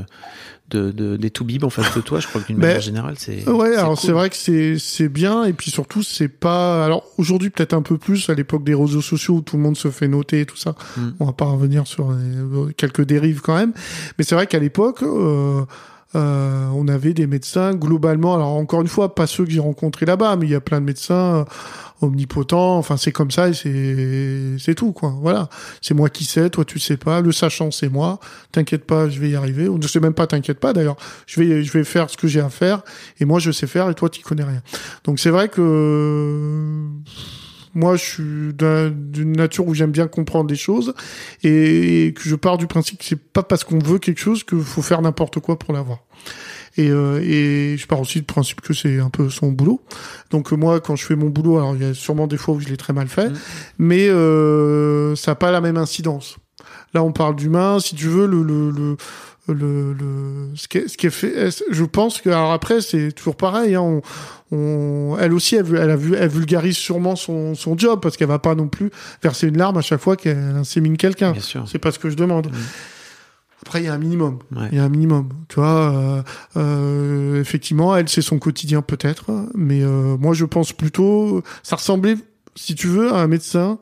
[0.73, 2.19] de, de des toubibs en face de toi.
[2.19, 3.47] Je crois que d'une Ben, manière générale, c'est.
[3.49, 3.97] Ouais, alors cool.
[4.05, 7.81] c'est vrai que c'est c'est bien et puis surtout c'est pas alors aujourd'hui peut-être un
[7.81, 10.45] peu plus à l'époque des réseaux sociaux où tout le monde se fait noter et
[10.45, 10.75] tout ça.
[10.97, 11.01] Mm.
[11.19, 13.73] On va pas revenir sur les- quelques dérives quand même,
[14.17, 15.61] mais c'est vrai qu'à l'époque euh,
[16.15, 18.35] euh, on avait des médecins globalement.
[18.35, 20.79] Alors encore une fois, pas ceux que j'ai rencontrés là-bas, mais il y a plein
[20.79, 21.45] de médecins euh,
[22.01, 22.77] omnipotents.
[22.77, 23.53] Enfin, c'est comme ça et
[24.59, 25.15] c'est tout quoi.
[25.21, 25.49] Voilà,
[25.81, 27.21] c'est moi qui sais, toi tu sais pas.
[27.21, 28.19] Le sachant c'est moi.
[28.51, 29.67] T'inquiète pas, je vais y arriver.
[29.67, 30.73] Ou ne sais même pas, t'inquiète pas.
[30.73, 32.83] D'ailleurs, je vais je vais faire ce que j'ai à faire
[33.19, 34.61] et moi je sais faire et toi tu connais rien.
[35.05, 36.79] Donc c'est vrai que
[37.73, 40.93] moi, je suis d'une nature où j'aime bien comprendre des choses
[41.43, 44.61] et, que je pars du principe que c'est pas parce qu'on veut quelque chose qu'il
[44.61, 45.99] faut faire n'importe quoi pour l'avoir.
[46.77, 49.81] Et, euh, et je pars aussi du principe que c'est un peu son boulot.
[50.31, 52.59] Donc moi, quand je fais mon boulot, alors il y a sûrement des fois où
[52.59, 53.37] je l'ai très mal fait, mmh.
[53.79, 56.37] mais euh, ça n'a pas la même incidence.
[56.93, 57.79] Là, on parle d'humain.
[57.79, 58.97] Si tu veux, le, le, le
[59.47, 63.11] le, le ce qui est, ce qui est fait je pense que alors après c'est
[63.11, 64.01] toujours pareil hein, on,
[64.51, 68.29] on, elle aussi elle, elle a vu elle vulgarise sûrement son, son job parce qu'elle
[68.29, 68.89] va pas non plus
[69.21, 71.33] verser une larme à chaque fois qu'elle insémine quelqu'un
[71.65, 72.51] c'est pas ce que je demande.
[73.65, 74.39] Après, il y a un minimum.
[74.73, 75.29] Il y a un minimum.
[75.47, 76.21] Tu vois, euh,
[76.57, 82.17] euh, effectivement, elle, c'est son quotidien peut-être, mais euh, moi, je pense plutôt, ça ressemblait,
[82.55, 83.79] si tu veux, à un médecin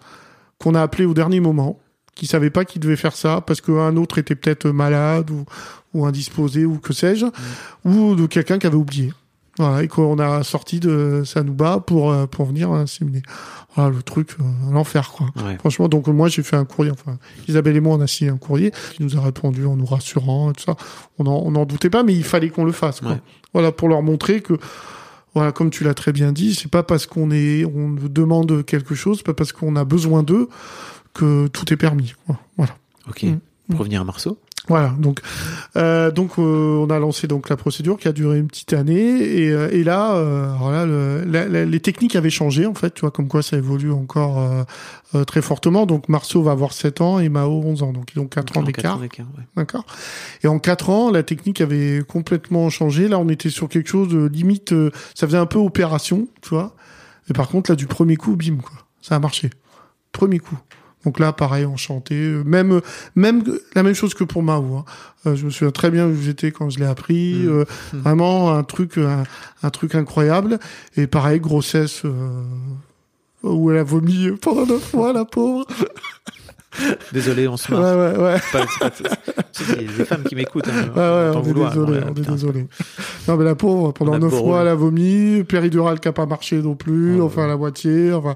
[0.60, 1.80] qu'on a appelé au dernier moment,
[2.16, 5.46] qui savait pas qu'il devait faire ça parce qu'un autre était peut-être malade ou,
[5.94, 7.96] ou indisposé ou que sais-je, mm.
[7.96, 9.14] ou de quelqu'un qui avait oublié.
[9.58, 13.22] Voilà, et qu'on a sorti de Sanouba pour euh, pour venir inséminer.
[13.76, 15.28] Voilà le truc, euh, l'enfer quoi.
[15.60, 16.92] Franchement, donc moi j'ai fait un courrier.
[16.92, 17.18] Enfin,
[17.50, 20.52] Isabelle et moi on a signé un courrier qui nous a répondu en nous rassurant
[20.52, 20.78] et tout ça.
[21.20, 23.02] On en on en doutait pas, mais il fallait qu'on le fasse.
[23.02, 23.18] Quoi.
[23.54, 24.58] Voilà pour leur montrer que
[25.34, 28.96] voilà, comme tu l'as très bien dit, c'est pas parce qu'on est on demande quelque
[28.96, 30.48] chose, pas parce qu'on a besoin d'eux
[31.14, 32.14] que tout est permis.
[32.58, 32.76] Voilà.
[33.10, 33.24] Ok.
[33.24, 33.40] Mm.
[33.70, 34.38] Pour revenir à Marceau.
[34.68, 35.22] Voilà, donc
[35.76, 39.18] euh, donc euh, on a lancé donc la procédure qui a duré une petite année
[39.18, 43.42] et, euh, et là, euh, les techniques avaient changé en fait, tu vois comme quoi
[43.42, 44.66] ça évolue encore
[45.26, 45.88] très fortement.
[45.88, 48.64] Donc Marceau va avoir 7 ans et Mao 11 ans, donc ils ont 4 ans
[48.64, 49.00] d'écart.
[49.56, 49.86] D'accord.
[50.44, 53.08] Et en 4 ans, la technique avait complètement changé.
[53.08, 54.76] Là, on était sur quelque chose de limite,
[55.16, 56.76] ça faisait un peu opération, tu vois.
[57.30, 59.50] Et par contre là, du premier coup, bim quoi, ça a marché.
[60.12, 60.60] Premier coup.
[61.06, 62.16] Donc là, pareil, enchanté.
[62.46, 62.82] Même,
[63.16, 63.44] même
[63.76, 64.76] la même chose que pour Mao.
[64.76, 64.86] Hein.
[65.26, 67.34] Euh, je me souviens très bien où j'étais quand je l'ai appris.
[67.44, 67.50] Mmh.
[67.50, 67.98] Euh, mmh.
[67.98, 70.60] Vraiment un truc, un, truc incroyable.
[70.98, 72.44] Et pareil, grossesse euh,
[73.44, 75.66] où elle a vomi pendant neuf mois, la pauvre.
[77.14, 77.82] Désolé, on se marre.
[77.82, 78.66] Ouais, ouais, ouais.
[79.52, 80.68] C'est des femmes qui m'écoutent.
[80.68, 82.68] Hein, ouais, ouais, on, est désolé, on est désolé.
[83.28, 86.62] Non, mais la pauvre, pendant neuf mois, elle a vomi, péridurale qui a pas marché
[86.62, 88.36] non plus, enfin, la moitié, enfin,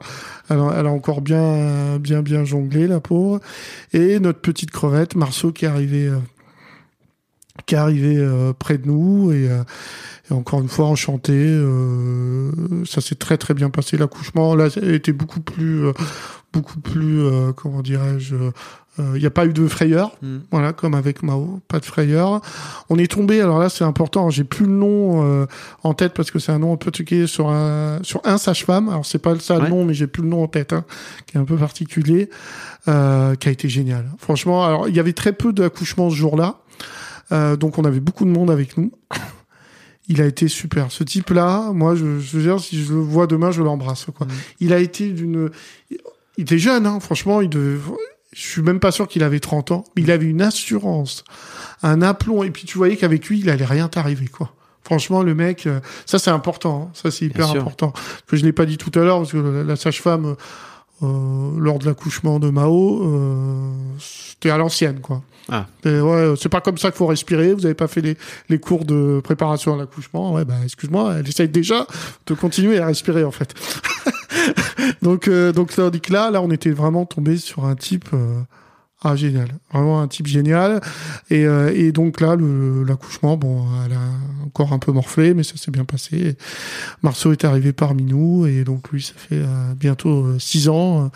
[0.49, 3.39] elle a, elle a, encore bien, bien, bien jonglé, la pauvre.
[3.93, 6.17] Et notre petite crevette, Marceau, qui est arrivé, euh,
[7.65, 9.63] qui est arrivé euh, près de nous et, euh,
[10.29, 11.33] et, encore une fois enchanté.
[11.33, 12.51] Euh,
[12.85, 14.55] ça s'est très très bien passé l'accouchement.
[14.55, 15.85] Là, été beaucoup plus
[16.55, 18.35] beaucoup plus, euh, comment dirais-je,
[18.97, 20.37] il euh, n'y a pas eu de frayeur, mm.
[20.51, 22.39] voilà, comme avec Mao, pas de frayeur.
[22.89, 25.45] On est tombé, alors là c'est important, j'ai plus le nom euh,
[25.83, 28.87] en tête parce que c'est un nom un peu truqué sur un sur un sage-femme.
[28.87, 30.85] Alors c'est pas ça le nom, mais j'ai plus le nom en tête, hein,
[31.25, 32.29] qui est un peu particulier,
[32.85, 34.05] qui a été génial.
[34.17, 36.59] Franchement, alors il y avait très peu d'accouchements ce jour-là,
[37.57, 38.93] donc on avait beaucoup de monde avec nous.
[40.07, 40.91] il a été super.
[40.91, 44.05] Ce type-là, moi, je, je veux dire, si je le vois demain, je l'embrasse.
[44.15, 44.27] Quoi.
[44.27, 44.31] Mm.
[44.59, 45.49] Il a été d'une
[46.37, 47.79] il était jeune, hein, franchement, il devait,
[48.33, 51.23] je suis même pas sûr qu'il avait 30 ans, mais il avait une assurance,
[51.83, 54.53] un aplomb, et puis tu voyais qu'avec lui, il allait rien t'arriver, quoi.
[54.83, 56.91] Franchement, le mec, euh, ça c'est important, hein.
[56.93, 57.91] ça c'est hyper important.
[58.27, 60.35] Que je l'ai pas dit tout à l'heure, parce que la sage-femme,
[61.01, 65.23] euh, lors de l'accouchement de Mao, euh, c'était à l'ancienne, quoi.
[65.49, 65.67] Ah.
[65.85, 67.53] ouais, c'est pas comme ça qu'il faut respirer.
[67.53, 68.17] Vous avez pas fait les,
[68.49, 70.33] les cours de préparation à l'accouchement.
[70.33, 71.85] Ouais, bah excuse-moi, elle essaye déjà
[72.25, 73.53] de continuer à respirer en fait.
[75.01, 78.09] donc, euh, donc que là, là, on était vraiment tombé sur un type.
[78.13, 78.41] Euh,
[79.07, 80.81] ah génial, vraiment un type génial.
[81.29, 82.35] Et, euh, et donc là,
[82.87, 83.99] l'accouchement, bon, elle a
[84.45, 86.35] encore un peu morflé, mais ça s'est bien passé.
[87.03, 91.11] Marceau est arrivé parmi nous et donc lui, ça fait euh, bientôt six ans,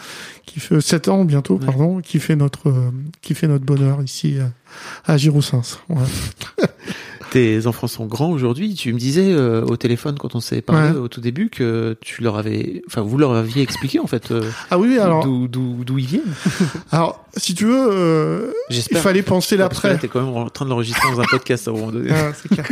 [0.45, 4.37] qui fait sept ans bientôt, pardon, qui fait notre qui fait notre bonheur ici
[5.05, 5.79] à Giroussens.
[5.89, 5.97] Ouais.
[7.31, 8.73] Tes enfants sont grands aujourd'hui.
[8.73, 12.23] Tu me disais euh, au téléphone quand on s'est parlé au tout début que tu
[12.23, 14.31] leur avais, enfin vous leur aviez expliqué en fait.
[14.31, 16.33] Euh, ah oui, alors d'où ils viennent.
[16.91, 19.97] alors si tu veux, euh, il fallait penser l'après.
[19.99, 22.09] T'es quand même en train de l'enregistrer dans un podcast à un moment donné.
[22.19, 22.67] Ah, clair.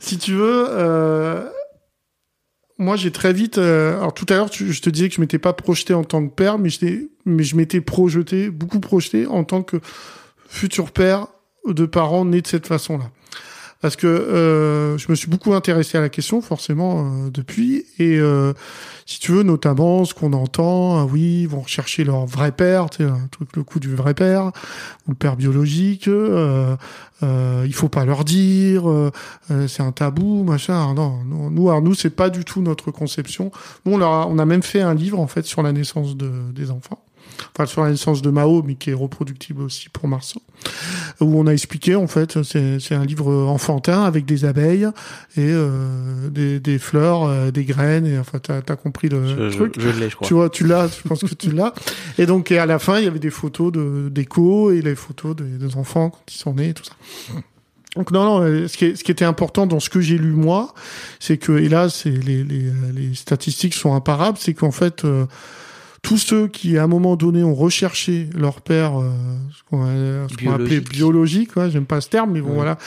[0.00, 0.66] si tu veux.
[2.76, 3.58] Moi, j'ai très vite.
[3.58, 6.34] alors tout à l'heure, je te disais que je m'étais pas projeté en tant que
[6.34, 9.78] père, mais je mais je m'étais projeté, beaucoup projeté en tant que
[10.48, 11.28] futur père
[11.66, 13.10] de parents nés de cette façon-là
[13.84, 18.18] parce que euh, je me suis beaucoup intéressé à la question forcément euh, depuis et
[18.18, 18.54] euh,
[19.04, 22.88] si tu veux, notamment ce qu'on entend, ah oui, ils vont rechercher leur vrai père,
[22.88, 24.46] tu sais, un truc, le coup du vrai père,
[25.06, 26.74] ou le père biologique, euh,
[27.22, 28.84] euh, il faut pas leur dire,
[29.68, 30.94] c'est un tabou, machin.
[30.94, 33.52] Non, non, nous, alors nous, c'est pas du tout notre conception.
[33.84, 36.30] Nous, on, a, on a même fait un livre, en fait, sur la naissance de,
[36.54, 37.04] des enfants
[37.54, 40.40] enfin sur la naissance de Mao, mais qui est reproductible aussi pour Marceau,
[41.20, 44.86] où on a expliqué en fait, c'est un livre enfantin avec des abeilles
[45.36, 49.50] et euh, des, des fleurs, euh, des graines, et enfin t'as as compris le Je,
[49.50, 49.74] je, truc.
[49.78, 50.26] je l'ai, je crois.
[50.28, 51.72] Tu vois, tu l'as, je pense que tu l'as.
[52.18, 54.94] Et donc, et à la fin, il y avait des photos de d'écho et les
[54.94, 56.92] photos des, des enfants quand ils sont nés et tout ça.
[57.96, 60.18] Donc non, non, euh, ce qui, est- ce qui était important dans ce que j'ai
[60.18, 60.74] lu moi,
[61.20, 65.26] c'est que, et là, c'est les, les, les statistiques sont imparables, c'est qu'en fait, euh,
[66.04, 69.10] tous ceux qui, à un moment donné, ont recherché leur père, euh,
[69.56, 71.56] ce qu'on a- ce qu'on a appelé Biologique.
[71.56, 72.54] ouais, j'aime pas ce terme, mais bon, Ouais.
[72.54, 72.78] voilà,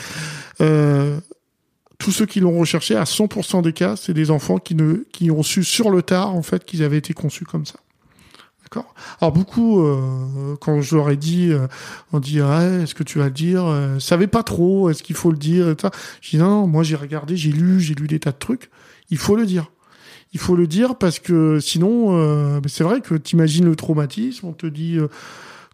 [0.62, 1.20] euh,
[1.98, 5.32] tous ceux qui l'ont recherché, à 100% des cas, c'est des enfants qui ne, qui
[5.32, 7.76] ont su sur le tard, en fait, qu'ils avaient été conçus comme ça.
[8.64, 8.94] D'accord?
[9.22, 11.68] Alors beaucoup, euh, quand je leur ai dit, euh,
[12.12, 13.66] on dit ah, est-ce que tu vas le dire?
[13.66, 15.90] Euh, Savais pas trop, est-ce qu'il faut le dire et ça.
[16.22, 18.70] Je dis non, non, moi j'ai regardé, j'ai lu, j'ai lu des tas de trucs.
[19.10, 19.72] Il faut le dire.
[20.38, 24.46] Il faut le dire parce que sinon, euh, c'est vrai que t'imagines le traumatisme.
[24.46, 25.08] On te dit euh,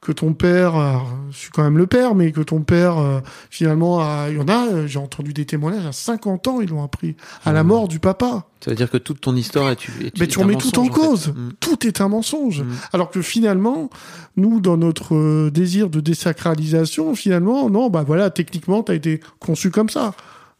[0.01, 3.19] que ton père, alors, je suis quand même le père, mais que ton père euh,
[3.49, 4.87] finalement, a- il y en a.
[4.87, 7.67] J'ai entendu des témoignages à 50 ans, ils l'ont appris à la Mmh.
[7.67, 8.45] mort du papa.
[8.63, 10.87] Ça veut dire que toute ton histoire est, est, Mais est tu remets tout en
[10.87, 11.27] cause.
[11.35, 11.49] Mm.
[11.59, 12.61] Tout est un mensonge.
[12.61, 12.67] Mm.
[12.93, 13.89] Alors que finalement,
[14.37, 19.89] nous, dans notre désir de désacralisation, finalement, non, bah voilà, techniquement, t'as été conçu comme
[19.89, 20.13] ça.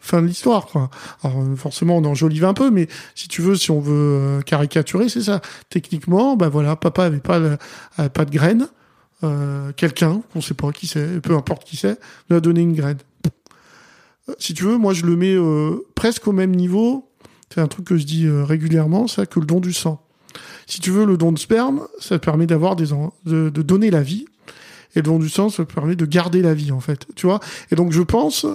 [0.05, 0.89] Fin de l'histoire, quoi.
[1.23, 4.41] Alors euh, forcément, on enjolive un peu, mais si tu veux, si on veut euh,
[4.41, 5.39] caricaturer, c'est ça.
[5.69, 7.39] Techniquement, bah voilà, papa avait pas,
[7.97, 8.67] avait pas de graine.
[9.23, 11.97] Euh, Quelqu'un, qu'on sait pas qui c'est, peu importe qui c'est,
[12.29, 12.97] lui a donné une graine.
[14.27, 17.09] Euh, Si tu veux, moi, je le mets euh, presque au même niveau.
[17.53, 20.05] C'est un truc que je dis régulièrement, ça, que le don du sang.
[20.67, 22.87] Si tu veux, le don de sperme, ça permet d'avoir des
[23.23, 24.25] de, de donner la vie,
[24.95, 27.07] et le don du sang, ça permet de garder la vie, en fait.
[27.15, 27.39] Tu vois?
[27.71, 28.45] Et donc, je pense,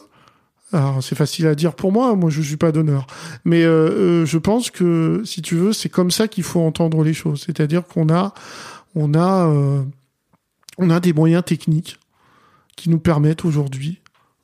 [0.73, 3.07] alors c'est facile à dire pour moi, moi je suis pas donneur,
[3.45, 3.89] mais euh,
[4.23, 7.43] euh, je pense que si tu veux, c'est comme ça qu'il faut entendre les choses.
[7.47, 8.35] C'est-à-dire qu'on a,
[8.95, 9.83] on a, euh,
[10.77, 11.99] on a des moyens techniques
[12.77, 14.01] qui nous permettent aujourd'hui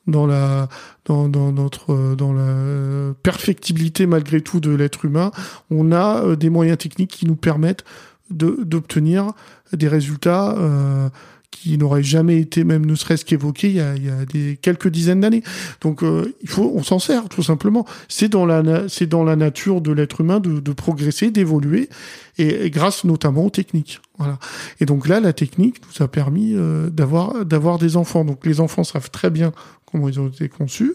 [0.07, 0.68] dans la
[1.05, 5.31] dans, dans notre euh, dans la perfectibilité malgré tout de l'être humain,
[5.70, 7.85] on a euh, des moyens techniques qui nous permettent
[8.31, 9.33] d'obtenir
[9.72, 11.09] des résultats euh,
[11.55, 14.59] qui n'auraient jamais été même ne serait-ce qu'évoqués il y a, il y a des
[14.61, 15.42] quelques dizaines d'années.
[15.80, 17.86] Donc euh, il faut on s'en sert tout simplement.
[18.09, 21.88] C'est dans la c'est dans la nature de l'être humain de, de progresser, d'évoluer
[22.38, 24.00] et, et grâce notamment aux techniques.
[24.18, 24.38] Voilà.
[24.80, 28.24] Et donc là la technique nous a permis euh, d'avoir d'avoir des enfants.
[28.24, 29.52] Donc les enfants savent très bien
[29.90, 30.94] comment ils ont été conçus.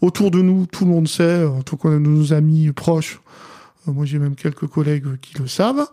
[0.00, 3.20] Autour de nous, tout le monde sait, en tout cas nos amis proches,
[3.88, 5.86] euh, moi j'ai même quelques collègues qui le savent.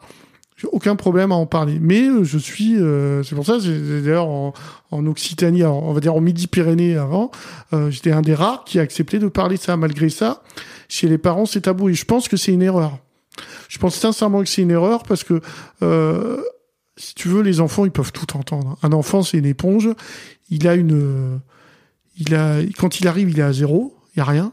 [0.60, 1.78] J'ai aucun problème à en parler.
[1.80, 4.54] Mais euh, je suis, euh, c'est pour ça, d'ailleurs en,
[4.92, 7.32] en Occitanie, on va dire en Midi-Pyrénées avant,
[7.72, 9.78] euh, j'étais un des rares qui a accepté de parler ça.
[9.78, 10.44] Malgré ça,
[10.90, 11.88] chez les parents, c'est tabou.
[11.88, 12.98] Et je pense que c'est une erreur.
[13.70, 15.40] Je pense sincèrement que c'est une erreur parce que,
[15.82, 16.42] euh,
[16.98, 18.78] si tu veux, les enfants, ils peuvent tout entendre.
[18.84, 19.90] Un enfant, c'est une éponge.
[20.50, 21.38] Il a une, euh,
[22.18, 23.96] il a, quand il arrive, il est à zéro.
[24.14, 24.52] Il y a rien.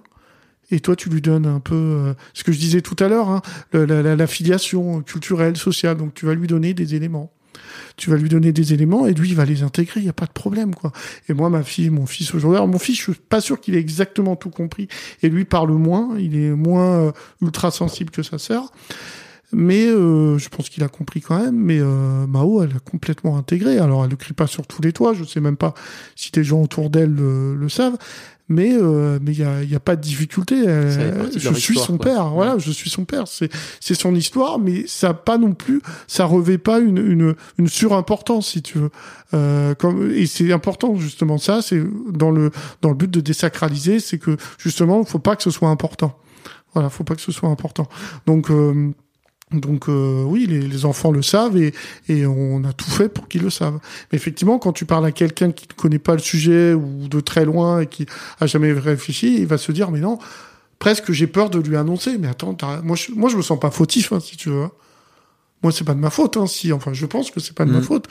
[0.70, 3.28] Et toi, tu lui donnes un peu euh, ce que je disais tout à l'heure,
[3.28, 3.42] hein,
[3.72, 5.96] la, filiation culturelle, sociale.
[5.96, 7.32] Donc, tu vas lui donner des éléments.
[7.96, 10.00] Tu vas lui donner des éléments et lui, il va les intégrer.
[10.00, 10.92] Il n'y a pas de problème, quoi.
[11.28, 13.80] Et moi, ma fille, mon fils aujourd'hui, mon fils, je suis pas sûr qu'il ait
[13.80, 14.88] exactement tout compris.
[15.22, 16.16] Et lui parle moins.
[16.18, 18.72] Il est moins euh, ultra sensible que sa sœur.
[19.52, 21.56] Mais euh, je pense qu'il a compris quand même.
[21.56, 23.78] Mais euh, Mao, elle a complètement intégré.
[23.78, 25.14] Alors, elle ne crie pas sur tous les toits.
[25.14, 25.74] Je sais même pas
[26.16, 27.96] si des gens autour d'elle le, le savent.
[28.48, 30.64] Mais euh, mais il y a, y a pas de difficulté.
[30.64, 32.06] De je suis histoire, son quoi.
[32.06, 32.28] père.
[32.28, 33.26] Voilà, je suis son père.
[33.26, 37.68] C'est c'est son histoire, mais ça pas non plus, ça revêt pas une une une
[37.68, 38.90] surimportance si tu veux.
[39.34, 41.60] Euh, comme et c'est important justement ça.
[41.60, 45.50] C'est dans le dans le but de désacraliser, c'est que justement, faut pas que ce
[45.50, 46.16] soit important.
[46.72, 47.88] Voilà, faut pas que ce soit important.
[48.26, 48.92] Donc euh,
[49.52, 51.72] donc euh, oui, les, les enfants le savent et,
[52.08, 53.78] et on a tout fait pour qu'ils le savent.
[54.10, 57.20] Mais effectivement, quand tu parles à quelqu'un qui ne connaît pas le sujet ou de
[57.20, 58.06] très loin et qui
[58.40, 60.18] a jamais réfléchi, il va se dire mais non,
[60.80, 62.18] presque j'ai peur de lui annoncer.
[62.18, 64.62] Mais attends, moi je, moi je me sens pas fautif hein, si tu veux.
[64.64, 64.72] hein.
[65.62, 66.36] Moi c'est pas de ma faute.
[66.36, 67.82] Hein, si enfin je pense que c'est pas de ma Mm.
[67.82, 68.08] faute.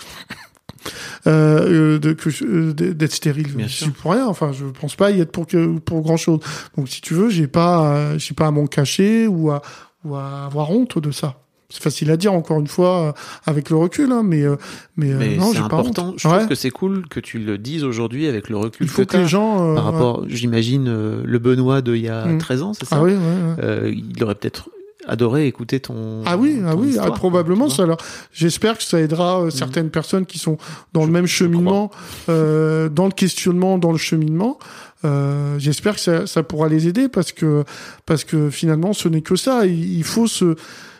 [1.27, 4.27] Euh, euh, euh, d'être stérile, Bien je suis pour rien.
[4.27, 6.39] Enfin, je pense pas y être pour que pour grand chose.
[6.77, 9.61] Donc, si tu veux, j'ai pas, euh, j'ai pas à m'en cacher ou à
[10.06, 11.36] ou à avoir honte de ça.
[11.69, 13.11] C'est facile à dire encore une fois euh,
[13.48, 14.56] avec le recul, hein, mais euh,
[14.98, 16.10] mais, euh, Mais non, c'est j'ai pas important.
[16.10, 16.14] honte.
[16.19, 16.48] Je trouve Ouais.
[16.48, 19.18] que c'est cool que tu le dises aujourd'hui avec le recul Il faut que, que
[19.18, 22.38] les gens euh, par rapport, j'imagine, euh, le Benoît de il y a Mm.
[22.38, 23.18] 13 ans, c'est ça Ah oui, ouais.
[23.64, 24.69] Euh, il aurait peut-être
[25.07, 26.22] adorer écouter ton.
[26.26, 27.84] Ah oui, ah oui, histoire, ah, probablement ça.
[27.84, 27.98] Alors,
[28.32, 30.57] j'espère que ça aidera euh, certaines personnes qui sont
[30.94, 31.91] dans le même cheminement,
[32.30, 34.57] euh, dans le questionnement, dans le cheminement.
[35.06, 37.64] Euh, j'espère que ça, ça pourra les aider parce que
[38.06, 39.65] parce que finalement, ce n'est que ça.
[39.65, 40.56] Il, faut se,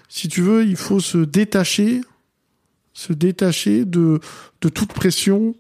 [0.10, 2.02] si tu veux, il faut se détacher,
[2.94, 4.20] se détacher de
[4.62, 5.56] de toute pression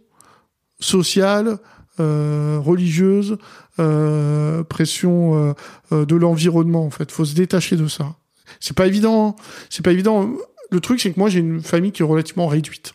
[0.79, 1.59] sociale,
[1.99, 3.37] euh, religieuse,
[3.79, 5.53] euh, pression euh,
[5.91, 6.85] euh, de l'environnement.
[6.85, 8.15] En fait, faut se détacher de ça.
[8.59, 9.29] C'est pas évident.
[9.29, 9.43] hein.
[9.69, 10.29] C'est pas évident.
[10.71, 12.94] Le truc, c'est que moi, j'ai une famille qui est relativement réduite.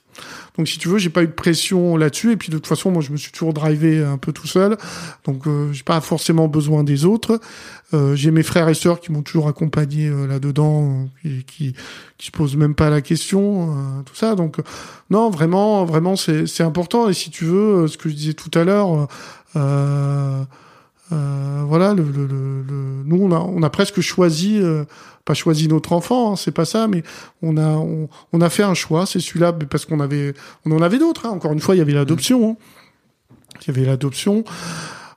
[0.56, 2.32] Donc, si tu veux, j'ai pas eu de pression là-dessus.
[2.32, 4.76] Et puis, de toute façon, moi, je me suis toujours drivé un peu tout seul.
[5.24, 7.40] Donc, euh, j'ai pas forcément besoin des autres.
[7.92, 11.74] Euh, j'ai mes frères et sœurs qui m'ont toujours accompagné euh, là-dedans, et qui
[12.18, 14.34] qui se posent même pas la question, euh, tout ça.
[14.34, 14.62] Donc, euh,
[15.08, 17.08] non, vraiment, vraiment, c'est c'est important.
[17.08, 19.08] Et si tu veux, euh, ce que je disais tout à l'heure.
[19.56, 20.44] Euh,
[21.12, 24.84] euh, voilà, le, le, le, le- nous on a, on a presque choisi, euh,
[25.24, 27.02] pas choisi notre enfant, hein, c'est pas ça, mais
[27.42, 30.34] on a, on, on a fait un choix, c'est celui-là, parce qu'on avait,
[30.66, 31.26] on en avait d'autres.
[31.26, 31.30] hein.
[31.30, 32.50] Encore une fois, il y avait l'adoption.
[32.50, 32.56] hein.
[33.62, 34.44] Il y avait l'adoption.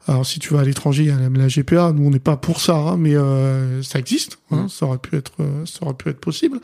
[0.06, 1.94] Alors si tu vas à l'étranger, il y a la GPA.
[1.94, 4.38] Nous on n'est pas pour ça, hein, mais euh, ça existe.
[4.52, 6.60] Hein, Ça aurait pu être, euh, ça aurait pu être possible.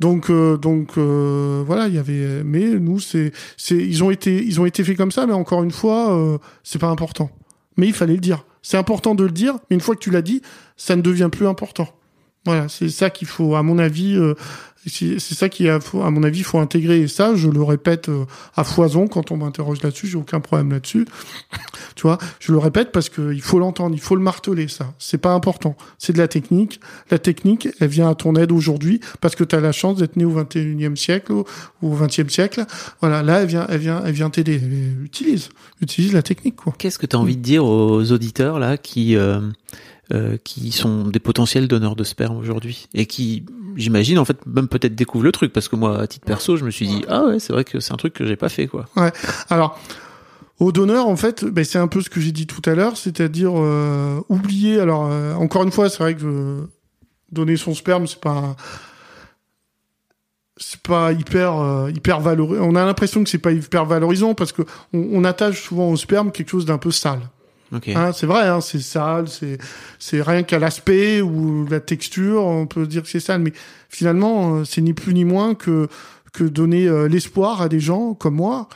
[0.00, 2.42] Donc, euh, donc euh, voilà, il y avait.
[2.44, 5.62] Mais nous, c'est, c'est, ils ont été, ils ont été faits comme ça, mais encore
[5.62, 7.30] une fois, euh, c'est pas important.
[7.78, 8.44] Mais il fallait le dire.
[8.60, 10.42] C'est important de le dire, mais une fois que tu l'as dit,
[10.76, 11.88] ça ne devient plus important.
[12.44, 14.34] Voilà, c'est ça qu'il faut, à mon avis, euh,
[14.86, 17.00] c'est ça qui, à mon avis, faut intégrer.
[17.00, 18.24] Et ça, je le répète euh,
[18.56, 20.06] à foison quand on m'interroge là-dessus.
[20.06, 21.06] J'ai aucun problème là-dessus.
[21.94, 24.68] tu vois, je le répète parce que il faut l'entendre, il faut le marteler.
[24.68, 25.76] Ça, c'est pas important.
[25.98, 26.80] C'est de la technique.
[27.10, 30.16] La technique, elle vient à ton aide aujourd'hui parce que tu as la chance d'être
[30.16, 31.44] né au 21e siècle ou
[31.82, 32.64] au 20e siècle.
[33.00, 34.60] Voilà, là, elle vient, elle vient, elle vient t'aider.
[35.02, 35.50] Utilise,
[35.80, 36.56] utilise la technique.
[36.78, 39.40] Qu'est-ce que tu as envie de dire aux auditeurs là qui euh,
[40.10, 43.44] euh, qui sont des potentiels donneurs de sperme aujourd'hui et qui,
[43.78, 46.64] j'imagine, en fait, même peut-être découvrent le truc parce que moi, à titre perso, je
[46.64, 48.66] me suis dit ah ouais, c'est vrai que c'est un truc que j'ai pas fait
[48.66, 48.86] quoi.
[48.96, 49.12] Ouais.
[49.48, 49.78] Alors,
[50.60, 52.96] au donneur, en fait, ben, c'est un peu ce que j'ai dit tout à l'heure,
[52.96, 54.80] c'est-à-dire euh, oublier.
[54.80, 56.60] Alors, euh, encore une fois, c'est vrai que euh,
[57.30, 58.56] donner son sperme, c'est pas
[60.60, 62.64] c'est pas hyper hyper valorisant.
[62.64, 65.96] On a l'impression que c'est pas hyper valorisant parce que on, on attache souvent au
[65.96, 67.20] sperme quelque chose d'un peu sale.
[67.72, 67.88] Ok.
[67.88, 69.58] Hein, c'est vrai, hein, c'est sale, c'est
[69.98, 73.52] c'est rien qu'à l'aspect ou la texture, on peut dire que c'est sale, mais
[73.88, 75.88] finalement, euh, c'est ni plus ni moins que
[76.32, 78.68] que donner euh, l'espoir à des gens comme moi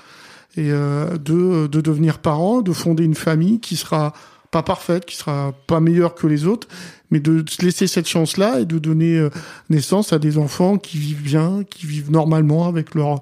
[0.57, 4.13] et euh, de de devenir parent, de fonder une famille qui sera
[4.53, 6.69] pas parfaite, qui sera pas meilleure que les autres,
[7.11, 9.31] mais de se laisser cette chance-là et de donner euh,
[9.71, 13.21] naissance à des enfants qui vivent bien, qui vivent normalement avec leur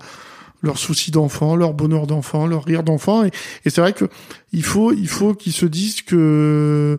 [0.63, 3.25] leurs soucis d'enfant, leur bonheur d'enfant, leur rire d'enfant.
[3.25, 3.31] Et,
[3.65, 4.07] et c'est vrai que
[4.53, 6.99] il faut, il faut qu'ils se disent que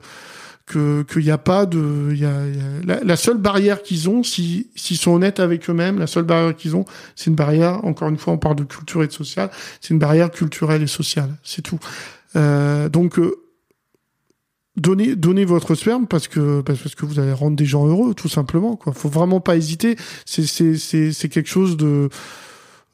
[0.66, 4.24] que qu'il n'y a pas de, y a, y a- la, seule barrière qu'ils ont,
[4.24, 6.86] si s'ils sont honnêtes avec eux-mêmes, la seule barrière qu'ils ont,
[7.16, 7.84] c'est une barrière.
[7.84, 9.50] Encore une fois, on parle de culture et de social.
[9.82, 11.36] C'est une barrière culturelle et sociale.
[11.44, 11.80] C'est tout.
[12.38, 13.36] Euh, donc euh,
[14.78, 18.30] donnez donnez votre sperme parce que parce que vous allez rendre des gens heureux tout
[18.30, 20.78] simplement quoi faut vraiment pas hésiter c'est c'est
[21.12, 22.08] c'est quelque chose de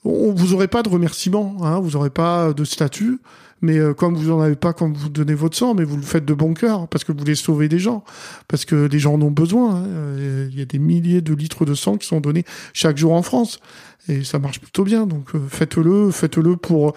[0.06, 3.20] on, vous aurez pas de remerciements hein vous aurez pas de statut
[3.62, 6.04] mais euh, comme vous en avez pas quand vous donnez votre sang mais vous le
[6.04, 8.04] faites de bon cœur parce que vous voulez sauver des gens
[8.48, 9.84] parce que des gens en ont besoin hein.
[9.88, 13.14] Euh, il y a des milliers de litres de sang qui sont donnés chaque jour
[13.14, 13.60] en France
[14.08, 16.94] et ça marche plutôt bien donc euh, faites-le faites-le pour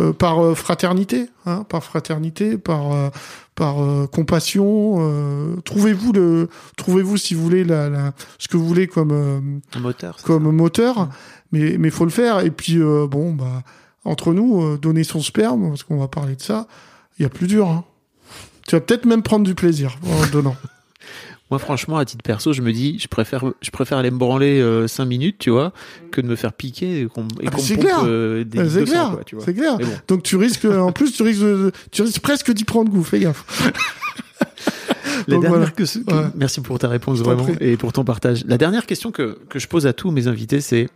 [0.00, 3.08] euh, par euh, fraternité, hein, par fraternité, par euh,
[3.56, 4.98] par euh, compassion.
[5.00, 9.40] euh, trouvez-vous le, trouvez-vous si vous voulez la, la- ce que vous voulez comme euh,
[9.80, 10.16] moteur.
[10.22, 11.08] comme ça moteur,
[11.52, 12.40] mais mais faut le faire.
[12.40, 13.62] Et puis euh, bon bah
[14.04, 16.66] entre nous, euh, donner son sperme parce qu'on va parler de ça,
[17.18, 17.68] il y a plus dur.
[17.68, 17.84] Hein.
[18.66, 20.56] Tu vas peut-être même prendre du plaisir en donnant.
[21.50, 24.62] Moi, franchement, à titre perso, je me dis, je préfère, je préfère aller me branler
[24.86, 25.72] 5 minutes, tu vois,
[26.10, 28.00] que de me faire piquer et qu'on Ah, pompe clair.
[28.04, 29.44] euh, des Euh, c'est clair, quoi, tu vois.
[29.46, 29.78] c'est clair.
[29.78, 29.86] Bon.
[30.08, 33.02] Donc tu risques, en plus tu risques, de- tu risques presque d'y prendre goût.
[33.02, 33.46] Fais gaffe.
[35.26, 35.70] La Donc, dernière voilà.
[35.70, 36.26] que ce- que- Ouais.
[36.36, 38.44] Merci pour ta réponse vraiment et pour ton partage.
[38.46, 40.88] La dernière question que, que je pose à tous mes invités, c'est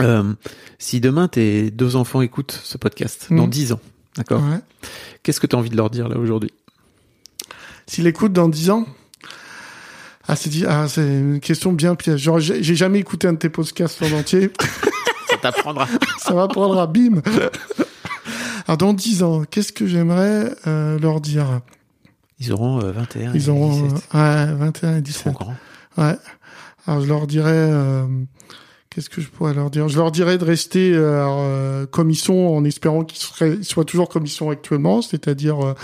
[0.00, 0.34] euh,
[0.78, 3.50] si demain tes deux enfants écoutent ce podcast dans Mhm.
[3.50, 3.80] 10 ans,
[4.16, 4.58] d'accord Ouais.
[5.22, 6.52] Qu'est-ce que tu as envie de leur dire là aujourd'hui?
[7.86, 8.86] S'il écoute dans 10 ans
[10.28, 12.20] ah, c'est ah, c'est une question bien piège.
[12.20, 14.50] Genre, j'ai j'ai jamais écouté un de tes podcasts en entier.
[15.30, 15.86] Ça t'apprendra.
[16.18, 17.22] Ça m'apprendra, bim.
[18.66, 21.60] Alors, dans 10 ans, qu'est-ce que j'aimerais euh, leur dire?
[22.40, 24.08] Ils auront euh, 21 Ils et auront 17.
[24.16, 25.32] euh, ouais, 21 et Ils seront 17.
[25.34, 25.54] grands.
[25.96, 26.16] Ouais.
[26.88, 27.70] Alors, je leur dirais...
[28.96, 29.90] Qu'est-ce que je pourrais leur dire?
[29.90, 34.24] Je leur dirais de rester euh, comme ils sont en espérant qu'ils soient toujours comme
[34.24, 35.74] ils sont actuellement, c'est-à-dire euh,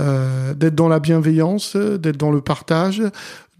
[0.00, 3.04] euh, d'être dans la bienveillance, d'être dans le partage,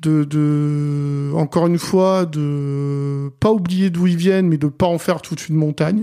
[0.01, 4.99] de, de, encore une fois, de pas oublier d'où ils viennent, mais de pas en
[4.99, 6.03] faire toute une montagne.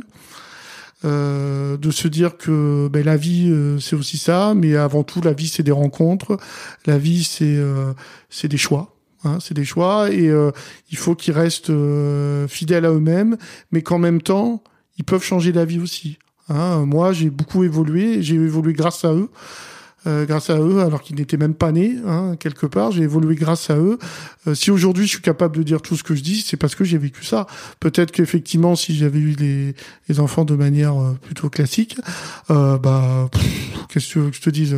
[1.05, 5.21] Euh, de se dire que ben, la vie euh, c'est aussi ça, mais avant tout
[5.21, 6.37] la vie c'est des rencontres,
[6.87, 7.93] la vie c'est euh,
[8.31, 8.96] c'est des choix,
[9.27, 10.31] hein, c'est des choix et
[10.91, 11.71] il faut qu'ils restent
[12.47, 13.37] fidèles à eux-mêmes,
[13.71, 14.63] mais qu'en même temps
[14.97, 16.17] ils peuvent changer la vie aussi.
[16.49, 16.85] Hein.
[16.85, 19.29] Moi j'ai beaucoup évolué, j'ai évolué grâce à eux.
[20.05, 22.91] Euh, grâce à eux, alors qu'ils n'étaient même pas nés, hein, quelque part.
[22.91, 23.97] J'ai évolué grâce à eux.
[24.45, 26.75] Euh, si aujourd'hui je suis capable de dire tout ce que je dis, c'est parce
[26.75, 27.47] que j'ai vécu ça.
[27.79, 29.73] Peut-être qu'effectivement, si j'avais eu les,
[30.07, 31.97] les, enfants de manière euh, plutôt classique,
[32.47, 33.29] bah,
[33.89, 34.77] qu'est-ce que je te dise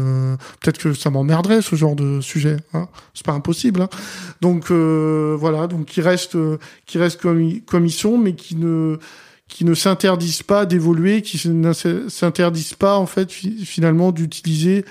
[0.61, 2.57] Peut-être que ça m'emmerderait ce genre de sujet.
[2.73, 2.87] Hein.
[3.13, 3.81] C'est pas impossible.
[3.81, 3.89] Hein.
[4.41, 6.37] Donc voilà, donc qui restent,
[6.85, 8.97] qui restent comme, comme ils sont, mais qui ne
[9.49, 14.85] qui ne s'interdisent pas d'évoluer, qui ne s'interdisent pas en fait finalement d'utiliser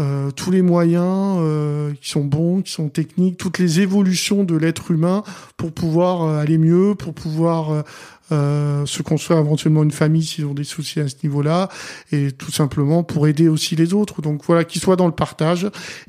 [0.00, 4.56] euh, tous les moyens euh, qui sont bons, qui sont techniques, toutes les évolutions de
[4.56, 5.22] l'être humain
[5.58, 7.84] pour pouvoir euh, aller mieux, pour pouvoir
[8.30, 11.68] se construire éventuellement une famille s'ils ont des soucis à ce niveau-là,
[12.12, 14.22] et tout simplement pour aider aussi les autres.
[14.22, 15.68] Donc voilà, qu'ils soient dans le partage,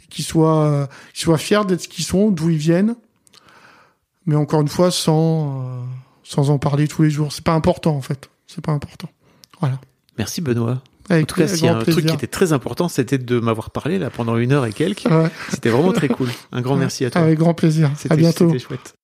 [0.09, 2.95] qu'ils soient, qu'ils soient fiers d'être ce qu'ils sont, d'où ils viennent,
[4.25, 5.83] mais encore une fois sans
[6.23, 7.31] sans en parler tous les jours.
[7.31, 8.29] C'est pas important en fait.
[8.47, 9.09] C'est pas important.
[9.59, 9.79] Voilà.
[10.17, 10.81] Merci Benoît.
[11.09, 13.71] en tout cas, s'il y a un truc qui était très important, c'était de m'avoir
[13.71, 15.07] parlé là pendant une heure et quelques.
[15.49, 16.29] C'était vraiment très cool.
[16.51, 17.21] Un grand merci à toi.
[17.21, 17.91] Avec grand plaisir.
[18.09, 18.47] À bientôt.
[18.47, 18.95] C'était chouette.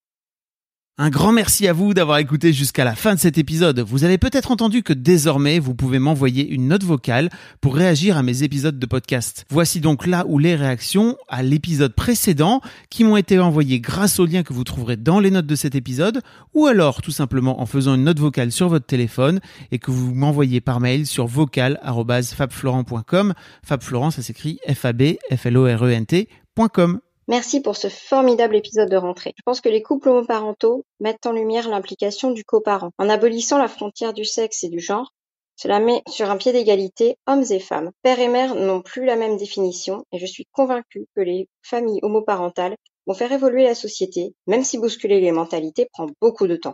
[1.01, 3.79] Un grand merci à vous d'avoir écouté jusqu'à la fin de cet épisode.
[3.79, 7.29] Vous avez peut-être entendu que désormais, vous pouvez m'envoyer une note vocale
[7.61, 9.45] pour réagir à mes épisodes de podcast.
[9.49, 12.59] Voici donc là où les réactions à l'épisode précédent
[12.89, 15.73] qui m'ont été envoyées grâce au lien que vous trouverez dans les notes de cet
[15.73, 16.21] épisode
[16.53, 19.39] ou alors tout simplement en faisant une note vocale sur votre téléphone
[19.71, 23.33] et que vous m'envoyez par mail sur vocal@fabflorent.com.
[23.63, 26.99] Fab Florent, ça s'écrit F A B F L O R E N T.com.
[27.29, 29.35] Merci pour ce formidable épisode de rentrée.
[29.37, 32.89] Je pense que les couples homoparentaux mettent en lumière l'implication du coparent.
[32.97, 35.13] En abolissant la frontière du sexe et du genre,
[35.55, 37.91] cela met sur un pied d'égalité hommes et femmes.
[38.01, 41.99] Père et mère n'ont plus la même définition et je suis convaincue que les familles
[42.01, 42.75] homoparentales
[43.05, 46.73] vont faire évoluer la société, même si bousculer les mentalités prend beaucoup de temps.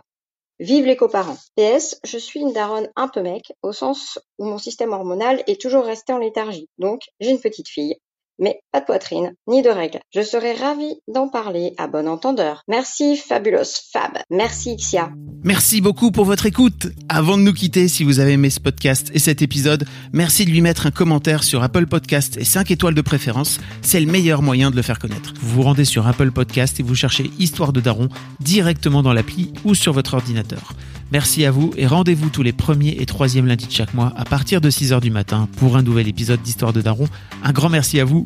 [0.58, 1.36] Vive les coparents.
[1.56, 5.60] PS, je suis une daronne un peu mec, au sens où mon système hormonal est
[5.60, 6.70] toujours resté en léthargie.
[6.78, 7.98] Donc, j'ai une petite fille.
[8.38, 10.00] Mais pas de poitrine, ni de règles.
[10.14, 12.62] Je serais ravie d'en parler à bon entendeur.
[12.68, 14.18] Merci Fabulous Fab.
[14.30, 15.10] Merci Xia.
[15.42, 16.88] Merci beaucoup pour votre écoute.
[17.08, 20.50] Avant de nous quitter, si vous avez aimé ce podcast et cet épisode, merci de
[20.50, 23.58] lui mettre un commentaire sur Apple Podcast et 5 étoiles de préférence.
[23.80, 25.32] C'est le meilleur moyen de le faire connaître.
[25.40, 28.08] Vous vous rendez sur Apple Podcast et vous cherchez Histoire de Daron
[28.40, 30.72] directement dans l'appli ou sur votre ordinateur.
[31.12, 34.24] Merci à vous et rendez-vous tous les premiers et troisièmes lundis de chaque mois à
[34.24, 37.06] partir de 6h du matin pour un nouvel épisode d'Histoire de Daron.
[37.44, 38.25] Un grand merci à vous